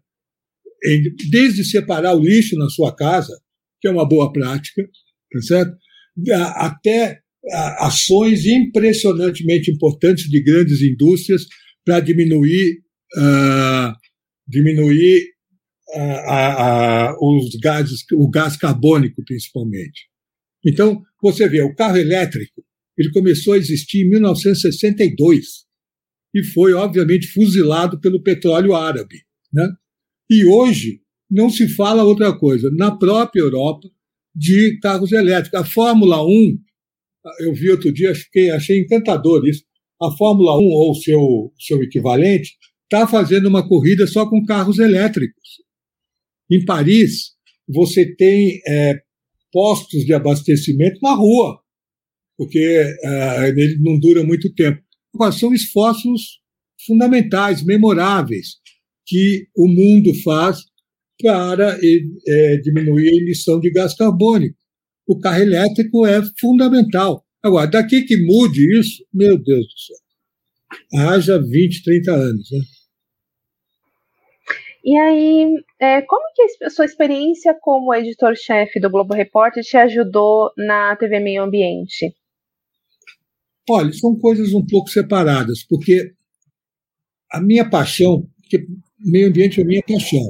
desde 1.31 1.65
separar 1.65 2.15
o 2.15 2.23
lixo 2.23 2.57
na 2.57 2.69
sua 2.69 2.95
casa, 2.95 3.37
que 3.81 3.89
é 3.89 3.91
uma 3.91 4.09
boa 4.09 4.33
prática, 4.33 4.89
tá 5.33 5.43
certo? 5.43 5.77
até 6.57 7.21
ações 7.79 8.45
impressionantemente 8.45 9.71
importantes 9.71 10.29
de 10.29 10.43
grandes 10.43 10.83
indústrias 10.83 11.43
para 11.85 12.01
diminuir, 12.01 12.83
uh, 13.17 13.93
diminuir 14.47 15.23
uh, 15.95 17.13
uh, 17.13 17.39
os 17.39 17.57
gases, 17.61 18.05
o 18.13 18.29
gás 18.29 18.57
carbônico, 18.57 19.23
principalmente. 19.25 20.09
Então, 20.65 21.03
você 21.23 21.49
vê, 21.49 21.63
o 21.63 21.75
carro 21.75 21.97
elétrico 21.97 22.65
ele 22.97 23.11
começou 23.13 23.55
a 23.55 23.59
existir 23.59 24.05
em 24.05 24.11
1962 24.11 25.67
e 26.35 26.43
foi, 26.43 26.73
obviamente, 26.73 27.29
fuzilado 27.29 28.01
pelo 28.01 28.23
petróleo 28.23 28.75
árabe. 28.75 29.23
Né? 29.53 29.69
E 30.29 30.45
hoje 30.45 31.01
não 31.31 31.49
se 31.49 31.69
fala 31.69 32.03
outra 32.03 32.37
coisa. 32.37 32.71
Na 32.73 32.97
própria 32.97 33.41
Europa, 33.41 33.89
de 34.35 34.79
carros 34.81 35.13
elétricos. 35.13 35.61
A 35.61 35.65
Fórmula 35.65 36.25
1, 36.25 36.59
eu 37.41 37.55
vi 37.55 37.71
outro 37.71 37.93
dia, 37.93 38.11
achei, 38.11 38.51
achei 38.51 38.81
encantador 38.81 39.47
isso 39.47 39.69
a 40.01 40.11
Fórmula 40.17 40.57
1 40.57 40.63
ou 40.63 40.95
seu 40.95 41.53
seu 41.59 41.83
equivalente 41.83 42.57
está 42.85 43.07
fazendo 43.07 43.49
uma 43.49 43.67
corrida 43.67 44.07
só 44.07 44.29
com 44.29 44.45
carros 44.45 44.79
elétricos. 44.79 45.63
Em 46.51 46.65
Paris, 46.65 47.33
você 47.69 48.15
tem 48.15 48.61
é, 48.67 49.03
postos 49.53 50.05
de 50.05 50.13
abastecimento 50.13 50.99
na 51.03 51.15
rua, 51.15 51.61
porque 52.37 52.59
é, 52.59 53.49
ele 53.49 53.79
não 53.81 53.99
dura 53.99 54.23
muito 54.23 54.53
tempo. 54.55 54.81
Mas 55.15 55.39
são 55.39 55.53
esforços 55.53 56.41
fundamentais, 56.87 57.65
memoráveis, 57.65 58.57
que 59.07 59.49
o 59.57 59.67
mundo 59.67 60.15
faz 60.23 60.61
para 61.21 61.79
é, 61.83 62.57
diminuir 62.59 63.09
a 63.09 63.17
emissão 63.17 63.59
de 63.59 63.71
gás 63.71 63.95
carbônico. 63.95 64.57
O 65.07 65.19
carro 65.19 65.43
elétrico 65.43 66.07
é 66.07 66.21
fundamental. 66.39 67.25
Agora, 67.43 67.67
daqui 67.67 68.03
que 68.03 68.17
mude 68.17 68.79
isso, 68.79 69.05
meu 69.13 69.37
Deus 69.43 69.67
do 69.67 69.79
céu. 69.79 71.09
Haja 71.09 71.39
20, 71.41 71.83
30 71.83 72.13
anos, 72.13 72.51
né? 72.51 72.61
E 74.85 74.97
aí, 74.97 75.47
é, 75.81 76.03
como 76.03 76.23
que 76.35 76.65
a 76.65 76.71
sua 76.71 76.85
experiência 76.85 77.55
como 77.61 77.95
editor-chefe 77.95 78.81
do 78.81 78.91
Globo 78.91 79.15
Repórter 79.15 79.63
te 79.63 79.77
ajudou 79.77 80.51
na 80.57 80.97
TV 80.97 81.21
Meio 81.21 81.45
Ambiente? 81.45 82.15
Olha, 83.71 83.93
são 83.93 84.19
coisas 84.19 84.53
um 84.55 84.65
pouco 84.67 84.89
separadas, 84.89 85.63
porque 85.63 86.13
a 87.31 87.41
minha 87.41 87.69
paixão, 87.69 88.27
porque 88.41 88.67
meio 88.99 89.29
ambiente 89.29 89.61
é 89.61 89.63
a 89.63 89.67
minha 89.67 89.83
paixão. 89.87 90.23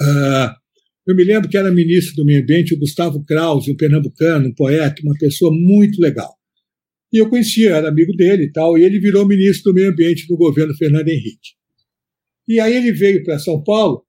Uh, 0.00 0.58
eu 1.06 1.14
me 1.14 1.24
lembro 1.24 1.48
que 1.48 1.56
era 1.56 1.70
ministro 1.70 2.16
do 2.16 2.24
Meio 2.24 2.42
Ambiente 2.42 2.74
o 2.74 2.78
Gustavo 2.78 3.24
Krause, 3.24 3.70
um 3.70 3.76
pernambucano, 3.76 4.48
um 4.48 4.54
poeta, 4.54 5.02
uma 5.02 5.14
pessoa 5.18 5.52
muito 5.54 6.00
legal. 6.00 6.34
E 7.12 7.18
eu 7.18 7.30
conhecia, 7.30 7.76
era 7.76 7.88
amigo 7.88 8.12
dele 8.14 8.44
e 8.44 8.52
tal, 8.52 8.76
e 8.76 8.84
ele 8.84 8.98
virou 8.98 9.26
ministro 9.26 9.72
do 9.72 9.74
Meio 9.74 9.90
Ambiente 9.90 10.26
do 10.26 10.36
governo 10.36 10.74
Fernando 10.74 11.08
Henrique. 11.08 11.56
E 12.46 12.60
aí 12.60 12.74
ele 12.74 12.92
veio 12.92 13.22
para 13.24 13.38
São 13.38 13.62
Paulo, 13.62 14.04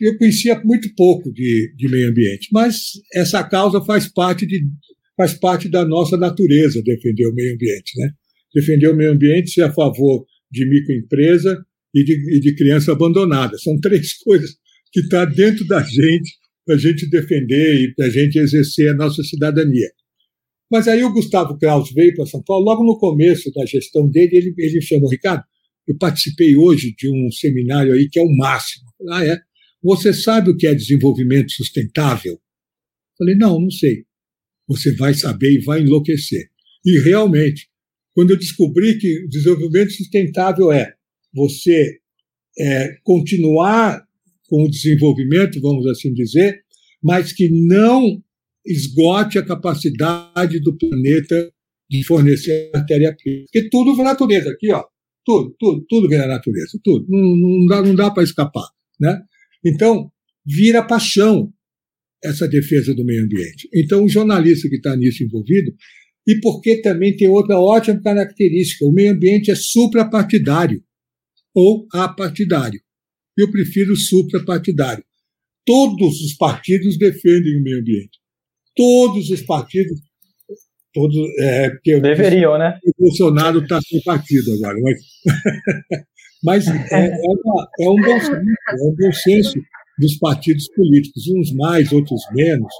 eu 0.00 0.18
conhecia 0.18 0.60
muito 0.64 0.92
pouco 0.94 1.32
de, 1.32 1.72
de 1.76 1.88
meio 1.88 2.10
ambiente, 2.10 2.48
mas 2.52 2.92
essa 3.14 3.42
causa 3.42 3.80
faz 3.84 4.06
parte, 4.12 4.46
de, 4.46 4.62
faz 5.16 5.34
parte 5.34 5.68
da 5.68 5.84
nossa 5.86 6.16
natureza, 6.16 6.82
defender 6.82 7.26
o 7.26 7.34
meio 7.34 7.54
ambiente. 7.54 7.92
Né? 7.98 8.10
Defender 8.54 8.88
o 8.88 8.96
meio 8.96 9.12
ambiente, 9.12 9.50
ser 9.50 9.62
a 9.62 9.72
favor 9.72 10.24
de 10.50 10.68
microempresa 10.68 11.64
e 11.94 12.04
de, 12.04 12.36
e 12.36 12.40
de 12.40 12.54
criança 12.54 12.92
abandonada. 12.92 13.56
São 13.58 13.78
três 13.80 14.14
coisas 14.22 14.50
que 14.92 15.00
está 15.00 15.24
dentro 15.24 15.66
da 15.66 15.82
gente 15.82 16.32
para 16.64 16.74
a 16.74 16.78
gente 16.78 17.08
defender 17.08 17.74
e 17.80 17.94
para 17.94 18.06
a 18.06 18.10
gente 18.10 18.38
exercer 18.38 18.90
a 18.90 18.94
nossa 18.94 19.22
cidadania. 19.22 19.88
Mas 20.70 20.88
aí 20.88 21.02
o 21.04 21.12
Gustavo 21.12 21.56
Kraus 21.58 21.92
veio 21.92 22.14
para 22.14 22.26
São 22.26 22.42
Paulo, 22.42 22.64
logo 22.64 22.84
no 22.84 22.98
começo 22.98 23.52
da 23.52 23.64
gestão 23.64 24.08
dele, 24.08 24.36
ele, 24.36 24.54
ele 24.58 24.82
chamou, 24.82 25.08
Ricardo, 25.08 25.44
eu 25.86 25.96
participei 25.96 26.56
hoje 26.56 26.92
de 26.98 27.08
um 27.08 27.30
seminário 27.30 27.92
aí 27.92 28.08
que 28.10 28.18
é 28.18 28.22
o 28.22 28.36
máximo. 28.36 28.84
Ah, 29.10 29.24
é? 29.24 29.38
Você 29.86 30.12
sabe 30.12 30.50
o 30.50 30.56
que 30.56 30.66
é 30.66 30.74
desenvolvimento 30.74 31.52
sustentável? 31.52 32.40
Falei, 33.16 33.36
não, 33.36 33.60
não 33.60 33.70
sei. 33.70 34.04
Você 34.66 34.92
vai 34.96 35.14
saber 35.14 35.52
e 35.52 35.62
vai 35.62 35.80
enlouquecer. 35.80 36.50
E 36.84 36.98
realmente, 36.98 37.68
quando 38.12 38.30
eu 38.30 38.36
descobri 38.36 38.98
que 38.98 39.28
desenvolvimento 39.28 39.92
sustentável 39.92 40.72
é 40.72 40.92
você 41.32 42.00
é, 42.58 42.96
continuar 43.04 44.04
com 44.48 44.64
o 44.64 44.68
desenvolvimento, 44.68 45.60
vamos 45.60 45.86
assim 45.86 46.12
dizer, 46.12 46.64
mas 47.00 47.32
que 47.32 47.48
não 47.48 48.20
esgote 48.66 49.38
a 49.38 49.46
capacidade 49.46 50.58
do 50.58 50.76
planeta 50.76 51.48
de 51.88 52.02
fornecer 52.02 52.72
matéria-prima. 52.74 53.44
Porque 53.44 53.68
tudo 53.68 53.94
vem 53.94 54.04
da 54.04 54.10
natureza 54.10 54.50
aqui, 54.50 54.72
ó. 54.72 54.82
Tudo, 55.24 55.54
tudo, 55.56 55.86
tudo 55.88 56.08
vem 56.08 56.18
da 56.18 56.26
natureza, 56.26 56.76
tudo. 56.82 57.06
Não, 57.08 57.36
não 57.36 57.66
dá, 57.66 57.82
não 57.82 57.94
dá 57.94 58.10
para 58.10 58.24
escapar, 58.24 58.66
né? 58.98 59.22
Então, 59.64 60.10
vira 60.44 60.86
paixão 60.86 61.52
essa 62.22 62.48
defesa 62.48 62.94
do 62.94 63.04
meio 63.04 63.24
ambiente. 63.24 63.68
Então, 63.74 64.04
o 64.04 64.08
jornalista 64.08 64.68
que 64.68 64.76
está 64.76 64.96
nisso 64.96 65.22
envolvido, 65.22 65.72
e 66.26 66.40
porque 66.40 66.80
também 66.80 67.16
tem 67.16 67.28
outra 67.28 67.58
ótima 67.58 68.00
característica, 68.02 68.84
o 68.84 68.92
meio 68.92 69.12
ambiente 69.12 69.50
é 69.50 69.54
suprapartidário 69.54 70.82
ou 71.54 71.86
apartidário 71.92 72.80
eu 73.36 73.50
prefiro 73.50 73.94
suprapartidário. 73.94 75.04
Todos 75.64 76.20
os 76.22 76.34
partidos 76.34 76.96
defendem 76.96 77.58
o 77.58 77.62
meio 77.62 77.80
ambiente. 77.80 78.18
Todos 78.74 79.30
os 79.30 79.42
partidos. 79.42 80.00
Todos, 80.94 81.16
é, 81.40 81.70
Deveriam, 82.00 82.58
né? 82.58 82.78
O 82.82 82.92
Bolsonaro 82.98 83.62
está 83.62 83.78
sem 83.82 84.02
partido 84.02 84.50
agora, 84.54 84.78
mas, 84.80 85.00
mas 86.46 86.64
é, 86.68 86.70
é, 86.72 87.10
uma, 87.26 87.68
é, 87.80 87.88
um 87.90 87.96
bom 87.96 88.20
senso, 88.20 88.34
é 88.36 88.82
um 88.84 88.94
bom 88.94 89.12
senso 89.12 89.60
dos 89.98 90.16
partidos 90.18 90.68
políticos, 90.68 91.24
uns 91.26 91.52
mais, 91.54 91.90
outros 91.90 92.22
menos. 92.32 92.72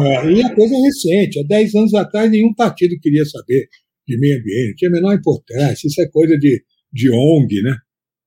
É, 0.00 0.30
e 0.30 0.42
a 0.42 0.54
coisa 0.54 0.74
recente. 0.74 1.38
Há 1.38 1.42
10 1.46 1.74
anos 1.74 1.94
atrás, 1.94 2.30
nenhum 2.30 2.54
partido 2.54 2.98
queria 3.02 3.26
saber 3.26 3.68
de 4.08 4.18
meio 4.18 4.38
ambiente, 4.38 4.68
não 4.68 4.74
tinha 4.76 4.90
a 4.90 4.94
menor 4.94 5.14
importância. 5.14 5.86
Isso 5.86 6.00
é 6.00 6.08
coisa 6.08 6.38
de, 6.38 6.64
de 6.90 7.10
ONG, 7.10 7.62
né? 7.62 7.76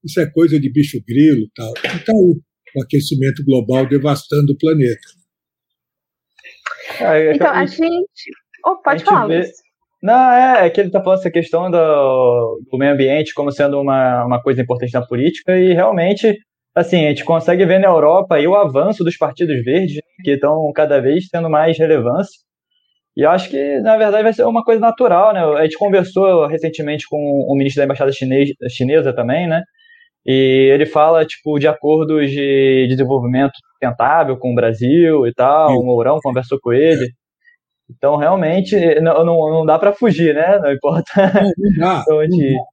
Isso 0.04 0.20
é 0.20 0.30
coisa 0.30 0.60
de 0.60 0.72
bicho 0.72 1.02
grilo 1.06 1.46
e 1.46 1.52
tal. 1.56 1.74
E 1.84 1.98
está 1.98 2.12
aí 2.12 2.40
o 2.76 2.84
aquecimento 2.84 3.44
global 3.44 3.90
devastando 3.90 4.54
o 4.54 4.58
planeta. 4.58 5.08
É, 7.00 7.34
então, 7.34 7.50
a 7.50 7.66
gente. 7.66 8.32
Oh, 8.64 8.78
pode 8.84 9.02
a 9.02 9.06
falar. 9.06 9.28
Vê... 9.28 9.52
Não, 10.02 10.32
é, 10.32 10.68
é 10.68 10.70
que 10.70 10.80
ele 10.80 10.90
está 10.90 11.02
falando 11.02 11.20
essa 11.20 11.32
questão 11.32 11.72
do, 11.72 12.60
do 12.72 12.78
meio 12.78 12.94
ambiente 12.94 13.34
como 13.34 13.52
sendo 13.52 13.80
uma, 13.80 14.26
uma 14.26 14.42
coisa 14.42 14.62
importante 14.62 14.94
na 14.94 15.06
política, 15.06 15.58
e 15.58 15.74
realmente, 15.74 16.38
assim, 16.76 17.06
a 17.06 17.10
gente 17.10 17.26
consegue 17.26 17.66
ver 17.66 17.80
na 17.80 17.88
Europa 17.88 18.36
aí 18.36 18.48
o 18.48 18.56
avanço 18.56 19.04
dos 19.04 19.18
partidos 19.18 19.64
verdes, 19.64 20.00
que 20.24 20.32
estão 20.32 20.72
cada 20.74 21.02
vez 21.02 21.28
tendo 21.32 21.50
mais 21.50 21.78
relevância. 21.78 22.46
E 23.18 23.22
eu 23.22 23.30
acho 23.30 23.50
que, 23.50 23.80
na 23.80 23.98
verdade, 23.98 24.24
vai 24.24 24.34
ser 24.34 24.44
uma 24.44 24.64
coisa 24.64 24.82
natural, 24.82 25.34
né? 25.34 25.42
A 25.58 25.64
gente 25.64 25.78
conversou 25.78 26.48
recentemente 26.48 27.06
com 27.10 27.18
o 27.18 27.56
ministro 27.56 27.80
da 27.80 27.86
Embaixada 27.86 28.12
chinês, 28.12 28.50
chinesa 28.70 29.14
também, 29.16 29.48
né? 29.48 29.62
E 30.26 30.72
ele 30.74 30.86
fala, 30.86 31.26
tipo, 31.26 31.58
de 31.58 31.68
acordos 31.68 32.30
de 32.30 32.88
desenvolvimento 32.90 33.54
sustentável 33.72 34.38
com 34.38 34.52
o 34.52 34.56
Brasil 34.56 35.26
e 35.28 35.34
tal. 35.34 35.80
O 35.80 35.86
Mourão 35.86 36.18
conversou 36.22 36.60
com 36.62 36.74
ele. 36.74 37.08
Então, 37.90 38.18
realmente, 38.18 38.76
não, 39.00 39.26
não, 39.26 39.50
não 39.50 39.66
dá 39.66 39.78
para 39.78 39.94
fugir, 39.94 40.34
né? 40.34 40.60
Não 40.60 40.72
importa 40.72 41.12
não, 41.16 41.52
não 41.58 41.78
dá, 41.78 42.04
onde 42.12 42.54
não 42.54 42.66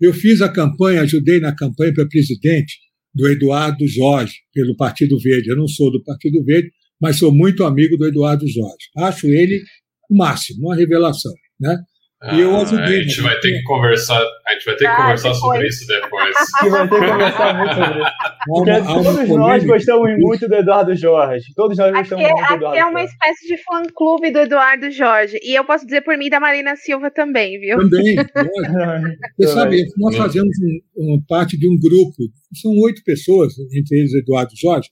Eu 0.00 0.12
fiz 0.12 0.42
a 0.42 0.52
campanha, 0.52 1.02
ajudei 1.02 1.40
na 1.40 1.54
campanha 1.54 1.94
para 1.94 2.06
presidente 2.06 2.74
do 3.14 3.28
Eduardo 3.28 3.86
Jorge, 3.86 4.34
pelo 4.52 4.76
Partido 4.76 5.18
Verde. 5.18 5.50
Eu 5.50 5.56
não 5.56 5.66
sou 5.66 5.90
do 5.90 6.02
Partido 6.02 6.42
Verde, 6.44 6.70
mas 7.00 7.16
sou 7.16 7.32
muito 7.32 7.64
amigo 7.64 7.96
do 7.96 8.06
Eduardo 8.06 8.46
Jorge. 8.48 8.88
Acho 8.96 9.26
ele 9.26 9.62
o 10.10 10.16
máximo, 10.16 10.66
uma 10.66 10.76
revelação. 10.76 11.32
Né? 11.60 11.76
Ah, 12.24 12.38
eu 12.38 12.56
ajudei, 12.56 13.00
a 13.00 13.02
gente 13.02 13.20
vai 13.20 13.34
ter 13.40 13.50
que 13.50 13.62
conversar, 13.64 14.22
a 14.46 14.52
gente 14.52 14.64
vai 14.64 14.76
ter 14.76 14.84
que 14.84 14.90
ah, 14.90 14.96
conversar 14.96 15.32
depois. 15.32 15.40
sobre 15.40 15.66
isso 15.66 15.86
depois. 15.88 16.34
A 16.38 16.62
gente 16.62 16.70
vai 16.70 16.88
ter 16.88 17.00
que 17.00 17.10
conversar 17.10 17.58
muito 17.58 17.74
sobre 17.74 18.00
isso. 18.00 18.10
Porque 18.46 18.70
uma, 18.70 19.02
todos 19.02 19.28
nós 19.28 19.64
gostamos 19.64 20.18
muito 20.18 20.48
do 20.48 20.54
Eduardo 20.54 20.94
Jorge. 20.94 21.46
Todos 21.56 21.76
nós 21.76 21.92
gostamos 21.92 22.24
aqui, 22.24 22.32
muito 22.32 22.46
do 22.46 22.54
Eduardo. 22.54 22.66
Aqui 22.68 22.78
é 22.78 22.84
uma 22.84 23.02
espécie 23.02 23.48
de 23.48 23.56
fã-clube 23.64 24.30
do 24.30 24.38
Eduardo 24.38 24.90
Jorge. 24.92 25.40
E 25.42 25.52
eu 25.58 25.64
posso 25.64 25.84
dizer 25.84 26.02
por 26.02 26.16
mim 26.16 26.30
da 26.30 26.38
Marina 26.38 26.76
Silva 26.76 27.10
também, 27.10 27.58
viu? 27.58 27.76
Também. 27.78 28.14
Você 29.36 29.48
sabe, 29.48 29.84
nós 29.96 30.16
fazemos 30.16 30.56
um, 30.96 31.14
uma 31.14 31.22
parte 31.26 31.58
de 31.58 31.68
um 31.68 31.76
grupo, 31.76 32.14
são 32.54 32.70
oito 32.84 33.02
pessoas, 33.04 33.52
entre 33.74 33.98
eles 33.98 34.14
Eduardo 34.14 34.52
Jorge, 34.56 34.90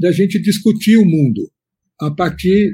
da 0.00 0.10
gente 0.10 0.42
discutir 0.42 0.96
o 0.96 1.04
mundo 1.04 1.42
a 2.00 2.10
partir 2.10 2.72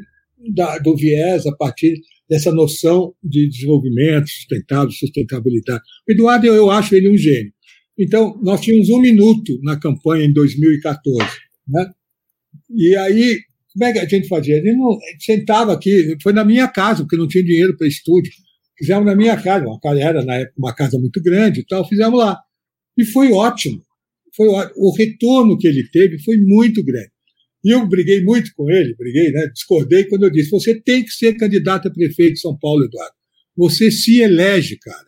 da, 0.55 0.79
do 0.79 0.97
viés, 0.97 1.47
a 1.47 1.55
partir 1.55 1.93
dessa 2.29 2.53
noção 2.53 3.15
de 3.23 3.49
desenvolvimento 3.49 4.29
sustentável, 4.29 4.91
sustentabilidade. 4.91 5.83
O 6.09 6.13
Eduardo, 6.13 6.47
eu 6.47 6.71
acho 6.71 6.95
ele 6.95 7.09
um 7.09 7.17
gênio. 7.17 7.53
Então, 7.99 8.39
nós 8.43 8.61
tínhamos 8.61 8.89
um 8.91 9.01
minuto 9.01 9.59
na 9.63 9.79
campanha 9.79 10.25
em 10.25 10.33
2014. 10.33 11.19
Né? 11.67 11.91
E 12.71 12.95
aí, 12.97 13.39
como 13.73 13.85
é 13.85 13.93
que 13.93 13.99
a 13.99 14.07
gente 14.07 14.29
fazia? 14.29 14.57
A 14.57 14.61
gente, 14.61 14.77
não, 14.77 14.91
a 14.91 15.11
gente 15.13 15.25
sentava 15.25 15.73
aqui, 15.73 16.17
foi 16.23 16.33
na 16.33 16.45
minha 16.45 16.69
casa, 16.69 17.03
porque 17.03 17.17
não 17.17 17.27
tinha 17.27 17.43
dinheiro 17.43 17.77
para 17.77 17.89
estúdio. 17.89 18.31
Fizemos 18.77 19.07
na 19.07 19.17
minha 19.17 19.37
casa, 19.41 19.67
uma 19.67 19.81
casa 19.81 20.01
era 20.01 20.25
na 20.25 20.35
época 20.35 20.55
uma 20.59 20.75
casa 20.75 20.99
muito 20.99 21.21
grande 21.21 21.61
e 21.61 21.67
tal, 21.67 21.89
fizemos 21.89 22.19
lá. 22.19 22.39
E 22.97 23.05
foi 23.05 23.33
ótimo. 23.33 23.83
Foi 24.37 24.49
ótimo. 24.49 24.75
O 24.77 24.95
retorno 24.97 25.59
que 25.59 25.67
ele 25.67 25.89
teve 25.91 26.19
foi 26.23 26.37
muito 26.37 26.85
grande. 26.85 27.11
E 27.65 27.75
eu 27.75 27.87
briguei 27.89 28.23
muito 28.23 28.53
com 28.57 28.71
ele, 28.71 28.95
briguei, 28.97 29.33
né? 29.33 29.49
discordei 29.53 30.05
quando 30.05 30.25
eu 30.25 30.31
disse: 30.31 30.51
você 30.51 30.81
tem 30.81 31.05
que 31.05 31.11
ser 31.11 31.35
candidato 31.35 31.89
a 31.89 31.91
prefeito 31.91 32.35
de 32.35 32.41
São 32.41 32.57
Paulo, 32.59 32.85
Eduardo. 32.85 33.15
Você 33.57 33.91
se 33.91 34.21
elege, 34.21 34.79
cara, 34.79 35.07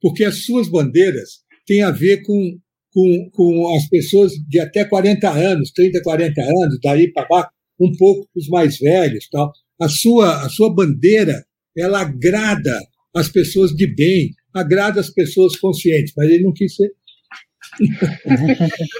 porque 0.00 0.24
as 0.24 0.44
suas 0.44 0.68
bandeiras 0.68 1.40
têm 1.66 1.82
a 1.82 1.90
ver 1.90 2.22
com, 2.22 2.58
com, 2.92 3.30
com 3.32 3.76
as 3.76 3.88
pessoas 3.88 4.32
de 4.48 4.58
até 4.58 4.84
40 4.84 5.30
anos, 5.30 5.70
30, 5.72 6.02
40 6.02 6.40
anos, 6.42 6.78
daí 6.82 7.10
para 7.10 7.26
lá, 7.30 7.48
um 7.80 7.92
pouco 7.96 8.28
os 8.36 8.48
mais 8.48 8.78
velhos. 8.78 9.28
Tal. 9.30 9.50
A, 9.80 9.88
sua, 9.88 10.44
a 10.44 10.48
sua 10.48 10.74
bandeira 10.74 11.44
ela 11.76 12.00
agrada 12.00 12.76
as 13.14 13.28
pessoas 13.28 13.70
de 13.70 13.86
bem, 13.86 14.34
agrada 14.54 15.00
as 15.00 15.10
pessoas 15.10 15.56
conscientes, 15.56 16.12
mas 16.16 16.28
ele 16.28 16.44
não 16.44 16.52
quis 16.52 16.74
ser. 16.74 16.90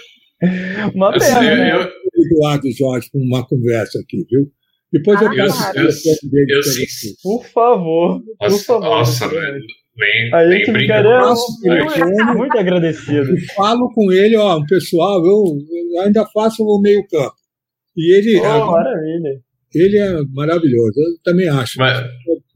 Uma 0.94 1.12
pena, 1.12 1.40
né? 1.40 1.74
eu, 1.74 1.90
Eduardo 2.20 2.70
Jorge 2.72 3.10
com 3.10 3.18
uma 3.18 3.46
conversa 3.46 3.98
aqui, 4.00 4.24
viu? 4.30 4.50
Depois 4.92 5.20
ah, 5.20 5.24
eu 5.24 5.30
peço 5.30 5.78
eu, 5.78 5.84
eu, 5.84 5.90
eu, 6.48 6.62
Por 7.22 7.44
favor, 7.44 8.22
nossa, 8.40 8.56
por 8.56 8.64
favor. 8.64 8.88
Nossa, 8.88 9.28
velho. 9.28 9.60
Nem, 9.98 10.32
a 10.32 10.48
gente 10.48 10.70
nem 10.70 10.86
muito, 10.86 12.38
muito 12.38 12.56
agradecido. 12.56 13.30
Eu 13.30 13.36
falo 13.56 13.92
com 13.92 14.12
ele, 14.12 14.36
ó, 14.36 14.60
pessoal, 14.66 15.18
eu, 15.26 15.58
eu 15.94 16.02
ainda 16.02 16.24
faço 16.32 16.62
o 16.62 16.80
meio 16.80 17.04
campo. 17.08 17.34
E 17.96 18.16
ele. 18.16 18.40
Oh, 18.40 18.44
é, 18.44 18.64
maravilha. 18.64 19.40
Ele 19.74 19.98
é 19.98 20.22
maravilhoso, 20.32 20.98
eu 20.98 21.22
também 21.22 21.48
acho. 21.48 21.78
Mas, 21.78 21.98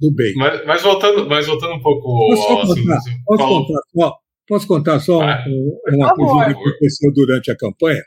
do 0.00 0.14
bem. 0.14 0.32
Mas, 0.36 0.64
mas, 0.64 0.82
voltando, 0.82 1.28
mas 1.28 1.46
voltando 1.46 1.74
um 1.74 1.82
pouco 1.82 2.02
posso 2.02 2.52
ao 2.52 2.66
contar, 2.66 3.00
posso, 3.26 3.48
contar 3.48 3.80
só, 3.92 4.16
posso 4.48 4.66
contar 4.66 5.00
só 5.00 5.20
ah, 5.20 5.44
uma 5.92 6.14
coisa 6.14 6.46
que 6.46 6.60
aconteceu 6.60 7.12
durante 7.12 7.50
a 7.50 7.56
campanha? 7.56 8.02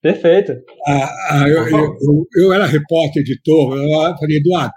Perfeito. 0.00 0.52
Ah, 0.86 1.10
ah, 1.30 1.48
eu, 1.48 1.66
eu, 1.66 1.96
eu, 2.00 2.26
eu, 2.36 2.52
era 2.52 2.66
repórter, 2.66 3.20
editor, 3.20 3.76
eu 3.76 4.16
falei, 4.16 4.36
Eduardo, 4.36 4.72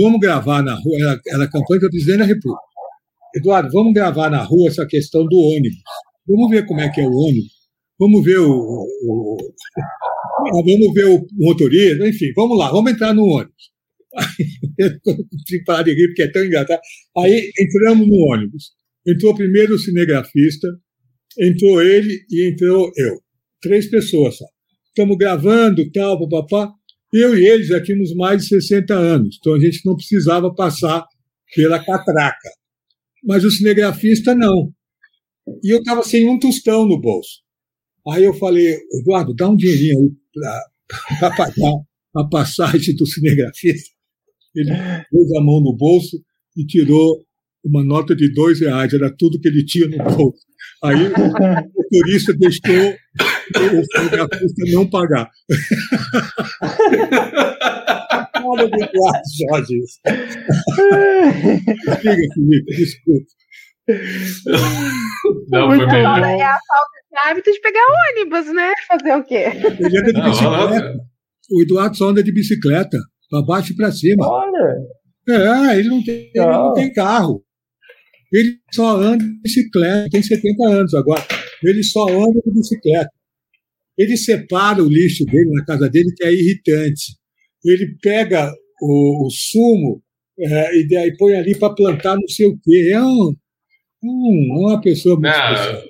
vamos 0.00 0.20
gravar 0.20 0.62
na 0.62 0.74
rua, 0.74 0.96
era, 1.00 1.20
era 1.26 1.50
campanha 1.50 1.80
para 1.80 1.90
presidente 1.90 2.18
da 2.18 2.24
República. 2.24 2.62
Eduardo, 3.34 3.68
vamos 3.72 3.92
gravar 3.92 4.30
na 4.30 4.42
rua 4.42 4.68
essa 4.68 4.86
questão 4.86 5.24
do 5.26 5.36
ônibus. 5.36 5.80
Vamos 6.26 6.50
ver 6.50 6.66
como 6.66 6.80
é 6.80 6.88
que 6.88 7.00
é 7.00 7.04
o 7.04 7.12
ônibus. 7.12 7.52
Vamos 7.98 8.24
ver 8.24 8.38
o, 8.38 8.48
o, 8.48 8.86
o 9.04 9.36
vamos 10.64 10.94
ver 10.94 11.06
o 11.06 11.26
motorista, 11.32 12.08
enfim, 12.08 12.32
vamos 12.36 12.56
lá, 12.56 12.70
vamos 12.70 12.92
entrar 12.92 13.12
no 13.12 13.24
ônibus. 13.24 13.70
Aí, 14.16 14.46
tive 15.46 15.64
parar 15.64 15.82
de 15.82 15.94
rir 15.94 16.08
porque 16.08 16.22
é 16.22 16.30
tão 16.30 16.44
engraçado. 16.44 16.80
Aí 17.18 17.50
entramos 17.58 18.06
no 18.06 18.32
ônibus. 18.32 18.70
Entrou 19.06 19.34
primeiro 19.34 19.74
o 19.74 19.78
cinegrafista, 19.78 20.68
entrou 21.40 21.82
ele 21.82 22.24
e 22.30 22.52
entrou 22.52 22.92
eu. 22.96 23.20
Três 23.60 23.90
pessoas 23.90 24.36
só 24.36 24.46
estamos 24.90 25.16
gravando, 25.16 25.90
tal, 25.92 26.18
papapá. 26.18 26.72
Eu 27.12 27.36
e 27.36 27.44
eles 27.44 27.66
já 27.66 27.82
tínhamos 27.82 28.14
mais 28.14 28.42
de 28.42 28.48
60 28.48 28.94
anos, 28.94 29.36
então 29.40 29.54
a 29.54 29.60
gente 29.60 29.84
não 29.84 29.96
precisava 29.96 30.54
passar 30.54 31.04
pela 31.54 31.84
catraca. 31.84 32.50
Mas 33.24 33.44
o 33.44 33.50
cinegrafista 33.50 34.34
não. 34.34 34.72
E 35.62 35.74
eu 35.74 35.78
estava 35.78 36.02
sem 36.02 36.28
um 36.28 36.38
tostão 36.38 36.86
no 36.86 37.00
bolso. 37.00 37.42
Aí 38.08 38.24
eu 38.24 38.34
falei, 38.34 38.78
Eduardo, 39.00 39.34
dá 39.34 39.48
um 39.48 39.56
dinheirinho 39.56 39.98
aí 39.98 40.10
para 41.20 41.30
pagar 41.36 41.72
a 42.16 42.24
passagem 42.28 42.94
do 42.94 43.06
cinegrafista. 43.06 43.90
Ele 44.54 44.70
pôs 45.10 45.32
a 45.36 45.40
mão 45.42 45.60
no 45.60 45.76
bolso 45.76 46.16
e 46.56 46.64
tirou 46.64 47.24
uma 47.64 47.84
nota 47.84 48.14
de 48.14 48.32
dois 48.32 48.60
reais, 48.60 48.92
era 48.92 49.14
tudo 49.16 49.40
que 49.40 49.48
ele 49.48 49.64
tinha 49.64 49.88
no 49.88 49.98
bolso. 50.04 50.40
Aí 50.82 51.08
o 51.08 51.10
motorista 51.10 52.32
deixou 52.34 52.94
o 52.94 53.84
fotografista 53.92 54.64
não 54.72 54.88
pagar. 54.88 55.28
Olha 58.42 58.68
de 58.68 58.82
Eduardo 58.82 59.20
Jorge. 59.38 59.78
Diga, 62.00 62.34
Felipe, 62.34 62.76
desculpa. 62.76 63.26
Não, 65.50 65.68
Muito 65.68 65.84
foi 65.84 66.02
bom. 66.02 66.16
É 66.18 66.42
a 66.42 66.58
falta 66.66 66.96
de 67.10 67.18
hábito 67.28 67.52
de 67.52 67.60
pegar 67.60 67.80
ônibus, 68.12 68.54
né? 68.54 68.72
Fazer 68.88 69.16
o 69.16 69.24
quê? 69.24 69.44
Ele 69.80 69.98
anda 69.98 70.12
de 70.12 70.22
bicicleta. 70.22 70.94
O 71.52 71.62
Eduardo 71.62 71.96
só 71.96 72.08
anda 72.08 72.22
de 72.22 72.32
bicicleta, 72.32 72.96
para 73.28 73.42
baixo 73.42 73.72
e 73.72 73.76
para 73.76 73.90
cima. 73.92 74.26
Olha! 74.26 74.76
É, 75.28 75.78
ele 75.78 75.88
não 75.88 76.02
tem, 76.02 76.30
ele 76.34 76.46
não 76.46 76.72
tem 76.72 76.92
carro. 76.92 77.44
Ele 78.32 78.58
só 78.72 78.96
anda 78.96 79.24
de 79.24 79.40
bicicleta, 79.40 80.08
tem 80.10 80.22
70 80.22 80.68
anos 80.68 80.94
agora. 80.94 81.26
Ele 81.62 81.82
só 81.82 82.08
anda 82.08 82.40
de 82.44 82.52
bicicleta. 82.52 83.10
Ele 83.98 84.16
separa 84.16 84.82
o 84.82 84.88
lixo 84.88 85.24
dele 85.26 85.50
na 85.52 85.64
casa 85.64 85.88
dele, 85.88 86.12
que 86.16 86.24
é 86.24 86.32
irritante. 86.32 87.16
Ele 87.64 87.96
pega 88.00 88.52
o, 88.80 89.26
o 89.26 89.30
sumo 89.30 90.02
é, 90.38 90.78
e 90.78 90.88
daí 90.88 91.16
põe 91.16 91.36
ali 91.36 91.58
para 91.58 91.74
plantar 91.74 92.14
não 92.14 92.28
sei 92.28 92.46
o 92.46 92.58
quê. 92.62 92.90
É 92.92 93.02
um, 93.02 93.34
um, 94.02 94.58
uma 94.58 94.80
pessoa 94.80 95.16
muito 95.16 95.26
não, 95.26 95.52
especial. 95.54 95.84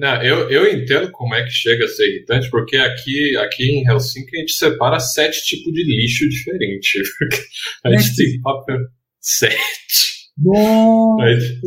Não, 0.00 0.22
eu, 0.22 0.50
eu 0.50 0.72
entendo 0.72 1.10
como 1.12 1.34
é 1.34 1.44
que 1.44 1.50
chega 1.50 1.84
a 1.84 1.88
ser 1.88 2.08
irritante, 2.08 2.50
porque 2.50 2.76
aqui, 2.76 3.36
aqui 3.36 3.64
em 3.64 3.88
Helsinki 3.88 4.36
a 4.36 4.40
gente 4.40 4.52
separa 4.52 4.98
sete 5.00 5.44
tipos 5.44 5.72
de 5.72 5.84
lixo 5.84 6.28
diferentes. 6.28 7.02
A 7.84 7.90
gente 7.90 8.16
tem 8.16 8.40
papel. 8.40 8.78
Sete. 9.20 10.17
Nossa. 10.38 11.60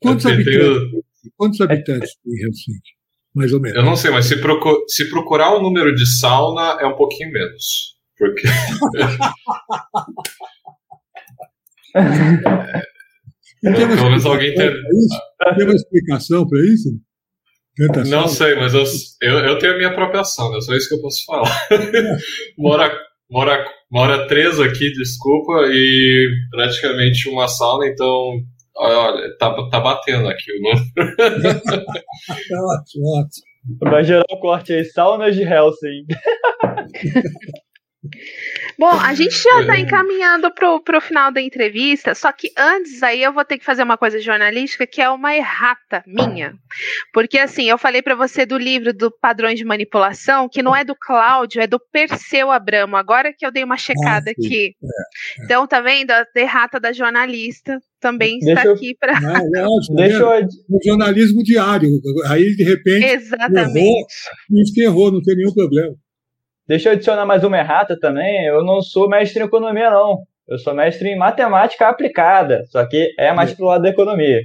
Quantos, 0.00 0.26
habitantes, 0.26 1.02
quantos 1.36 1.60
habitantes 1.60 2.10
tem 2.24 2.44
Helsinki? 2.44 2.98
Mais 3.34 3.52
ou 3.52 3.60
menos. 3.60 3.76
Eu 3.76 3.84
não 3.84 3.96
sei, 3.96 4.10
mas 4.10 4.26
se, 4.26 4.40
procur, 4.40 4.84
se 4.88 5.10
procurar 5.10 5.54
o 5.54 5.62
número 5.62 5.94
de 5.94 6.06
sauna, 6.06 6.78
é 6.80 6.86
um 6.86 6.96
pouquinho 6.96 7.32
menos. 7.32 7.96
Porque. 8.16 8.42
Tem 13.60 13.84
uma 13.84 13.96
Pelo 13.96 14.10
menos 14.10 14.24
alguém 14.24 14.54
tem. 14.54 14.70
Tem 14.70 15.64
uma 15.64 15.74
explicação 15.74 16.48
para 16.48 16.60
isso? 16.60 16.90
Tentação? 17.76 18.20
Não 18.20 18.28
sei, 18.28 18.54
mas 18.56 18.74
eu, 18.74 18.84
eu, 19.22 19.38
eu 19.38 19.58
tenho 19.58 19.74
a 19.74 19.76
minha 19.76 19.94
própria 19.94 20.20
ação, 20.20 20.56
é 20.56 20.60
só 20.60 20.74
isso 20.74 20.88
que 20.88 20.94
eu 20.94 21.00
posso 21.00 21.24
falar. 21.24 21.66
mora, 22.58 22.92
mora, 23.30 23.64
mora 23.90 24.26
três 24.26 24.60
aqui, 24.60 24.92
desculpa, 24.92 25.66
e 25.68 26.28
praticamente 26.50 27.28
uma 27.28 27.48
sauna, 27.48 27.86
então. 27.86 28.40
Olha, 28.80 29.36
tá, 29.38 29.68
tá 29.70 29.80
batendo 29.80 30.28
aqui 30.28 30.52
o 30.52 30.62
número. 30.62 30.84
Ótimo, 32.70 33.18
ótimo. 33.18 33.48
Vai 33.80 34.04
gerar 34.04 34.24
o 34.30 34.38
corte 34.38 34.72
aí, 34.72 34.84
saunas 34.84 35.34
de 35.34 35.42
Helsing. 35.42 36.06
Bom, 38.78 38.90
a 38.90 39.12
gente 39.12 39.34
já 39.42 39.60
está 39.60 39.76
encaminhando 39.78 40.52
pro, 40.54 40.80
pro 40.80 41.00
final 41.00 41.32
da 41.32 41.40
entrevista, 41.42 42.14
só 42.14 42.30
que 42.30 42.52
antes 42.56 43.02
aí 43.02 43.22
eu 43.22 43.32
vou 43.32 43.44
ter 43.44 43.58
que 43.58 43.64
fazer 43.64 43.82
uma 43.82 43.98
coisa 43.98 44.20
jornalística 44.20 44.86
que 44.86 45.00
é 45.02 45.10
uma 45.10 45.34
errata 45.34 46.04
minha. 46.06 46.54
Porque 47.12 47.38
assim, 47.38 47.68
eu 47.68 47.76
falei 47.76 48.00
para 48.00 48.14
você 48.14 48.46
do 48.46 48.56
livro 48.56 48.92
do 48.94 49.10
Padrões 49.10 49.58
de 49.58 49.64
Manipulação, 49.64 50.48
que 50.48 50.62
não 50.62 50.74
é 50.76 50.84
do 50.84 50.94
Cláudio, 50.94 51.60
é 51.60 51.66
do 51.66 51.80
Perseu 51.92 52.52
Abramo. 52.52 52.96
Agora 52.96 53.32
que 53.36 53.44
eu 53.44 53.50
dei 53.50 53.64
uma 53.64 53.76
checada 53.76 54.30
Ah, 54.30 54.34
sim. 54.40 54.46
aqui. 54.46 54.64
É, 54.80 55.42
é. 55.42 55.44
Então, 55.44 55.66
tá 55.66 55.80
vendo? 55.80 56.12
A 56.12 56.24
errata 56.36 56.78
da 56.78 56.92
jornalista 56.92 57.78
também 58.00 58.38
Deixa 58.38 58.52
está 58.54 58.64
eu- 58.68 58.74
aqui 58.74 58.94
para. 58.98 59.20
Não, 59.20 59.64
lógico, 59.74 59.94
Deixa 59.96 60.18
né? 60.18 60.40
eu. 60.40 60.46
No 60.68 60.78
jornalismo 60.84 61.42
diário. 61.42 61.88
Aí, 62.28 62.54
de 62.54 62.62
repente, 62.62 63.04
Exatamente. 63.06 64.80
errou, 64.80 65.10
não 65.12 65.20
tem 65.20 65.34
nenhum 65.36 65.52
problema. 65.52 65.94
Deixa 66.68 66.90
eu 66.90 66.92
adicionar 66.92 67.24
mais 67.24 67.42
uma 67.42 67.58
errata 67.58 67.98
também. 67.98 68.46
Eu 68.46 68.62
não 68.62 68.82
sou 68.82 69.08
mestre 69.08 69.42
em 69.42 69.46
economia, 69.46 69.90
não. 69.90 70.18
Eu 70.46 70.58
sou 70.58 70.74
mestre 70.74 71.08
em 71.08 71.16
matemática 71.16 71.88
aplicada, 71.88 72.64
só 72.70 72.86
que 72.86 73.14
é 73.18 73.32
mais 73.32 73.54
pro 73.54 73.66
lado 73.66 73.82
da 73.82 73.88
economia. 73.88 74.42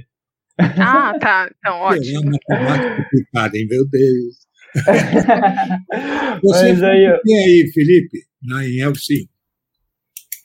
Ah, 0.58 1.12
tá. 1.20 1.50
Então, 1.58 1.76
É 1.76 1.82
ótimo. 1.82 2.20
uma 2.20 2.30
matemática 2.32 2.96
complicada, 3.02 3.58
hein? 3.58 3.66
Meu 3.68 3.88
Deus. 3.88 4.44
Você 6.42 6.72
Mas 6.72 6.82
aí, 6.82 7.12
ó. 7.12 7.18
E 7.24 7.34
aí, 7.34 7.70
Felipe, 7.72 8.18
lá 8.50 8.64
em? 8.64 8.82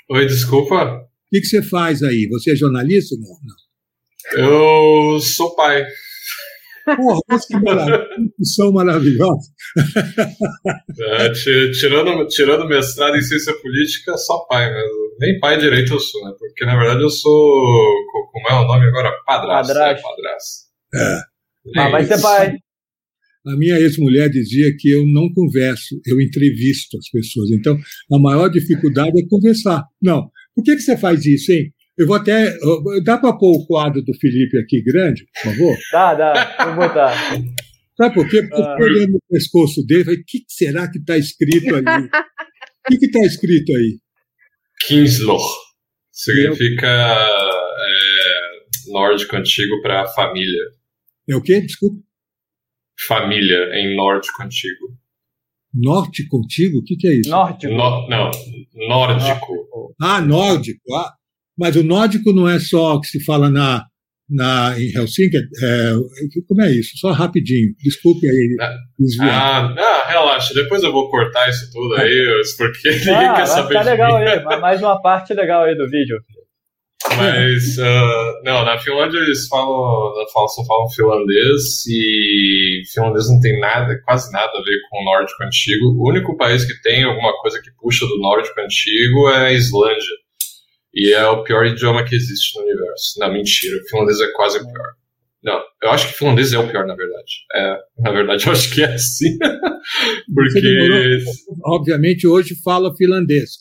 Oi, 0.10 0.26
desculpa. 0.26 0.84
O 0.86 1.08
que, 1.32 1.42
que 1.42 1.48
você 1.48 1.62
faz 1.62 2.04
aí? 2.04 2.28
Você 2.30 2.52
é 2.52 2.56
jornalista? 2.56 3.16
Não, 3.16 3.30
não. 3.44 3.56
Eu 5.14 5.20
sou 5.22 5.56
pai. 5.56 5.86
Porra, 6.96 7.20
mas 7.30 7.46
que 7.46 7.58
maravilha, 7.58 8.00
que 8.00 8.30
profissão 8.30 8.72
maravilhosa. 8.72 9.50
É, 11.00 11.30
ti- 11.32 11.72
tirando, 11.80 12.28
tirando 12.28 12.68
mestrado 12.68 13.16
em 13.16 13.22
ciência 13.22 13.54
política, 13.62 14.16
só 14.18 14.40
pai 14.50 14.72
mesmo. 14.74 15.10
Nem 15.20 15.40
pai 15.40 15.58
direito 15.58 15.94
eu 15.94 16.00
sou, 16.00 16.24
né? 16.26 16.34
Porque 16.38 16.66
na 16.66 16.78
verdade 16.78 17.02
eu 17.02 17.10
sou. 17.10 17.32
co- 18.12 18.30
Como 18.32 18.48
é 18.50 18.54
o 18.64 18.68
nome 18.68 18.86
agora? 18.88 19.12
Padrasto. 19.26 19.74
Padrasto. 19.74 20.00
É, 20.00 20.02
padrasto. 20.02 20.70
É. 20.96 21.80
Ah, 21.82 21.90
vai 21.90 22.04
ser 22.06 22.22
pai. 22.22 22.56
A 23.48 23.56
minha 23.58 23.80
ex-mulher 23.80 24.30
dizia 24.30 24.70
que 24.78 24.90
eu 24.92 25.06
não 25.06 25.32
converso, 25.34 25.96
eu 26.06 26.20
entrevisto 26.22 26.98
as 26.98 27.10
pessoas. 27.10 27.50
Então, 27.52 27.76
a 28.14 28.20
maior 28.20 28.50
dificuldade 28.50 29.20
é 29.20 29.28
conversar. 29.30 29.84
Não. 30.02 30.30
Por 30.56 30.64
que, 30.64 30.76
que 30.76 30.82
você 30.82 30.98
faz 30.98 31.26
isso, 31.26 31.52
hein? 31.52 31.72
Eu 32.00 32.08
vou 32.08 32.16
até. 32.16 32.56
Dá 33.04 33.18
para 33.18 33.38
pôr 33.38 33.58
o 33.58 33.66
quadro 33.68 34.02
do 34.02 34.14
Felipe 34.14 34.58
aqui 34.58 34.82
grande, 34.82 35.26
por 35.34 35.52
favor? 35.52 35.76
Dá, 35.92 36.14
dá. 36.16 36.66
Vou 36.66 36.76
botar. 36.88 37.14
Sabe 37.98 38.16
por 38.16 38.30
quê? 38.30 38.42
Porque 38.44 38.62
eu 38.62 38.66
Ah. 38.66 38.78
olhando 38.80 39.12
no 39.14 39.22
pescoço 39.30 39.86
dele 39.86 40.06
falei: 40.06 40.20
o 40.20 40.24
que, 40.26 40.40
que 40.40 40.46
será 40.54 40.90
que 40.90 40.98
está 40.98 41.18
escrito 41.18 41.76
ali? 41.76 42.06
O 42.06 42.10
que 43.00 43.06
está 43.06 43.20
escrito 43.26 43.76
aí? 43.76 44.00
Kinsloch. 44.88 45.44
Significa 46.12 46.88
é, 46.88 48.92
nórdico 48.92 49.36
antigo 49.36 49.82
para 49.82 50.08
família. 50.08 50.64
É 51.30 51.36
o 51.36 51.42
quê? 51.42 51.62
Desculpa. 51.62 52.02
Família 53.08 53.70
em 53.76 53.96
nórdico 53.96 54.42
antigo. 54.42 54.98
Norte 55.74 56.28
contigo? 56.28 56.80
O 56.80 56.84
que, 56.84 56.96
que 56.96 57.08
é 57.08 57.20
isso? 57.20 57.30
Nórdico. 57.30 57.74
No- 57.74 58.08
não, 58.10 58.32
nórdico. 58.88 59.96
Ah, 60.02 60.20
nórdico. 60.22 60.94
Ah, 60.96 61.14
mas 61.60 61.76
o 61.76 61.84
nórdico 61.84 62.32
não 62.34 62.48
é 62.50 62.58
só 62.60 62.96
o 62.96 63.02
que 63.02 63.08
se 63.08 63.24
fala 63.24 63.50
na, 63.50 63.84
na, 64.30 64.74
em 64.80 64.90
Helsinki. 64.96 65.38
É, 65.38 65.92
como 66.48 66.62
é 66.62 66.72
isso? 66.72 66.98
Só 66.98 67.12
rapidinho. 67.12 67.74
Desculpe 67.84 68.26
aí. 68.28 68.56
Ah, 68.62 68.76
desviar. 68.98 69.30
Ah, 69.30 69.76
ah, 69.78 70.10
relaxa, 70.10 70.54
depois 70.54 70.82
eu 70.84 70.92
vou 70.92 71.10
cortar 71.10 71.50
isso 71.50 71.70
tudo 71.72 71.96
aí, 71.96 72.42
porque 72.58 72.90
ninguém 72.98 73.14
Ah, 73.14 73.34
quer 73.36 73.46
saber 73.48 73.80
de 73.80 73.86
legal 73.86 74.20
mim. 74.20 74.26
aí. 74.26 74.44
mas 74.44 74.62
Mais 74.62 74.82
uma 74.82 75.02
parte 75.02 75.34
legal 75.34 75.64
aí 75.64 75.76
do 75.76 75.88
vídeo. 75.90 76.18
Mas, 77.18 77.80
ah, 77.80 78.34
não, 78.44 78.66
na 78.66 78.78
Finlândia 78.78 79.18
eles 79.20 79.48
falam, 79.48 80.14
falam, 80.34 80.48
só 80.50 80.64
falam 80.66 80.90
finlandês 80.90 81.86
e 81.88 82.82
finlandês 82.94 83.28
não 83.30 83.40
tem 83.40 83.58
nada, 83.60 83.98
quase 84.06 84.32
nada 84.32 84.52
a 84.54 84.62
ver 84.62 84.78
com 84.90 85.02
o 85.02 85.06
nórdico 85.06 85.44
antigo. 85.44 85.86
O 85.98 86.10
único 86.10 86.36
país 86.38 86.66
que 86.66 86.80
tem 86.82 87.04
alguma 87.04 87.34
coisa 87.42 87.60
que 87.62 87.72
puxa 87.80 88.06
do 88.06 88.20
nórdico 88.20 88.60
antigo 88.62 89.30
é 89.30 89.48
a 89.48 89.54
Islândia. 89.54 90.16
E 91.02 91.14
é 91.14 91.26
o 91.28 91.44
pior 91.44 91.66
idioma 91.66 92.04
que 92.04 92.16
existe 92.16 92.58
no 92.60 92.66
universo. 92.66 93.20
Não, 93.20 93.32
mentira, 93.32 93.78
o 93.78 93.90
finlandês 93.90 94.20
é 94.20 94.28
quase 94.34 94.58
o 94.58 94.62
pior. 94.66 94.88
Não, 95.42 95.58
eu 95.82 95.92
acho 95.92 96.08
que 96.10 96.18
finlandês 96.18 96.52
é 96.52 96.60
o 96.60 96.68
pior, 96.70 96.86
na 96.86 96.96
verdade. 96.96 97.32
É, 97.56 97.78
na 98.00 98.12
verdade, 98.12 98.46
eu 98.46 98.52
acho 98.52 98.74
que 98.74 98.82
é 98.84 98.94
assim. 98.94 99.38
Demorou. 99.40 100.44
Porque. 100.44 101.24
Obviamente, 101.64 102.28
hoje 102.28 102.56
fala 102.62 102.94
finlandês. 102.98 103.52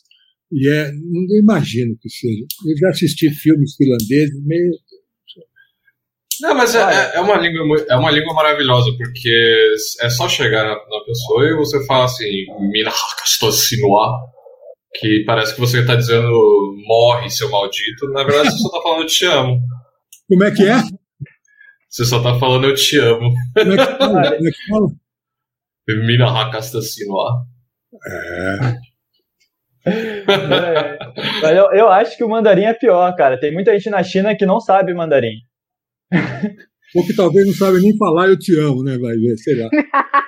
E 0.51 0.67
é, 0.67 0.91
não 0.91 1.37
imagino 1.39 1.95
que 2.01 2.09
seja. 2.09 2.43
Eu 2.67 2.77
já 2.77 2.89
assisti 2.89 3.29
filmes 3.29 3.75
finlandeses, 3.75 4.43
meio. 4.45 4.71
Não, 6.41 6.55
mas 6.55 6.73
é, 6.73 6.79
é- 6.79 7.17
é 7.17 7.19
uma 7.19 7.35
língua, 7.37 7.85
é 7.89 7.95
uma 7.97 8.11
língua 8.11 8.33
maravilhosa, 8.33 8.89
porque 8.97 9.73
é 10.01 10.09
só 10.09 10.27
chegar 10.29 10.63
na, 10.63 10.69
na 10.75 11.05
pessoa 11.05 11.45
e 11.45 11.55
você 11.55 11.85
fala 11.85 12.05
assim, 12.05 12.45
Mina 12.71 12.91
sinua, 13.51 14.17
que 14.93 15.23
parece 15.25 15.53
que 15.53 15.59
você 15.59 15.81
está 15.81 15.95
dizendo 15.95 16.31
morre, 16.85 17.29
seu 17.29 17.49
maldito. 17.49 18.07
Na 18.11 18.23
verdade, 18.23 18.49
você 18.49 18.57
só 18.57 18.67
está 18.67 18.81
falando 18.81 19.01
eu 19.01 19.07
te 19.07 19.25
amo. 19.25 19.59
Como 20.27 20.43
é 20.43 20.51
que 20.51 20.63
é? 20.63 20.75
Você 21.89 22.05
só 22.05 22.17
está 22.17 22.39
falando 22.39 22.67
eu 22.67 22.75
te 22.75 22.97
amo. 22.99 23.33
Como 23.57 23.73
é 23.73 23.77
que 23.77 23.97
fala? 23.97 24.35
Como 24.35 24.47
é 24.47 24.51
que 24.51 24.67
fala? 24.69 24.87
Mina. 25.87 26.25
É. 28.07 28.89
É. 29.89 30.99
Mas 31.41 31.57
eu, 31.57 31.71
eu 31.71 31.87
acho 31.87 32.15
que 32.15 32.23
o 32.23 32.29
mandarim 32.29 32.65
é 32.65 32.73
pior, 32.73 33.15
cara. 33.15 33.39
Tem 33.39 33.51
muita 33.51 33.71
gente 33.73 33.89
na 33.89 34.03
China 34.03 34.35
que 34.35 34.45
não 34.45 34.59
sabe 34.59 34.93
mandarim. 34.93 35.39
Ou 36.95 37.05
que 37.05 37.15
talvez 37.15 37.45
não 37.47 37.53
sabe 37.53 37.79
nem 37.79 37.95
falar 37.97 38.27
eu 38.27 38.37
te 38.37 38.57
amo, 38.59 38.83
né? 38.83 38.97
Vai 38.97 39.15
ver, 39.15 39.37
sei 39.37 39.55
lá. 39.55 39.69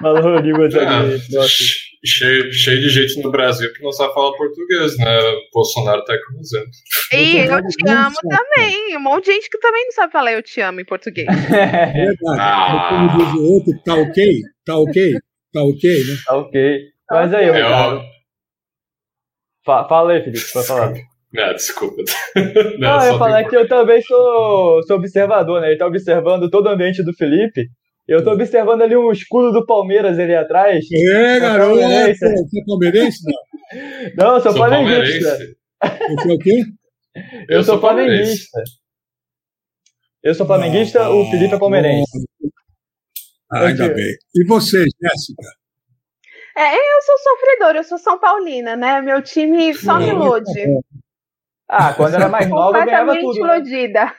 Falou 0.00 0.38
Ah, 0.80 1.00
ali. 1.00 1.20
Nossa. 1.32 1.48
cheio, 2.04 2.52
cheio 2.52 2.80
de 2.80 2.88
gente 2.88 3.20
no 3.22 3.30
Brasil 3.30 3.72
que 3.72 3.82
não 3.82 3.92
sabe 3.92 4.14
falar 4.14 4.32
português, 4.36 4.96
né? 4.98 5.18
Bolsonaro 5.52 6.04
tá 6.04 6.14
exemplo. 6.40 6.70
E 7.12 7.36
eu 7.38 7.50
Não 7.50 7.68
te 7.68 7.88
amo 7.88 8.16
não 8.24 8.36
também. 8.38 8.96
Um 8.96 9.00
monte 9.00 9.24
de 9.26 9.32
gente 9.32 9.50
que 9.50 9.58
também 9.58 9.84
não 9.84 9.92
sabe 9.92 10.12
falar 10.12 10.32
eu 10.32 10.42
te 10.42 10.60
amo 10.60 10.80
em 10.80 10.84
português. 10.84 11.26
É 11.52 11.92
verdade. 12.06 12.40
Ah. 12.40 12.86
Como 12.90 13.24
diz 13.24 13.34
o 13.34 13.44
outro, 13.54 13.72
tá 13.84 13.94
ok? 13.94 14.40
Tá 14.64 14.76
ok? 14.78 15.12
Tá 15.52 15.62
ok, 15.64 15.90
né? 15.90 16.16
Tá 16.26 16.36
ok. 16.36 16.78
Mas 17.10 17.34
aí, 17.34 17.44
É, 17.46 17.52
Ricardo. 17.52 18.02
Fa- 19.64 19.88
Fala 19.88 20.12
aí, 20.12 20.22
Felipe, 20.22 20.44
pode 20.52 20.66
falar. 20.66 20.92
não, 21.32 21.52
desculpa. 21.54 22.02
Não, 22.78 22.94
eu 22.94 23.00
só 23.00 23.12
ia 23.12 23.18
falar 23.18 23.38
tem- 23.40 23.48
que 23.48 23.56
eu 23.56 23.68
também 23.68 24.00
sou, 24.02 24.82
sou 24.84 24.96
observador, 24.96 25.60
né? 25.60 25.68
Ele 25.70 25.78
tá 25.78 25.86
observando 25.86 26.48
todo 26.50 26.66
o 26.66 26.68
ambiente 26.70 27.02
do 27.02 27.12
Felipe. 27.14 27.66
Eu 28.08 28.22
tô 28.22 28.32
observando 28.32 28.82
ali 28.82 28.94
o 28.96 29.10
escudo 29.10 29.52
do 29.52 29.66
Palmeiras 29.66 30.18
ali 30.18 30.34
atrás. 30.34 30.84
É, 30.92 31.40
garoto! 31.40 31.80
palmeirense. 31.80 32.18
Você 32.20 32.60
é 32.60 32.64
palmeirense? 32.64 33.18
Não. 33.24 34.26
Não, 34.26 34.34
eu 34.36 34.40
sou, 34.40 34.52
Sou 34.52 34.60
flamenguista. 34.60 35.28
palmeirense. 35.30 35.56
Você 36.16 36.30
é 36.30 36.32
o 36.34 36.38
quê? 36.38 36.62
Eu, 37.48 37.56
Eu 37.56 37.64
sou 37.64 37.74
sou 37.74 37.80
palmeirense. 37.80 38.48
flamenguista. 38.50 38.62
Eu 40.22 40.34
sou 40.34 40.46
flamenguista, 40.46 41.10
o 41.10 41.30
Felipe 41.30 41.54
é 41.54 41.58
palmeirense. 41.58 42.24
Ah, 43.50 43.66
ainda 43.66 43.88
bem. 43.92 44.14
E 44.34 44.44
você, 44.44 44.78
Jéssica? 44.78 45.48
É, 46.56 46.74
eu 46.74 47.02
sou 47.02 47.18
sofredora, 47.18 47.78
eu 47.78 47.84
sou 47.84 47.98
São 47.98 48.18
Paulina, 48.18 48.76
né? 48.76 49.00
Meu 49.02 49.20
time 49.22 49.74
só 49.74 49.98
me 49.98 50.08
ilude. 50.08 50.50
Ah, 51.68 51.92
quando 51.94 52.14
era 52.14 52.28
mais 52.28 52.48
nova, 52.48 52.78
eu 52.78 52.84
ganhava 52.84 53.12
Completamente 53.14 53.38
tudo. 53.38 53.46
né? 53.46 53.56
iludida. 53.56 54.14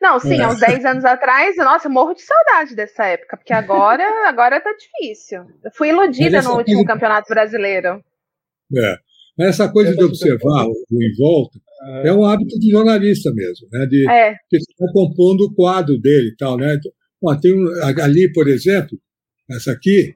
Não, 0.00 0.18
sim, 0.18 0.40
É. 0.40 0.44
há 0.44 0.48
uns 0.48 0.60
10 0.60 0.84
anos 0.86 1.04
atrás, 1.04 1.56
nossa, 1.58 1.88
eu 1.88 1.92
morro 1.92 2.14
de 2.14 2.22
saudade 2.22 2.74
dessa 2.74 3.04
época, 3.04 3.36
porque 3.36 3.52
agora, 3.52 4.02
agora 4.26 4.60
tá 4.60 4.70
difícil. 4.72 5.40
Eu 5.62 5.70
fui 5.74 5.90
iludida 5.90 6.40
no 6.40 6.56
último 6.56 6.76
coisa- 6.78 6.86
campeonato 6.92 7.28
brasileiro. 7.28 8.02
É. 8.76 8.96
Mas 9.38 9.48
essa 9.50 9.70
coisa 9.70 9.94
de 9.94 10.02
observar 10.04 10.66
o 10.66 10.72
o 10.72 11.02
em 11.02 11.14
volta 11.18 11.58
é 12.04 12.12
um 12.12 12.24
hábito 12.24 12.58
de 12.58 12.70
jornalista 12.70 13.30
mesmo, 13.32 13.68
né? 13.72 13.86
De, 13.86 14.10
É, 14.10 14.32
está 14.52 14.92
compondo 14.92 15.44
o 15.44 15.54
quadro 15.54 15.98
dele 15.98 16.28
e 16.28 16.36
tal, 16.36 16.56
né? 16.56 16.74
Então, 16.74 16.90
ó, 17.24 17.34
tem 17.36 17.54
um, 17.54 17.66
ali, 18.02 18.30
por 18.32 18.48
exemplo, 18.48 18.98
essa 19.50 19.72
aqui 19.72 20.14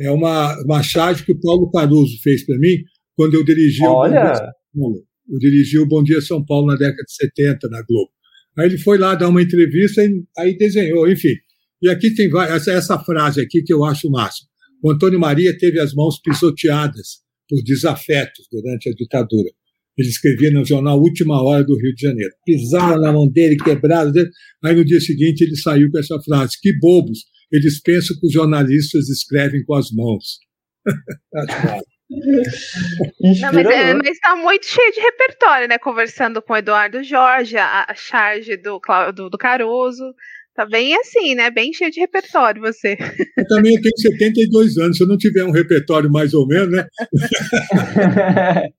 É 0.00 0.10
uma, 0.10 0.54
uma 0.64 0.82
charge 0.82 1.24
que 1.24 1.32
o 1.32 1.40
Paulo 1.40 1.70
Caruso 1.70 2.16
fez 2.22 2.44
para 2.46 2.56
mim 2.58 2.78
quando 3.16 3.34
eu 3.34 3.44
dirigi 3.44 3.84
Olha. 3.86 4.52
o 4.74 5.02
Eu 5.28 5.38
dirigi 5.38 5.78
o 5.78 5.86
Bom 5.86 6.02
Dia 6.02 6.20
São 6.20 6.44
Paulo 6.44 6.68
na 6.68 6.76
década 6.76 7.02
de 7.04 7.14
70 7.14 7.68
na 7.68 7.82
Globo. 7.82 8.10
Aí 8.58 8.66
ele 8.66 8.78
foi 8.78 8.98
lá 8.98 9.14
dar 9.14 9.28
uma 9.28 9.42
entrevista 9.42 10.02
e 10.04 10.24
aí 10.38 10.56
desenhou, 10.56 11.10
enfim. 11.10 11.34
E 11.80 11.88
aqui 11.88 12.14
tem 12.14 12.30
essa, 12.48 12.72
essa 12.72 12.98
frase 12.98 13.40
aqui 13.40 13.62
que 13.62 13.72
eu 13.72 13.84
acho 13.84 14.10
máximo. 14.10 14.48
O 14.82 14.90
Antônio 14.90 15.18
Maria 15.18 15.56
teve 15.56 15.80
as 15.80 15.94
mãos 15.94 16.20
pisoteadas 16.20 17.22
por 17.48 17.62
desafetos 17.62 18.46
durante 18.50 18.88
a 18.88 18.92
ditadura. 18.92 19.50
Ele 19.96 20.08
escrevia 20.08 20.50
no 20.50 20.64
jornal 20.64 20.98
Última 20.98 21.42
Hora 21.42 21.64
do 21.64 21.76
Rio 21.76 21.94
de 21.94 22.02
Janeiro. 22.02 22.32
Pisaram 22.46 23.00
na 23.00 23.12
mão 23.12 23.28
dele, 23.28 23.56
quebraram 23.56 24.10
dele. 24.10 24.30
Aí 24.64 24.74
no 24.74 24.84
dia 24.84 25.00
seguinte 25.00 25.42
ele 25.42 25.56
saiu 25.56 25.90
com 25.90 25.98
essa 25.98 26.18
frase: 26.22 26.56
Que 26.60 26.72
bobos, 26.78 27.24
eles 27.50 27.80
pensam 27.80 28.18
que 28.18 28.26
os 28.26 28.32
jornalistas 28.32 29.08
escrevem 29.08 29.64
com 29.64 29.74
as 29.74 29.90
mãos. 29.90 30.38
Não, 33.40 33.52
mas, 33.52 33.66
é, 33.66 33.94
mas 33.94 34.18
tá 34.18 34.36
muito 34.36 34.66
cheio 34.66 34.92
de 34.92 35.00
repertório, 35.00 35.68
né? 35.68 35.78
Conversando 35.78 36.42
com 36.42 36.52
o 36.52 36.56
Eduardo 36.56 37.02
Jorge, 37.02 37.56
a, 37.56 37.86
a 37.88 37.94
charge 37.94 38.56
do, 38.56 38.80
do, 39.14 39.30
do 39.30 39.38
Caruso. 39.38 40.14
Tá 40.54 40.66
bem 40.66 40.94
assim, 40.96 41.34
né? 41.34 41.50
Bem 41.50 41.72
cheio 41.72 41.90
de 41.90 41.98
repertório 42.00 42.60
você. 42.60 42.98
Eu 43.38 43.48
também 43.48 43.80
tenho 43.80 43.96
72 43.96 44.76
anos. 44.76 44.98
Se 44.98 45.02
eu 45.02 45.08
não 45.08 45.16
tiver 45.16 45.44
um 45.44 45.50
repertório 45.50 46.10
mais 46.10 46.34
ou 46.34 46.46
menos, 46.46 46.70
né? 46.70 46.86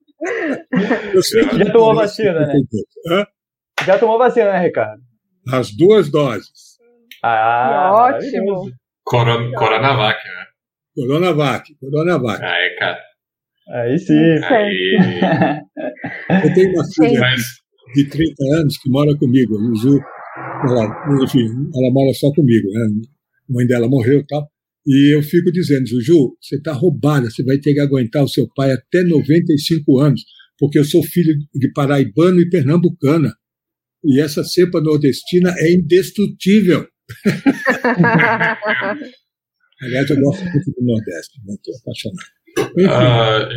Já 1.58 1.72
tomou 1.72 1.96
vacina, 1.96 2.46
né? 2.46 2.54
Hã? 3.10 3.26
Já 3.86 3.98
tomou 3.98 4.18
vacina, 4.18 4.54
né, 4.54 4.60
Ricardo? 4.60 5.02
As 5.52 5.72
duas 5.76 6.10
doses. 6.10 6.78
Ah, 7.24 7.92
ótimo. 7.92 8.72
Coron 9.04 9.52
Coronavac, 9.52 10.24
né? 10.24 10.46
Coronavac, 10.96 11.76
Coronavac. 11.80 12.44
Aí, 12.44 12.76
cara. 12.78 13.00
Aí 13.70 13.98
sim. 13.98 14.14
Aí. 14.14 15.00
Eu 16.44 16.54
tenho 16.54 16.74
uma 16.74 16.84
filha 16.94 17.20
Mas... 17.20 17.42
de 17.96 18.10
30 18.10 18.34
anos 18.56 18.78
que 18.78 18.90
mora 18.90 19.16
comigo, 19.18 19.56
Ju. 19.76 20.00
Ela, 20.68 21.24
enfim, 21.24 21.46
ela 21.46 21.92
mora 21.92 22.14
só 22.14 22.32
comigo, 22.34 22.68
né? 22.70 22.88
A 23.50 23.54
mãe 23.54 23.68
dela 23.68 23.88
morreu 23.88 24.20
e 24.20 24.26
tal. 24.26 24.48
E 24.86 25.16
eu 25.16 25.24
fico 25.24 25.50
dizendo, 25.52 25.88
Juju, 25.88 26.36
você 26.42 26.58
está 26.58 26.74
roubada, 26.74 27.30
você 27.30 27.42
vai 27.44 27.58
ter 27.58 27.74
que 27.74 27.80
aguentar 27.80 28.24
o 28.24 28.28
seu 28.28 28.48
pai 28.54 28.72
até 28.72 29.02
95 29.04 30.00
anos, 30.00 30.22
porque 30.60 30.78
eu 30.78 30.84
sou 30.84 31.02
filho 31.04 31.34
de 31.56 31.72
paraibano 31.72 32.42
e 32.42 32.50
pernambucana. 32.50 33.34
E 34.04 34.20
essa 34.20 34.44
cepa 34.44 34.82
nordestina 34.82 35.56
é 35.58 35.74
indestrutível. 35.74 36.86
Aliás, 39.82 40.10
eu 40.10 40.20
gosto 40.20 40.44
muito 40.44 40.72
do 40.72 40.86
Nordeste, 40.86 41.40
estou 41.50 41.74
apaixonado. 41.82 42.43
Uh, 42.60 43.50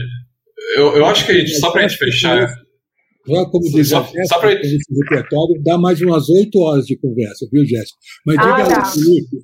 eu, 0.77 0.97
eu 0.97 1.07
acho 1.07 1.27
que 1.27 1.33
a 1.33 1.35
gente, 1.39 1.59
só 1.59 1.71
para 1.71 1.85
a 1.85 1.89
gente 1.89 1.99
fechar. 1.99 2.47
Já 3.29 3.45
como 3.47 3.65
diz 3.73 3.89
só, 3.89 3.99
a 3.99 4.25
só 4.27 4.39
pra... 4.39 4.53
esse 4.53 4.79
repertório, 5.03 5.61
dá 5.65 5.77
mais 5.77 6.01
umas 6.01 6.29
oito 6.29 6.61
horas 6.61 6.87
de 6.87 6.97
conversa, 6.97 7.47
viu, 7.53 7.67
Jéssica? 7.67 7.99
Mas 8.25 8.37
diga 8.37 8.49
ah, 8.49 8.57
aí, 8.57 8.93
Felipe. 8.93 9.37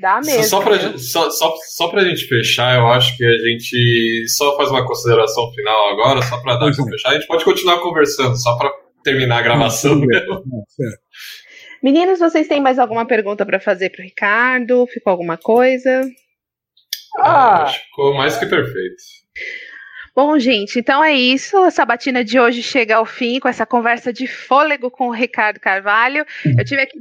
Dá 0.00 0.20
mesmo. 0.20 0.44
Só 0.44 0.60
pra, 0.60 0.98
só, 0.98 1.30
só, 1.30 1.54
só 1.76 1.88
pra 1.88 2.04
gente 2.04 2.26
fechar, 2.26 2.78
eu 2.78 2.86
acho 2.88 3.16
que 3.16 3.24
a 3.24 3.38
gente 3.48 4.28
só 4.28 4.56
faz 4.56 4.70
uma 4.70 4.84
consideração 4.84 5.52
final 5.52 5.90
agora, 5.90 6.22
só 6.22 6.40
pra 6.42 6.54
dar 6.56 6.72
pra 6.74 6.84
é. 6.84 6.90
fechar. 6.90 7.10
A 7.10 7.14
gente 7.14 7.26
pode 7.26 7.44
continuar 7.44 7.80
conversando, 7.80 8.34
só 8.36 8.56
pra 8.56 8.70
terminar 9.04 9.38
a 9.38 9.42
gravação. 9.42 9.94
Não, 9.94 10.06
não, 10.06 10.64
Meninos, 11.82 12.18
vocês 12.18 12.48
têm 12.48 12.60
mais 12.60 12.78
alguma 12.78 13.06
pergunta 13.06 13.46
para 13.46 13.60
fazer 13.60 13.90
pro 13.90 14.02
Ricardo? 14.02 14.86
Ficou 14.86 15.12
alguma 15.12 15.36
coisa? 15.36 16.02
Ah, 17.18 17.66
ficou 17.66 18.14
mais 18.14 18.36
que 18.36 18.46
perfeito. 18.46 19.02
Bom, 20.14 20.38
gente, 20.38 20.78
então 20.78 21.02
é 21.02 21.14
isso. 21.14 21.56
A 21.56 21.70
sabatina 21.70 22.24
de 22.24 22.38
hoje 22.38 22.62
chega 22.62 22.96
ao 22.96 23.06
fim 23.06 23.38
com 23.38 23.48
essa 23.48 23.64
conversa 23.64 24.12
de 24.12 24.26
fôlego 24.26 24.90
com 24.90 25.08
o 25.08 25.12
Ricardo 25.12 25.60
Carvalho. 25.60 26.26
Eu 26.44 26.64
tive 26.64 26.82
aqui 26.82 26.98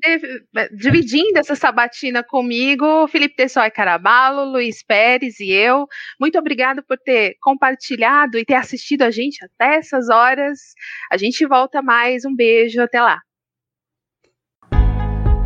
dividindo 0.71 1.39
essa 1.39 1.55
sabatina 1.55 2.23
comigo, 2.23 3.07
Felipe 3.07 3.35
Tessói 3.35 3.71
Carabalo, 3.71 4.51
Luiz 4.51 4.83
Pérez 4.83 5.39
e 5.39 5.51
eu. 5.51 5.87
Muito 6.19 6.37
obrigado 6.37 6.83
por 6.83 6.97
ter 6.97 7.35
compartilhado 7.41 8.37
e 8.37 8.45
ter 8.45 8.55
assistido 8.55 9.01
a 9.01 9.09
gente 9.09 9.43
até 9.43 9.77
essas 9.77 10.07
horas. 10.07 10.59
A 11.11 11.17
gente 11.17 11.45
volta 11.47 11.81
mais. 11.81 12.23
Um 12.25 12.35
beijo, 12.35 12.79
até 12.81 13.01
lá. 13.01 13.19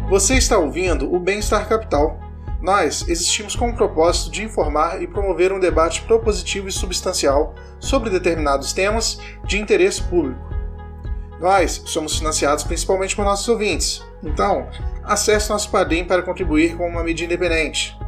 Você 0.09 0.35
está 0.35 0.57
ouvindo 0.57 1.11
o 1.11 1.17
Bem-Estar 1.17 1.67
Capital 1.67 2.19
nós 2.63 3.05
existimos 3.09 3.57
com 3.57 3.69
o 3.69 3.75
propósito 3.75 4.31
de 4.31 4.41
informar 4.41 5.01
e 5.01 5.05
promover 5.05 5.51
um 5.51 5.59
debate 5.59 6.01
propositivo 6.03 6.69
e 6.69 6.71
substancial 6.71 7.53
sobre 7.77 8.09
determinados 8.09 8.71
temas 8.71 9.19
de 9.43 9.59
interesse 9.59 10.01
público. 10.01 10.41
Nós 11.41 11.83
somos 11.87 12.17
financiados 12.17 12.63
principalmente 12.63 13.17
por 13.17 13.25
nossos 13.25 13.49
ouvintes, 13.49 14.01
então 14.23 14.69
acesse 15.03 15.49
nosso 15.49 15.69
Padrim 15.69 16.05
para 16.05 16.21
contribuir 16.21 16.77
com 16.77 16.87
uma 16.87 17.03
mídia 17.03 17.25
independente. 17.25 17.99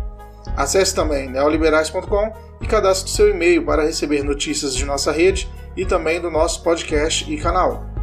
Acesse 0.56 0.96
também 0.96 1.30
neoliberais.com 1.30 2.32
e 2.62 2.66
cadastre 2.66 3.12
seu 3.12 3.30
e-mail 3.30 3.66
para 3.66 3.84
receber 3.84 4.24
notícias 4.24 4.74
de 4.74 4.86
nossa 4.86 5.12
rede 5.12 5.52
e 5.76 5.86
também 5.86 6.22
do 6.22 6.32
nosso 6.32 6.64
podcast 6.64 7.30
e 7.30 7.36
canal. 7.36 7.95